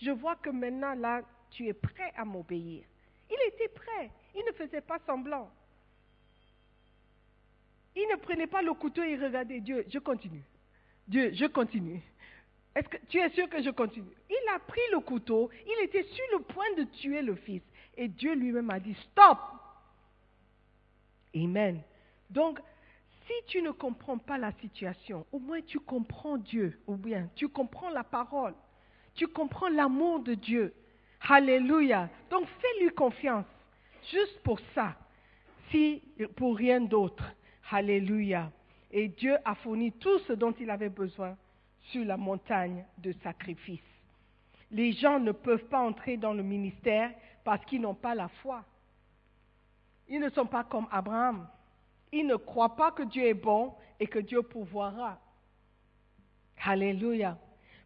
Je 0.01 0.11
vois 0.11 0.36
que 0.36 0.49
maintenant, 0.49 0.95
là, 0.95 1.21
tu 1.49 1.67
es 1.67 1.73
prêt 1.73 2.11
à 2.17 2.25
m'obéir. 2.25 2.84
Il 3.29 3.38
était 3.47 3.69
prêt. 3.69 4.11
Il 4.36 4.43
ne 4.45 4.51
faisait 4.51 4.82
pas 4.82 4.99
semblant. 5.05 5.49
Il 7.96 8.08
ne 8.12 8.16
prenait 8.18 8.48
pas 8.48 8.62
le 8.62 8.74
couteau 8.74 9.04
et 9.04 9.18
regardait 9.18 9.60
Dieu. 9.60 9.86
Je 9.89 10.00
continue. 10.00 10.44
Dieu, 11.08 11.32
je 11.34 11.46
continue. 11.46 12.02
Est-ce 12.76 12.88
que 12.88 12.98
tu 13.10 13.18
es 13.20 13.30
sûr 13.32 13.50
que 13.50 13.62
je 13.62 13.70
continue? 13.70 14.16
Il 14.30 14.50
a 14.56 14.60
pris 14.60 14.82
le 14.92 15.00
couteau. 15.00 15.50
Il 15.66 15.84
était 15.84 16.04
sur 16.04 16.24
le 16.34 16.44
point 16.44 16.74
de 16.78 16.84
tuer 16.84 17.22
le 17.22 17.36
fils. 17.36 17.62
Et 17.98 18.08
Dieu 18.08 18.34
lui-même 18.34 18.70
a 18.70 18.80
dit, 18.80 18.96
stop. 19.12 19.38
Amen. 21.36 21.82
Donc, 22.30 22.60
si 23.28 23.34
tu 23.48 23.62
ne 23.62 23.72
comprends 23.72 24.18
pas 24.18 24.38
la 24.38 24.52
situation, 24.54 25.26
au 25.32 25.39
moins 25.39 25.62
tu 25.62 25.80
comprends 25.80 26.38
Dieu, 26.38 26.80
ou 26.88 26.96
bien 26.96 27.30
tu 27.36 27.48
comprends 27.48 27.89
la 27.89 28.04
parole, 28.04 28.54
tu 29.16 29.28
comprends 29.28 29.70
l'amour 29.70 30.22
de 30.22 30.34
Dieu. 30.34 30.74
Alléluia. 31.30 32.10
Donc 32.30 32.48
fais-lui 32.60 32.89
confiance, 32.89 33.46
juste 34.12 34.39
pour 34.44 34.60
ça, 34.74 34.96
si 35.70 36.02
pour 36.36 36.58
rien 36.58 36.82
d'autre. 36.82 37.24
Alléluia. 37.72 38.51
Et 38.91 39.07
Dieu 39.07 39.38
a 39.45 39.55
fourni 39.55 39.93
tout 39.93 40.19
ce 40.28 40.34
dont 40.34 40.53
il 40.59 40.69
avait 40.69 40.89
besoin 40.89 41.38
sur 41.84 42.03
la 42.03 42.17
montagne 42.17 42.86
de 42.97 43.13
sacrifice. 43.24 43.80
Les 44.72 44.91
gens 44.91 45.19
ne 45.19 45.32
peuvent 45.32 45.65
pas 45.65 45.80
entrer 45.80 46.17
dans 46.17 46.34
le 46.34 46.43
ministère 46.43 47.11
parce 47.43 47.63
qu'ils 47.65 47.82
n'ont 47.82 47.95
pas 47.95 48.13
la 48.13 48.28
foi. 48.28 48.63
Ils 50.09 50.19
ne 50.19 50.30
sont 50.30 50.45
pas 50.45 50.65
comme 50.65 50.88
Abraham. 50.91 51.47
Ils 52.11 52.28
ne 52.28 52.36
croient 52.36 52.76
pas 52.76 52.91
que 52.91 53.03
Dieu 53.03 53.26
est 53.26 53.34
bon 53.34 53.74
et 53.99 54.07
que 54.07 54.19
Dieu 54.19 54.41
pourvoira. 54.41 55.17
Alléluia. 56.63 57.38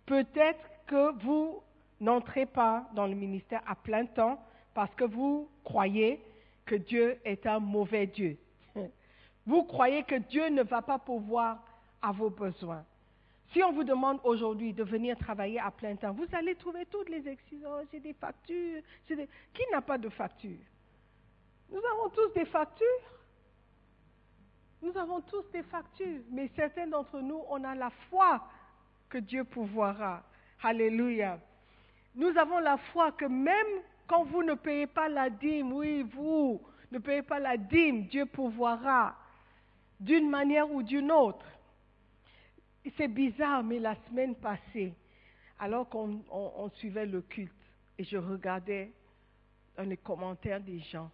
Peut-être 0.07 0.65
que 0.87 1.13
vous 1.23 1.61
n'entrez 1.99 2.47
pas 2.47 2.89
dans 2.93 3.05
le 3.05 3.15
ministère 3.15 3.61
à 3.67 3.75
plein 3.75 4.05
temps 4.05 4.43
parce 4.73 4.93
que 4.95 5.05
vous 5.05 5.47
croyez 5.63 6.19
que 6.65 6.75
Dieu 6.75 7.19
est 7.23 7.45
un 7.45 7.59
mauvais 7.59 8.07
Dieu. 8.07 8.37
Vous 9.45 9.63
croyez 9.63 10.03
que 10.03 10.15
Dieu 10.15 10.47
ne 10.49 10.63
va 10.63 10.81
pas 10.81 10.97
pourvoir 10.97 11.63
à 12.01 12.11
vos 12.11 12.29
besoins. 12.29 12.83
Si 13.51 13.63
on 13.63 13.71
vous 13.71 13.83
demande 13.83 14.19
aujourd'hui 14.23 14.73
de 14.73 14.83
venir 14.83 15.17
travailler 15.17 15.59
à 15.59 15.71
plein 15.71 15.95
temps, 15.95 16.13
vous 16.13 16.27
allez 16.33 16.55
trouver 16.55 16.85
toutes 16.87 17.09
les 17.09 17.27
excuses. 17.27 17.63
Oh, 17.67 17.81
j'ai 17.91 17.99
des 17.99 18.13
factures. 18.13 18.81
Qui 19.07 19.61
n'a 19.71 19.81
pas 19.81 19.97
de 19.97 20.09
factures 20.09 20.65
Nous 21.69 21.77
avons 21.79 22.09
tous 22.09 22.33
des 22.33 22.45
factures. 22.45 22.87
Nous 24.81 24.97
avons 24.97 25.21
tous 25.21 25.49
des 25.51 25.63
factures, 25.63 26.21
mais 26.29 26.49
certains 26.55 26.87
d'entre 26.87 27.19
nous, 27.19 27.41
on 27.49 27.63
a 27.63 27.73
la 27.75 27.89
foi 28.09 28.41
que 29.09 29.17
Dieu 29.19 29.43
pourvoira. 29.43 30.23
Alléluia. 30.61 31.39
Nous 32.15 32.37
avons 32.37 32.59
la 32.59 32.77
foi 32.77 33.11
que 33.11 33.25
même 33.25 33.81
quand 34.07 34.23
vous 34.23 34.43
ne 34.43 34.53
payez 34.53 34.87
pas 34.87 35.07
la 35.07 35.29
dîme, 35.29 35.73
oui, 35.73 36.03
vous 36.03 36.61
ne 36.91 36.99
payez 36.99 37.21
pas 37.21 37.39
la 37.39 37.57
dîme, 37.57 38.03
Dieu 38.03 38.25
pourvoira 38.25 39.15
d'une 39.99 40.29
manière 40.29 40.69
ou 40.71 40.83
d'une 40.83 41.11
autre. 41.11 41.45
C'est 42.97 43.07
bizarre, 43.07 43.63
mais 43.63 43.79
la 43.79 43.95
semaine 44.07 44.35
passée, 44.35 44.93
alors 45.59 45.89
qu'on 45.89 46.21
on- 46.29 46.51
on 46.57 46.69
suivait 46.71 47.05
le 47.05 47.21
culte, 47.21 47.51
et 47.97 48.03
je 48.03 48.17
regardais 48.17 48.91
les 49.79 49.97
commentaires 49.97 50.61
des 50.61 50.79
gens, 50.79 51.09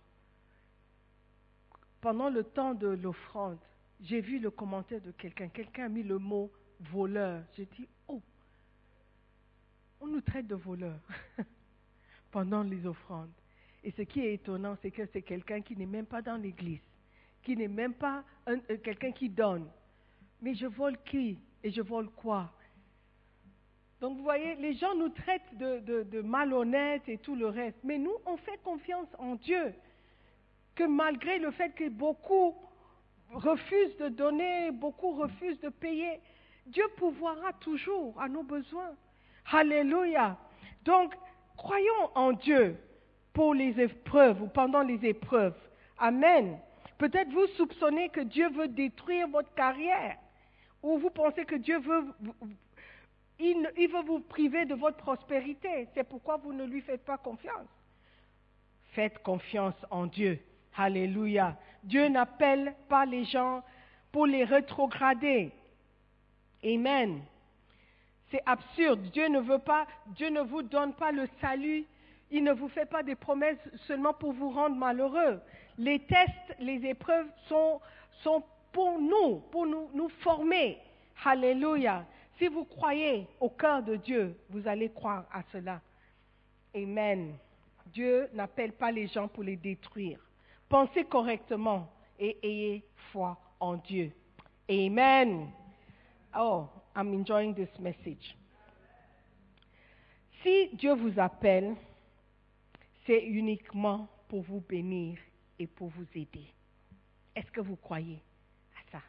pendant 2.01 2.29
le 2.29 2.43
temps 2.43 2.73
de 2.73 2.87
l'offrande, 2.87 3.59
j'ai 4.01 4.19
vu 4.21 4.39
le 4.39 4.49
commentaire 4.49 5.01
de 5.01 5.11
quelqu'un. 5.11 5.47
Quelqu'un 5.49 5.85
a 5.85 5.89
mis 5.89 6.03
le 6.03 6.17
mot 6.17 6.51
voleur. 6.79 7.43
J'ai 7.55 7.65
dit, 7.67 7.87
oh, 8.07 8.21
on 9.99 10.07
nous 10.07 10.21
traite 10.21 10.47
de 10.47 10.55
voleurs 10.55 10.99
pendant 12.31 12.63
les 12.63 12.85
offrandes. 12.87 13.29
Et 13.83 13.91
ce 13.91 14.01
qui 14.01 14.21
est 14.21 14.33
étonnant, 14.33 14.75
c'est 14.81 14.91
que 14.91 15.05
c'est 15.13 15.21
quelqu'un 15.21 15.61
qui 15.61 15.75
n'est 15.77 15.85
même 15.85 16.05
pas 16.07 16.21
dans 16.23 16.37
l'église, 16.37 16.81
qui 17.43 17.55
n'est 17.55 17.67
même 17.67 17.93
pas 17.93 18.23
euh, 18.47 18.57
quelqu'un 18.83 19.11
qui 19.11 19.29
donne. 19.29 19.67
Mais 20.41 20.55
je 20.55 20.67
vole 20.67 20.97
qui 21.05 21.39
et 21.63 21.71
je 21.71 21.81
vole 21.81 22.09
quoi 22.09 22.51
Donc 23.99 24.17
vous 24.17 24.23
voyez, 24.23 24.55
les 24.55 24.73
gens 24.73 24.95
nous 24.95 25.09
traitent 25.09 25.57
de 25.57 26.21
malhonnêtes 26.21 27.07
et 27.07 27.17
tout 27.17 27.35
le 27.35 27.47
reste. 27.47 27.77
Mais 27.83 27.97
nous, 27.97 28.15
on 28.25 28.37
fait 28.37 28.57
confiance 28.63 29.07
en 29.19 29.35
Dieu. 29.35 29.73
Que 30.75 30.83
malgré 30.83 31.37
le 31.37 31.51
fait 31.51 31.69
que 31.75 31.89
beaucoup 31.89 32.55
refusent 33.33 33.97
de 33.97 34.09
donner, 34.09 34.71
beaucoup 34.71 35.11
refusent 35.11 35.59
de 35.59 35.69
payer, 35.69 36.19
Dieu 36.67 36.83
pourvoira 36.97 37.53
toujours 37.53 38.19
à 38.19 38.27
nos 38.27 38.43
besoins. 38.43 38.95
Alléluia. 39.51 40.37
Donc, 40.83 41.13
croyons 41.57 42.11
en 42.15 42.33
Dieu 42.33 42.77
pour 43.33 43.53
les 43.53 43.79
épreuves 43.79 44.41
ou 44.41 44.47
pendant 44.47 44.81
les 44.81 45.05
épreuves. 45.05 45.57
Amen. 45.97 46.57
Peut-être 47.01 47.31
vous 47.31 47.47
soupçonnez 47.57 48.09
que 48.09 48.21
Dieu 48.21 48.47
veut 48.51 48.67
détruire 48.67 49.27
votre 49.27 49.51
carrière 49.55 50.19
ou 50.83 50.99
vous 50.99 51.09
pensez 51.09 51.45
que 51.45 51.55
Dieu 51.55 51.79
veut, 51.79 52.05
il, 53.39 53.67
veut 53.91 54.03
vous 54.05 54.19
priver 54.19 54.65
de 54.65 54.75
votre 54.75 54.97
prospérité. 54.97 55.87
C'est 55.95 56.03
pourquoi 56.03 56.37
vous 56.37 56.53
ne 56.53 56.63
lui 56.63 56.79
faites 56.81 57.03
pas 57.03 57.17
confiance. 57.17 57.67
Faites 58.91 59.17
confiance 59.23 59.73
en 59.89 60.05
Dieu. 60.05 60.39
Alléluia. 60.77 61.57
Dieu 61.81 62.07
n'appelle 62.07 62.75
pas 62.87 63.07
les 63.07 63.23
gens 63.23 63.63
pour 64.11 64.27
les 64.27 64.43
rétrograder. 64.43 65.51
Amen. 66.63 67.23
C'est 68.29 68.43
absurde. 68.45 69.01
Dieu 69.11 69.27
ne 69.27 69.39
veut 69.39 69.57
pas, 69.57 69.87
Dieu 70.05 70.29
ne 70.29 70.41
vous 70.41 70.61
donne 70.61 70.93
pas 70.93 71.11
le 71.11 71.27
salut. 71.41 71.83
Il 72.29 72.43
ne 72.43 72.53
vous 72.53 72.69
fait 72.69 72.85
pas 72.85 73.01
des 73.01 73.15
promesses 73.15 73.57
seulement 73.87 74.13
pour 74.13 74.33
vous 74.33 74.51
rendre 74.51 74.75
malheureux. 74.75 75.41
Les 75.81 75.97
tests, 75.97 76.55
les 76.59 76.85
épreuves 76.85 77.25
sont, 77.47 77.81
pour 78.71 78.99
nous, 78.99 79.39
pour 79.51 79.65
nous, 79.65 79.89
nous 79.95 80.09
former. 80.19 80.77
Alléluia. 81.25 82.05
Si 82.37 82.47
vous 82.47 82.65
croyez 82.65 83.27
au 83.39 83.49
cœur 83.49 83.81
de 83.81 83.95
Dieu, 83.95 84.37
vous 84.51 84.67
allez 84.67 84.91
croire 84.91 85.25
à 85.33 85.41
cela. 85.51 85.81
Amen. 86.75 87.33
Dieu 87.87 88.29
n'appelle 88.33 88.73
pas 88.73 88.91
les 88.91 89.07
gens 89.07 89.27
pour 89.27 89.41
les 89.41 89.55
détruire. 89.55 90.19
Pensez 90.69 91.03
correctement 91.03 91.91
et 92.19 92.37
ayez 92.43 92.83
foi 93.11 93.39
en 93.59 93.77
Dieu. 93.77 94.11
Amen. 94.69 95.49
Oh, 96.37 96.67
I'm 96.95 97.11
enjoying 97.11 97.55
this 97.55 97.79
message. 97.79 98.37
Si 100.43 100.69
Dieu 100.73 100.93
vous 100.93 101.19
appelle, 101.19 101.73
c'est 103.07 103.23
uniquement 103.23 104.07
pour 104.27 104.43
vous 104.43 104.61
bénir 104.61 105.17
et 105.61 105.67
pour 105.67 105.89
vous 105.89 106.07
aider. 106.15 106.47
Est-ce 107.35 107.51
que 107.51 107.61
vous 107.61 107.75
croyez 107.75 108.21
à 108.75 108.91
ça? 108.91 109.01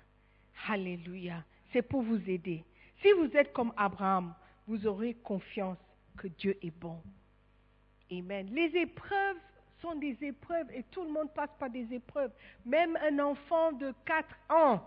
Alléluia. 0.68 1.42
C'est 1.72 1.82
pour 1.82 2.03
vous 2.03 2.28
aider. 2.28 2.64
Si 3.00 3.11
vous 3.12 3.34
êtes 3.36 3.53
comme 3.53 3.72
Abraham, 3.76 4.34
vous 4.66 4.86
aurez 4.86 5.14
confiance 5.14 5.78
que 6.16 6.28
Dieu 6.28 6.57
est 6.62 6.70
bon. 6.70 7.00
Amen. 8.11 8.48
Les 8.53 8.76
épreuves 8.76 9.38
sont 9.80 9.94
des 9.96 10.16
épreuves 10.20 10.70
et 10.72 10.84
tout 10.84 11.03
le 11.03 11.11
monde 11.11 11.32
passe 11.34 11.50
par 11.59 11.70
des 11.70 11.92
épreuves. 11.92 12.32
Même 12.64 12.96
un 12.96 13.18
enfant 13.18 13.72
de 13.72 13.92
4 14.05 14.28
ans, 14.50 14.86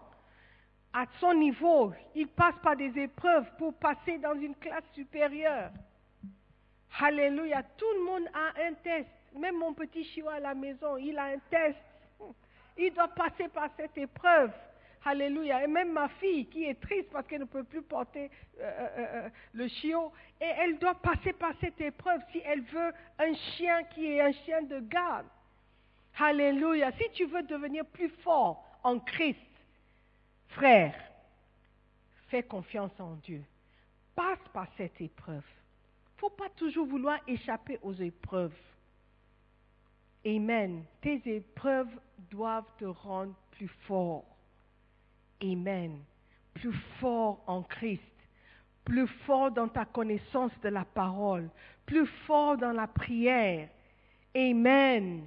à 0.94 1.06
son 1.20 1.34
niveau, 1.34 1.94
il 2.14 2.28
passe 2.28 2.56
par 2.64 2.78
des 2.78 2.98
épreuves 2.98 3.50
pour 3.58 3.74
passer 3.74 4.18
dans 4.20 4.40
une 4.40 4.56
classe 4.56 4.86
supérieure. 4.94 5.72
Alléluia. 7.00 7.64
Tout 7.64 7.92
le 7.98 8.06
monde 8.06 8.30
a 8.34 8.68
un 8.68 8.74
test. 8.76 9.10
Même 9.38 9.58
mon 9.58 9.74
petit 9.74 10.04
chiot 10.06 10.30
à 10.30 10.40
la 10.40 10.54
maison, 10.54 10.98
il 10.98 11.18
a 11.18 11.26
un 11.26 11.40
test. 11.50 11.78
Il 12.78 12.94
doit 12.94 13.08
passer 13.10 13.48
par 13.50 13.70
cette 13.78 13.98
épreuve. 13.98 14.52
Alléluia. 15.04 15.64
Et 15.64 15.68
même 15.68 15.92
ma 15.92 16.10
fille 16.10 16.48
qui 16.48 16.66
est 16.66 16.82
triste 16.82 17.10
parce 17.12 17.28
qu'elle 17.28 17.42
ne 17.42 17.46
peut 17.46 17.64
plus 17.64 17.84
porter 17.84 18.32
euh, 18.60 18.64
euh, 18.64 18.88
euh, 18.98 19.30
le 19.54 19.68
chiot, 19.68 20.12
et 20.42 20.46
elle 20.46 20.80
doit 20.80 20.96
passer 20.96 21.32
par 21.34 21.52
cette 21.62 21.80
épreuve 21.80 22.22
si 22.32 22.42
elle 22.44 22.62
veut 22.62 22.92
un 23.20 23.34
chien 23.34 23.84
qui 23.84 24.08
est 24.08 24.22
un 24.22 24.32
chien 24.32 24.64
de 24.64 24.80
garde. 24.80 25.28
Alléluia. 26.18 26.92
Si 26.94 27.10
tu 27.14 27.26
veux 27.26 27.44
devenir 27.44 27.86
plus 27.86 28.10
fort 28.24 28.66
en 28.84 29.00
Christ, 29.00 29.38
frère, 30.50 30.96
fais 32.30 32.42
confiance 32.42 32.98
en 33.00 33.14
Dieu. 33.16 33.44
Passe 34.16 34.40
par 34.54 34.68
cette 34.78 35.00
épreuve. 35.02 35.44
Il 35.44 36.16
ne 36.16 36.20
faut 36.20 36.36
pas 36.36 36.50
toujours 36.56 36.88
vouloir 36.88 37.20
échapper 37.28 37.78
aux 37.84 37.94
épreuves. 37.94 38.56
Amen. 40.26 40.84
Tes 41.02 41.22
épreuves 41.26 41.92
doivent 42.32 42.64
te 42.80 42.86
rendre 42.86 43.36
plus 43.52 43.70
fort. 43.88 44.26
Amen. 45.44 46.00
Plus 46.56 46.74
fort 47.00 47.44
en 47.46 47.62
Christ. 47.62 48.02
Plus 48.84 49.08
fort 49.26 49.52
dans 49.52 49.68
ta 49.68 49.86
connaissance 49.86 50.52
de 50.64 50.70
la 50.70 50.86
parole. 50.86 51.50
Plus 51.86 52.08
fort 52.26 52.58
dans 52.58 52.72
la 52.72 52.88
prière. 52.88 53.70
Amen. 54.36 55.26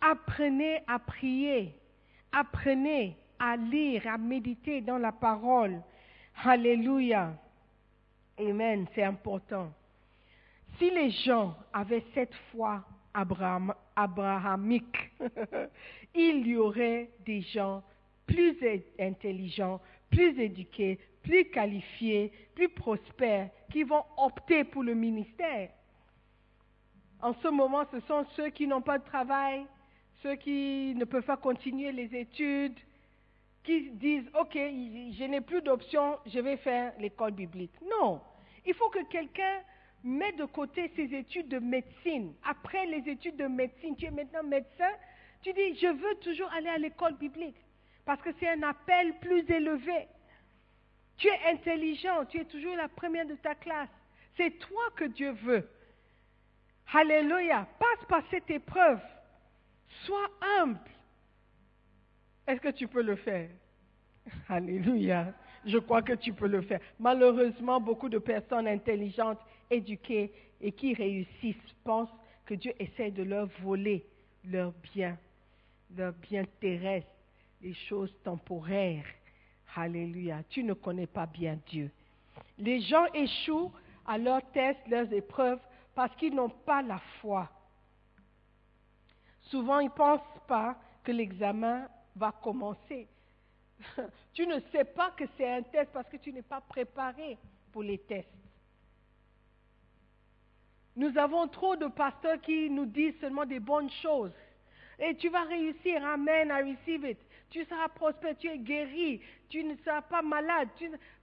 Apprenez 0.00 0.82
à 0.86 0.98
prier. 0.98 1.74
Apprenez 2.30 3.16
à 3.38 3.56
lire, 3.56 4.06
à 4.06 4.18
méditer 4.18 4.80
dans 4.80 4.98
la 4.98 5.12
parole. 5.12 5.80
Alléluia. 6.44 7.34
Amen. 8.38 8.86
C'est 8.94 9.02
important. 9.02 9.72
Si 10.78 10.90
les 10.90 11.10
gens 11.10 11.56
avaient 11.72 12.04
cette 12.14 12.34
foi 12.50 12.84
Abraham, 13.14 13.74
abrahamique, 13.94 15.10
il 16.14 16.46
y 16.46 16.56
aurait 16.56 17.10
des 17.24 17.42
gens 17.42 17.82
plus 18.26 18.56
intelligents, 18.98 19.80
plus 20.10 20.38
éduqués, 20.38 20.98
plus 21.22 21.44
qualifiés, 21.50 22.32
plus 22.54 22.68
prospères, 22.68 23.50
qui 23.70 23.82
vont 23.82 24.04
opter 24.16 24.64
pour 24.64 24.82
le 24.82 24.94
ministère. 24.94 25.70
En 27.20 27.34
ce 27.34 27.48
moment, 27.48 27.84
ce 27.92 28.00
sont 28.00 28.24
ceux 28.36 28.50
qui 28.50 28.66
n'ont 28.66 28.82
pas 28.82 28.98
de 28.98 29.04
travail, 29.04 29.64
ceux 30.22 30.34
qui 30.36 30.94
ne 30.96 31.04
peuvent 31.04 31.24
pas 31.24 31.36
continuer 31.36 31.92
les 31.92 32.14
études, 32.14 32.78
qui 33.62 33.90
disent, 33.90 34.28
OK, 34.38 34.54
je 34.54 35.24
n'ai 35.24 35.40
plus 35.40 35.62
d'option, 35.62 36.18
je 36.26 36.40
vais 36.40 36.56
faire 36.56 36.92
l'école 36.98 37.32
biblique. 37.32 37.72
Non, 38.00 38.20
il 38.66 38.74
faut 38.74 38.88
que 38.88 39.04
quelqu'un 39.04 39.60
mette 40.04 40.36
de 40.36 40.44
côté 40.44 40.90
ses 40.96 41.14
études 41.14 41.48
de 41.48 41.58
médecine. 41.58 42.34
Après 42.44 42.86
les 42.86 43.08
études 43.08 43.36
de 43.36 43.46
médecine, 43.46 43.96
tu 43.96 44.06
es 44.06 44.10
maintenant 44.10 44.42
médecin, 44.42 44.90
tu 45.42 45.52
dis, 45.52 45.74
je 45.76 45.86
veux 45.86 46.14
toujours 46.16 46.50
aller 46.52 46.68
à 46.68 46.78
l'école 46.78 47.16
biblique, 47.16 47.56
parce 48.04 48.20
que 48.22 48.30
c'est 48.38 48.48
un 48.48 48.62
appel 48.62 49.18
plus 49.20 49.48
élevé. 49.50 50.08
Tu 51.16 51.28
es 51.28 51.52
intelligent, 51.52 52.24
tu 52.26 52.40
es 52.40 52.44
toujours 52.44 52.76
la 52.76 52.88
première 52.88 53.26
de 53.26 53.34
ta 53.34 53.54
classe. 53.54 53.90
C'est 54.36 54.58
toi 54.58 54.82
que 54.96 55.04
Dieu 55.04 55.32
veut. 55.32 55.68
Alléluia. 56.92 57.66
Passe 57.78 58.06
par 58.08 58.22
cette 58.30 58.50
épreuve. 58.50 59.00
Sois 60.04 60.30
humble. 60.58 60.80
Est-ce 62.46 62.60
que 62.60 62.70
tu 62.70 62.88
peux 62.88 63.02
le 63.02 63.16
faire? 63.16 63.50
Alléluia. 64.48 65.32
Je 65.64 65.78
crois 65.78 66.02
que 66.02 66.14
tu 66.14 66.32
peux 66.32 66.48
le 66.48 66.62
faire. 66.62 66.80
Malheureusement, 66.98 67.80
beaucoup 67.80 68.08
de 68.08 68.18
personnes 68.18 68.66
intelligentes, 68.66 69.38
éduquées 69.72 70.32
et 70.60 70.72
qui 70.72 70.94
réussissent 70.94 71.56
pensent 71.84 72.14
que 72.46 72.54
Dieu 72.54 72.72
essaie 72.78 73.10
de 73.10 73.22
leur 73.22 73.46
voler 73.62 74.04
leurs 74.44 74.72
biens, 74.92 75.16
leurs 75.96 76.12
biens 76.12 76.44
terrestres, 76.60 77.08
les 77.60 77.74
choses 77.74 78.14
temporaires. 78.24 79.06
Alléluia. 79.74 80.42
Tu 80.50 80.62
ne 80.62 80.74
connais 80.74 81.06
pas 81.06 81.26
bien 81.26 81.58
Dieu. 81.68 81.90
Les 82.58 82.80
gens 82.82 83.06
échouent 83.14 83.72
à 84.06 84.18
leurs 84.18 84.42
tests, 84.52 84.86
leurs 84.88 85.12
épreuves, 85.12 85.60
parce 85.94 86.14
qu'ils 86.16 86.34
n'ont 86.34 86.50
pas 86.50 86.82
la 86.82 86.98
foi. 87.20 87.48
Souvent, 89.42 89.80
ils 89.80 89.86
ne 89.86 89.90
pensent 89.90 90.20
pas 90.46 90.76
que 91.02 91.12
l'examen 91.12 91.88
va 92.16 92.32
commencer. 92.32 93.08
tu 94.34 94.46
ne 94.46 94.60
sais 94.70 94.84
pas 94.84 95.10
que 95.12 95.24
c'est 95.36 95.50
un 95.50 95.62
test 95.62 95.90
parce 95.92 96.08
que 96.08 96.16
tu 96.16 96.32
n'es 96.32 96.42
pas 96.42 96.60
préparé 96.60 97.38
pour 97.72 97.82
les 97.82 97.98
tests. 97.98 98.28
Nous 100.94 101.16
avons 101.16 101.48
trop 101.48 101.76
de 101.76 101.86
pasteurs 101.86 102.40
qui 102.40 102.68
nous 102.68 102.86
disent 102.86 103.18
seulement 103.20 103.46
des 103.46 103.60
bonnes 103.60 103.90
choses. 104.02 104.32
Et 104.98 105.14
tu 105.16 105.28
vas 105.30 105.42
réussir, 105.44 106.04
amen, 106.04 106.48
I 106.48 106.74
receive 106.74 107.04
it. 107.04 107.18
Tu 107.50 107.64
seras 107.64 107.88
prospère, 107.88 108.36
tu 108.38 108.48
es 108.48 108.58
guéri, 108.58 109.20
tu 109.48 109.64
ne 109.64 109.74
seras 109.84 110.02
pas 110.02 110.22
malade. 110.22 110.68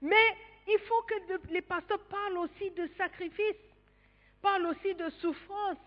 Mais 0.02 0.36
il 0.68 0.80
faut 0.80 1.02
que 1.04 1.52
les 1.52 1.62
pasteurs 1.62 2.04
parlent 2.06 2.38
aussi 2.38 2.72
de 2.72 2.90
sacrifice, 2.98 3.56
parlent 4.42 4.68
aussi 4.68 4.94
de 4.96 5.10
souffrance, 5.22 5.78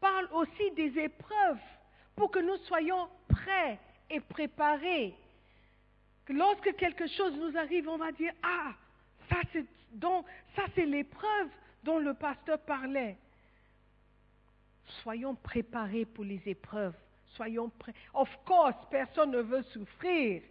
parlent 0.00 0.28
aussi 0.32 0.70
des 0.72 0.98
épreuves 0.98 1.58
pour 2.16 2.30
que 2.30 2.38
nous 2.38 2.56
soyons 2.66 3.08
prêts 3.28 3.78
et 4.10 4.20
préparés. 4.20 5.14
Que 6.26 6.32
lorsque 6.32 6.74
quelque 6.76 7.06
chose 7.06 7.34
nous 7.36 7.56
arrive, 7.56 7.88
on 7.88 7.98
va 7.98 8.12
dire 8.12 8.32
Ah, 8.42 8.72
c'est 9.52 9.64
donc 9.92 10.26
ça 10.54 10.64
c'est 10.74 10.84
l'épreuve 10.84 11.48
dont 11.82 11.98
le 11.98 12.14
pasteur 12.14 12.58
parlait. 12.60 13.16
Soyons 15.02 15.34
préparés 15.34 16.04
pour 16.04 16.24
les 16.24 16.40
épreuves. 16.46 16.94
Soyons 17.34 17.68
prêts. 17.78 17.94
Of 18.14 18.28
course, 18.44 18.76
personne 18.90 19.30
ne 19.30 19.40
veut 19.40 19.62
souffrir. 19.64 20.42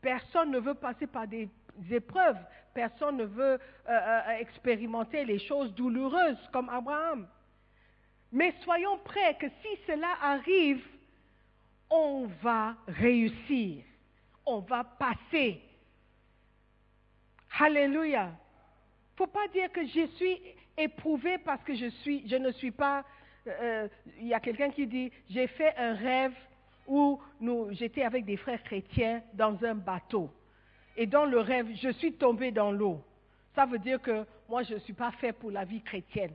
Personne 0.00 0.50
ne 0.50 0.58
veut 0.58 0.74
passer 0.74 1.06
par 1.06 1.26
des 1.26 1.48
épreuves. 1.90 2.38
Personne 2.74 3.16
ne 3.16 3.24
veut 3.24 3.58
euh, 3.58 3.58
euh, 3.88 4.30
expérimenter 4.38 5.24
les 5.24 5.38
choses 5.38 5.72
douloureuses 5.74 6.38
comme 6.52 6.68
Abraham. 6.68 7.26
Mais 8.30 8.54
soyons 8.62 8.98
prêts 8.98 9.36
que 9.38 9.46
si 9.62 9.78
cela 9.86 10.16
arrive, 10.20 10.84
on 11.88 12.26
va 12.42 12.76
réussir. 12.86 13.82
On 14.44 14.60
va 14.60 14.84
passer. 14.84 15.62
Alléluia. 17.58 18.30
Il 18.30 19.22
ne 19.22 19.26
faut 19.26 19.32
pas 19.32 19.48
dire 19.48 19.72
que 19.72 19.84
je 19.86 20.06
suis 20.16 20.40
éprouvé 20.78 21.38
parce 21.38 21.62
que 21.64 21.74
je, 21.74 21.86
suis, 21.86 22.26
je 22.28 22.36
ne 22.36 22.50
suis 22.52 22.70
pas... 22.70 23.04
Il 23.46 23.52
euh, 23.60 23.88
y 24.20 24.34
a 24.34 24.40
quelqu'un 24.40 24.70
qui 24.70 24.86
dit, 24.86 25.10
j'ai 25.30 25.46
fait 25.46 25.74
un 25.76 25.94
rêve 25.94 26.34
où 26.86 27.20
j'étais 27.70 28.02
avec 28.02 28.24
des 28.24 28.36
frères 28.36 28.62
chrétiens 28.62 29.22
dans 29.34 29.62
un 29.64 29.74
bateau. 29.74 30.30
Et 30.96 31.06
dans 31.06 31.24
le 31.24 31.40
rêve, 31.40 31.68
je 31.76 31.90
suis 31.90 32.12
tombé 32.14 32.50
dans 32.50 32.72
l'eau. 32.72 33.00
Ça 33.54 33.66
veut 33.66 33.78
dire 33.78 34.00
que 34.00 34.24
moi, 34.48 34.62
je 34.62 34.74
ne 34.74 34.78
suis 34.80 34.92
pas 34.92 35.12
fait 35.12 35.32
pour 35.32 35.50
la 35.50 35.64
vie 35.64 35.82
chrétienne. 35.82 36.34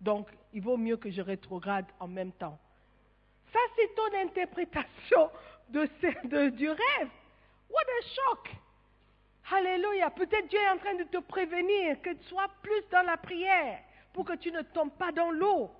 Donc, 0.00 0.28
il 0.52 0.62
vaut 0.62 0.76
mieux 0.76 0.96
que 0.96 1.10
je 1.10 1.22
rétrograde 1.22 1.86
en 1.98 2.06
même 2.06 2.32
temps. 2.32 2.58
Ça, 3.52 3.58
c'est 3.74 3.94
ton 3.94 4.18
interprétation 4.22 5.30
de, 5.70 6.48
du 6.50 6.68
rêve. 6.68 7.08
What 7.70 7.82
a 7.82 8.02
shock! 8.02 8.56
Alléluia. 9.52 10.10
Peut-être 10.10 10.48
Dieu 10.48 10.58
est 10.58 10.70
en 10.70 10.78
train 10.78 10.94
de 10.94 11.04
te 11.04 11.18
prévenir 11.18 12.00
que 12.02 12.12
tu 12.12 12.24
sois 12.24 12.48
plus 12.62 12.82
dans 12.90 13.02
la 13.02 13.16
prière 13.16 13.78
pour 14.12 14.24
que 14.24 14.36
tu 14.36 14.50
ne 14.50 14.62
tombes 14.62 14.96
pas 14.98 15.12
dans 15.12 15.30
l'eau. 15.30 15.70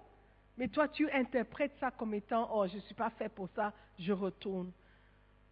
Mais 0.56 0.68
toi, 0.68 0.88
tu 0.88 1.10
interprètes 1.10 1.76
ça 1.80 1.90
comme 1.90 2.14
étant, 2.14 2.48
oh, 2.52 2.66
je 2.66 2.76
ne 2.76 2.80
suis 2.82 2.94
pas 2.94 3.10
fait 3.10 3.28
pour 3.28 3.48
ça, 3.54 3.72
je 3.98 4.12
retourne 4.12 4.70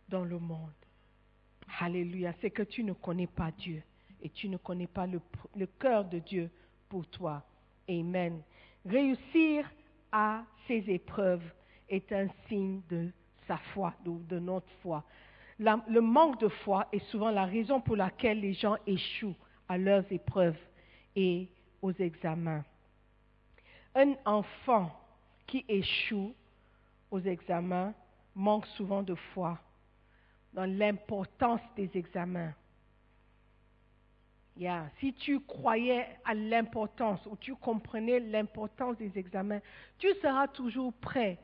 dans 0.09 0.25
le 0.25 0.39
monde. 0.39 0.73
Alléluia. 1.81 2.33
C'est 2.41 2.51
que 2.51 2.62
tu 2.62 2.85
ne 2.85 2.93
connais 2.93 3.27
pas 3.27 3.51
Dieu 3.51 3.83
et 4.23 4.31
tu 4.31 4.49
ne 4.49 4.57
connais 4.57 4.87
pas 4.87 5.07
le, 5.07 5.67
cœur 5.79 6.05
de 6.05 6.19
Dieu 6.21 6.51
pour 6.89 7.07
toi. 7.09 7.43
Amen. 7.89 8.41
Réussir 8.87 9.71
à 10.12 10.45
ces 10.67 10.85
épreuves 10.89 11.45
est 11.89 12.11
un 12.12 12.29
signe 12.49 12.81
de 12.89 13.11
sa 13.47 13.59
foi, 13.75 13.93
de 14.05 14.39
notre 14.39 14.71
foi. 14.83 15.05
Le 15.59 16.01
manque 16.01 16.41
de 16.41 16.49
foi 16.49 16.89
est 16.93 17.05
souvent 17.11 17.31
la 17.31 17.45
raison 17.45 17.81
pour 17.81 17.97
laquelle 17.97 18.41
les 18.41 18.55
gens 18.55 18.77
échouent 18.87 19.37
à 19.69 19.79
leurs 19.79 20.11
épreuves 20.13 20.59
et 21.15 21.49
aux 21.81 21.93
examens. 21.93 22.65
Un 23.95 24.15
enfant 24.25 24.91
qui 25.47 25.65
échoue 25.69 26.35
aux 27.11 27.21
examens 27.21 27.95
manque 28.35 28.67
souvent 28.69 29.03
de 29.03 29.15
foi 29.15 29.59
dans 30.53 30.65
l'importance 30.65 31.61
des 31.77 31.91
examens. 31.95 32.53
Si 35.01 35.13
tu 35.15 35.41
croyais 35.41 36.07
à 36.25 36.35
l'importance 36.35 37.21
ou 37.27 37.37
tu 37.37 37.55
comprenais 37.57 38.21
l'importance 38.21 38.97
des 38.97 39.17
examens, 39.19 39.61
tu 39.99 40.13
seras 40.15 40.47
toujours 40.49 40.93
prêt 40.95 41.39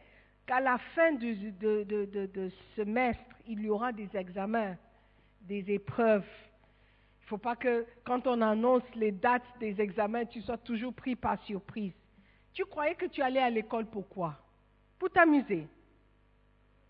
qu'à 0.51 0.59
la 0.59 0.79
fin 0.97 1.13
du 1.13 1.53
de, 1.53 2.51
semestre, 2.75 3.23
il 3.47 3.61
y 3.61 3.71
aura 3.71 3.93
des 3.93 4.09
examens, 4.17 4.77
des 5.43 5.71
épreuves. 5.71 6.27
Il 7.21 7.23
ne 7.23 7.29
faut 7.29 7.39
pas 7.39 7.55
que 7.55 7.87
quand 8.03 8.27
on 8.27 8.43
annonce 8.43 8.83
les 8.97 9.13
dates 9.13 9.47
des 9.61 9.81
examens, 9.81 10.25
tu 10.25 10.41
sois 10.41 10.59
toujours 10.59 10.93
pris 10.93 11.15
par 11.15 11.41
surprise. 11.45 11.93
Tu 12.53 12.65
croyais 12.65 12.97
que 12.97 13.07
tu 13.07 13.23
allais 13.23 13.41
à 13.41 13.49
l'école 13.49 13.87
pour 13.87 14.09
quoi? 14.09 14.35
Pour 14.99 15.09
t'amuser 15.11 15.69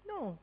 Non. 0.08 0.38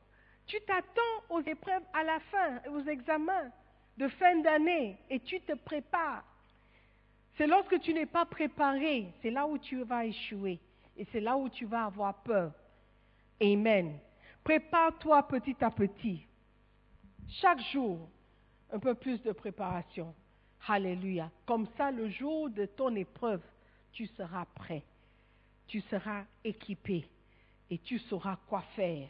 Tu 0.46 0.60
t'attends 0.60 1.24
aux 1.28 1.40
épreuves 1.40 1.82
à 1.92 2.04
la 2.04 2.20
fin, 2.20 2.70
aux 2.70 2.84
examens 2.84 3.50
de 3.96 4.06
fin 4.06 4.36
d'année, 4.42 4.96
et 5.10 5.18
tu 5.18 5.40
te 5.40 5.54
prépares. 5.54 6.22
C'est 7.36 7.48
lorsque 7.48 7.80
tu 7.80 7.92
n'es 7.92 8.06
pas 8.06 8.26
préparé, 8.26 9.12
c'est 9.22 9.32
là 9.32 9.44
où 9.44 9.58
tu 9.58 9.82
vas 9.82 10.04
échouer, 10.04 10.60
et 10.96 11.04
c'est 11.10 11.20
là 11.20 11.36
où 11.36 11.48
tu 11.48 11.64
vas 11.64 11.86
avoir 11.86 12.14
peur. 12.22 12.52
Amen. 13.40 13.98
Prépare-toi 14.42 15.22
petit 15.28 15.56
à 15.60 15.70
petit. 15.70 16.26
Chaque 17.28 17.60
jour, 17.72 18.08
un 18.72 18.78
peu 18.78 18.94
plus 18.94 19.22
de 19.22 19.32
préparation. 19.32 20.14
Alléluia. 20.66 21.30
Comme 21.46 21.66
ça, 21.76 21.90
le 21.90 22.08
jour 22.08 22.50
de 22.50 22.66
ton 22.66 22.94
épreuve, 22.96 23.42
tu 23.92 24.06
seras 24.06 24.44
prêt. 24.54 24.82
Tu 25.66 25.80
seras 25.82 26.24
équipé 26.44 27.06
et 27.70 27.78
tu 27.78 27.98
sauras 27.98 28.38
quoi 28.48 28.62
faire. 28.74 29.08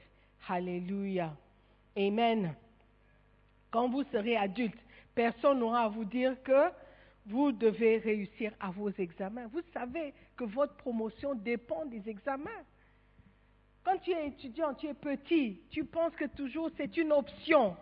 Alléluia. 0.48 1.34
Amen. 1.96 2.54
Quand 3.70 3.88
vous 3.88 4.04
serez 4.04 4.36
adulte, 4.36 4.78
personne 5.14 5.60
n'aura 5.60 5.84
à 5.84 5.88
vous 5.88 6.04
dire 6.04 6.42
que 6.42 6.70
vous 7.26 7.52
devez 7.52 7.98
réussir 7.98 8.52
à 8.58 8.70
vos 8.70 8.90
examens. 8.90 9.46
Vous 9.48 9.62
savez 9.72 10.14
que 10.36 10.44
votre 10.44 10.74
promotion 10.76 11.34
dépend 11.34 11.84
des 11.86 12.08
examens. 12.08 12.64
Quand 13.88 13.96
tu 14.00 14.10
es 14.10 14.26
étudiant, 14.26 14.74
tu 14.74 14.86
es 14.86 14.92
petit, 14.92 15.62
tu 15.70 15.82
penses 15.82 16.14
que 16.14 16.26
toujours 16.26 16.68
c'est 16.76 16.94
une 16.98 17.10
option. 17.10 17.74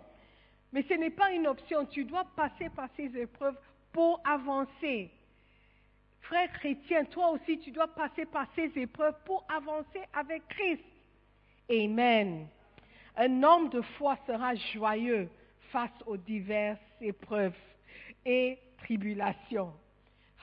Mais 0.70 0.84
ce 0.84 0.94
n'est 0.94 1.11
pas 1.11 1.32
une 1.32 1.48
option. 1.48 1.84
Tu 1.84 2.04
dois 2.04 2.24
passer 2.36 2.68
par 2.68 2.88
ces 2.96 3.07
épreuves 3.18 3.59
pour 3.90 4.20
avancer. 4.24 5.11
Frère 6.20 6.52
chrétien, 6.52 7.07
toi 7.07 7.30
aussi, 7.30 7.59
tu 7.59 7.72
dois 7.72 7.88
passer 7.88 8.24
par 8.24 8.46
ces 8.54 8.70
épreuves 8.78 9.16
pour 9.24 9.44
avancer 9.48 10.00
avec 10.12 10.46
Christ. 10.46 10.84
Amen. 11.68 12.46
Un 13.16 13.42
homme 13.42 13.68
de 13.70 13.80
foi 13.98 14.16
sera 14.28 14.54
joyeux 14.54 15.28
face 15.72 15.90
aux 16.07 16.16
diverses 16.16 16.78
épreuves 17.00 17.59
et 18.24 18.61
tribulations. 18.78 19.74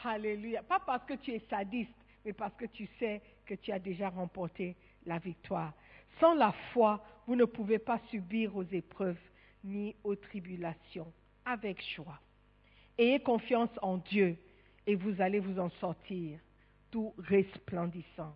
Alléluia. 0.03 0.61
Pas 0.61 0.81
parce 0.81 1.05
que 1.05 1.13
tu 1.13 1.31
es 1.31 1.41
sadiste, 1.49 1.95
mais 2.25 2.33
parce 2.33 2.53
que 2.55 2.65
tu 2.65 2.85
sais 2.99 3.21
que 3.45 3.53
tu 3.53 3.71
as 3.71 3.79
déjà 3.79 4.09
remporté 4.09 4.75
la 5.05 5.19
victoire. 5.19 5.73
Sans 6.19 6.33
la 6.33 6.51
foi, 6.71 7.03
vous 7.27 7.35
ne 7.35 7.45
pouvez 7.45 7.79
pas 7.79 7.99
subir 8.09 8.55
aux 8.55 8.63
épreuves 8.63 9.19
ni 9.63 9.95
aux 10.03 10.15
tribulations 10.15 11.11
avec 11.45 11.81
joie. 11.95 12.19
Ayez 12.97 13.19
confiance 13.19 13.71
en 13.81 13.97
Dieu 13.97 14.37
et 14.85 14.95
vous 14.95 15.21
allez 15.21 15.39
vous 15.39 15.59
en 15.59 15.69
sortir 15.71 16.39
tout 16.91 17.13
resplendissant. 17.17 18.35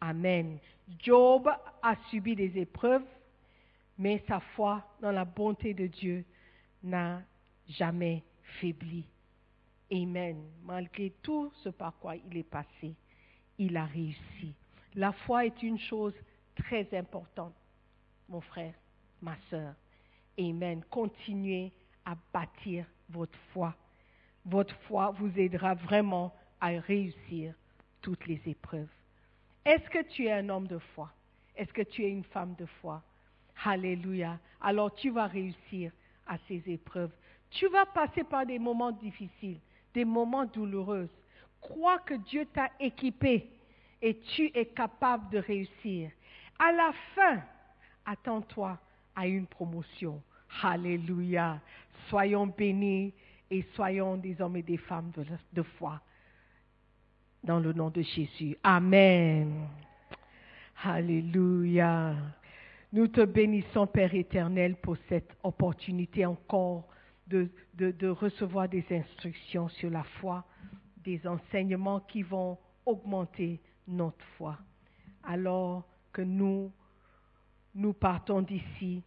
Amen. 0.00 0.58
Job 0.98 1.48
a 1.82 1.96
subi 2.10 2.34
des 2.34 2.58
épreuves, 2.58 3.04
mais 3.98 4.22
sa 4.26 4.40
foi 4.40 4.84
dans 5.00 5.12
la 5.12 5.24
bonté 5.24 5.74
de 5.74 5.86
Dieu 5.86 6.24
n'a 6.82 7.22
jamais 7.68 8.22
faibli. 8.60 9.04
Amen. 9.92 10.42
Malgré 10.64 11.10
tout 11.22 11.52
ce 11.62 11.68
par 11.68 11.98
quoi 11.98 12.16
il 12.16 12.36
est 12.36 12.42
passé, 12.42 12.94
il 13.58 13.76
a 13.76 13.84
réussi. 13.84 14.54
La 14.96 15.12
foi 15.12 15.46
est 15.46 15.62
une 15.62 15.78
chose 15.78 16.14
très 16.54 16.86
importante, 16.96 17.54
mon 18.28 18.40
frère, 18.40 18.74
ma 19.20 19.36
soeur. 19.50 19.74
Amen. 20.38 20.82
Continuez 20.90 21.72
à 22.04 22.16
bâtir 22.32 22.86
votre 23.08 23.38
foi. 23.52 23.74
Votre 24.44 24.76
foi 24.82 25.10
vous 25.10 25.38
aidera 25.38 25.74
vraiment 25.74 26.34
à 26.60 26.68
réussir 26.68 27.54
toutes 28.02 28.26
les 28.26 28.40
épreuves. 28.46 28.88
Est-ce 29.64 29.88
que 29.90 30.02
tu 30.10 30.26
es 30.26 30.32
un 30.32 30.48
homme 30.48 30.66
de 30.66 30.78
foi? 30.78 31.10
Est-ce 31.56 31.72
que 31.72 31.82
tu 31.82 32.04
es 32.04 32.10
une 32.10 32.24
femme 32.24 32.54
de 32.56 32.66
foi? 32.66 33.02
Alléluia. 33.64 34.38
Alors 34.60 34.94
tu 34.94 35.10
vas 35.10 35.26
réussir 35.26 35.92
à 36.26 36.36
ces 36.46 36.62
épreuves. 36.66 37.12
Tu 37.50 37.66
vas 37.68 37.86
passer 37.86 38.24
par 38.24 38.46
des 38.46 38.58
moments 38.58 38.92
difficiles, 38.92 39.60
des 39.92 40.04
moments 40.04 40.44
douloureux. 40.44 41.08
Crois 41.60 41.98
que 42.00 42.14
Dieu 42.14 42.46
t'a 42.46 42.70
équipé 42.78 43.50
et 44.04 44.18
tu 44.18 44.50
es 44.54 44.66
capable 44.66 45.30
de 45.30 45.38
réussir. 45.38 46.10
À 46.58 46.70
la 46.72 46.92
fin, 47.14 47.42
attends-toi 48.04 48.78
à 49.16 49.26
une 49.26 49.46
promotion. 49.46 50.22
Alléluia. 50.62 51.58
Soyons 52.10 52.46
bénis 52.46 53.14
et 53.50 53.64
soyons 53.74 54.18
des 54.18 54.38
hommes 54.42 54.58
et 54.58 54.62
des 54.62 54.76
femmes 54.76 55.10
de, 55.54 55.62
foi. 55.62 56.02
Dans 57.42 57.58
le 57.58 57.72
nom 57.72 57.88
de 57.88 58.02
Jésus. 58.02 58.58
Amen. 58.62 59.68
Alléluia. 60.82 62.14
Nous 62.92 63.08
te 63.08 63.24
bénissons, 63.24 63.86
Père 63.86 64.14
éternel, 64.14 64.76
pour 64.76 64.98
cette 65.08 65.34
opportunité 65.42 66.26
encore 66.26 66.86
de, 67.26 67.48
recevoir 68.10 68.68
des 68.68 68.84
instructions 68.90 69.70
sur 69.70 69.88
la 69.88 70.02
foi, 70.20 70.44
des 71.02 71.26
enseignements 71.26 72.00
qui 72.00 72.22
vont 72.22 72.58
augmenter 72.84 73.60
notre 73.86 74.24
foi. 74.36 74.58
Alors 75.22 75.84
que 76.12 76.22
nous, 76.22 76.70
nous 77.74 77.92
partons 77.92 78.42
d'ici, 78.42 79.02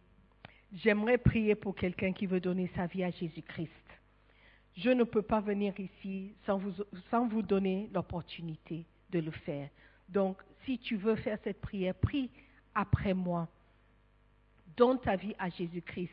j'aimerais 0.72 1.18
prier 1.18 1.54
pour 1.54 1.74
quelqu'un 1.74 2.12
qui 2.12 2.26
veut 2.26 2.40
donner 2.40 2.70
sa 2.74 2.86
vie 2.86 3.04
à 3.04 3.10
Jésus-Christ. 3.10 3.70
Je 4.76 4.90
ne 4.90 5.04
peux 5.04 5.22
pas 5.22 5.40
venir 5.40 5.74
ici 5.78 6.34
sans 6.46 6.58
vous, 6.58 6.72
sans 7.10 7.26
vous 7.26 7.42
donner 7.42 7.90
l'opportunité 7.92 8.84
de 9.10 9.18
le 9.18 9.30
faire. 9.30 9.68
Donc, 10.08 10.38
si 10.64 10.78
tu 10.78 10.96
veux 10.96 11.16
faire 11.16 11.38
cette 11.42 11.60
prière, 11.60 11.94
prie 11.94 12.30
après 12.74 13.14
moi. 13.14 13.48
Donne 14.76 15.00
ta 15.00 15.16
vie 15.16 15.34
à 15.38 15.48
Jésus-Christ. 15.48 16.12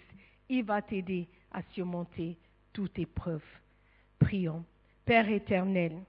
Il 0.50 0.64
va 0.64 0.82
t'aider 0.82 1.28
à 1.52 1.62
surmonter 1.74 2.38
toute 2.74 2.98
épreuve. 2.98 3.44
Prions. 4.18 4.66
Père 5.06 5.30
éternel, 5.30 6.02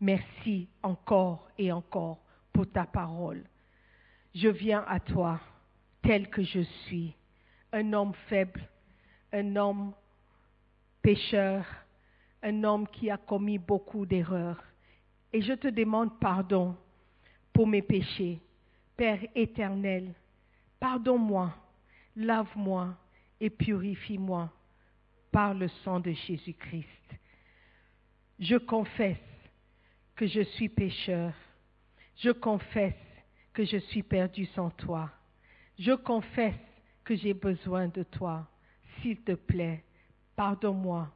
merci 0.00 0.68
encore 0.82 1.48
et 1.58 1.72
encore 1.72 2.18
pour 2.52 2.70
ta 2.70 2.84
parole. 2.84 3.44
Je 4.34 4.48
viens 4.48 4.84
à 4.86 5.00
toi 5.00 5.40
tel 6.02 6.28
que 6.28 6.42
je 6.42 6.60
suis, 6.60 7.14
un 7.72 7.92
homme 7.92 8.14
faible, 8.28 8.68
un 9.32 9.56
homme 9.56 9.92
pécheur, 11.02 11.64
un 12.42 12.64
homme 12.64 12.86
qui 12.88 13.10
a 13.10 13.16
commis 13.16 13.58
beaucoup 13.58 14.06
d'erreurs. 14.06 14.62
Et 15.32 15.42
je 15.42 15.52
te 15.52 15.68
demande 15.68 16.18
pardon 16.20 16.76
pour 17.52 17.66
mes 17.66 17.82
péchés. 17.82 18.40
Père 18.96 19.20
éternel, 19.34 20.14
pardonne-moi, 20.80 21.54
lave-moi 22.16 22.94
et 23.40 23.50
purifie-moi 23.50 24.50
par 25.30 25.52
le 25.52 25.68
sang 25.84 26.00
de 26.00 26.12
Jésus-Christ. 26.12 26.86
Je 28.38 28.56
confesse 28.56 29.16
que 30.16 30.26
je 30.26 30.40
suis 30.40 30.68
pécheur. 30.68 31.32
Je 32.16 32.30
confesse 32.30 32.94
que 33.52 33.64
je 33.64 33.76
suis 33.76 34.02
perdu 34.02 34.46
sans 34.46 34.70
toi. 34.70 35.10
Je 35.78 35.92
confesse 35.92 36.54
que 37.04 37.14
j'ai 37.14 37.34
besoin 37.34 37.88
de 37.88 38.02
toi. 38.02 38.48
S'il 39.00 39.20
te 39.20 39.32
plaît, 39.32 39.84
pardonne-moi. 40.34 41.08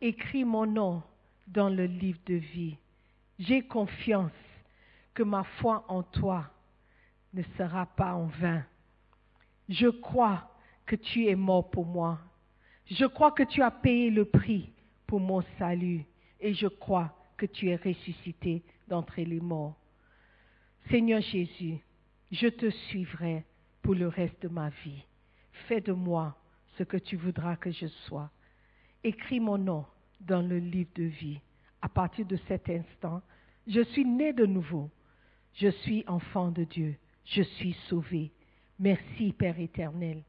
Écris 0.00 0.44
mon 0.44 0.66
nom 0.66 1.02
dans 1.46 1.68
le 1.68 1.86
livre 1.86 2.18
de 2.26 2.34
vie. 2.34 2.76
J'ai 3.38 3.62
confiance 3.62 4.32
que 5.14 5.22
ma 5.22 5.44
foi 5.44 5.84
en 5.88 6.02
toi 6.02 6.50
ne 7.32 7.42
sera 7.56 7.86
pas 7.86 8.14
en 8.14 8.26
vain. 8.26 8.64
Je 9.68 9.88
crois 9.88 10.50
que 10.84 10.96
tu 10.96 11.28
es 11.28 11.36
mort 11.36 11.70
pour 11.70 11.86
moi. 11.86 12.18
Je 12.86 13.06
crois 13.06 13.30
que 13.30 13.44
tu 13.44 13.62
as 13.62 13.70
payé 13.70 14.10
le 14.10 14.24
prix 14.24 14.72
pour 15.06 15.20
mon 15.20 15.42
salut. 15.58 16.04
Et 16.40 16.54
je 16.54 16.66
crois 16.66 17.14
tu 17.46 17.68
es 17.70 17.76
ressuscité 17.76 18.62
d'entre 18.88 19.20
les 19.20 19.40
morts. 19.40 19.76
Seigneur 20.90 21.20
Jésus, 21.20 21.78
je 22.30 22.48
te 22.48 22.70
suivrai 22.70 23.44
pour 23.82 23.94
le 23.94 24.08
reste 24.08 24.42
de 24.42 24.48
ma 24.48 24.70
vie. 24.84 25.04
Fais 25.68 25.80
de 25.80 25.92
moi 25.92 26.36
ce 26.78 26.82
que 26.82 26.96
tu 26.96 27.16
voudras 27.16 27.56
que 27.56 27.70
je 27.70 27.86
sois. 28.06 28.30
Écris 29.04 29.40
mon 29.40 29.58
nom 29.58 29.84
dans 30.20 30.42
le 30.42 30.58
livre 30.58 30.90
de 30.94 31.04
vie. 31.04 31.40
À 31.80 31.88
partir 31.88 32.26
de 32.26 32.38
cet 32.48 32.68
instant, 32.70 33.22
je 33.66 33.82
suis 33.82 34.04
né 34.04 34.32
de 34.32 34.46
nouveau. 34.46 34.90
Je 35.54 35.68
suis 35.68 36.04
enfant 36.06 36.50
de 36.50 36.64
Dieu. 36.64 36.96
Je 37.24 37.42
suis 37.42 37.76
sauvé. 37.88 38.32
Merci, 38.78 39.32
Père 39.32 39.58
éternel. 39.58 40.22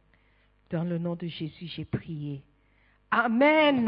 Dans 0.70 0.84
le 0.84 0.98
nom 0.98 1.16
de 1.16 1.28
Jésus, 1.28 1.68
j'ai 1.68 1.86
prié. 1.86 2.44
Amen. 3.12 3.88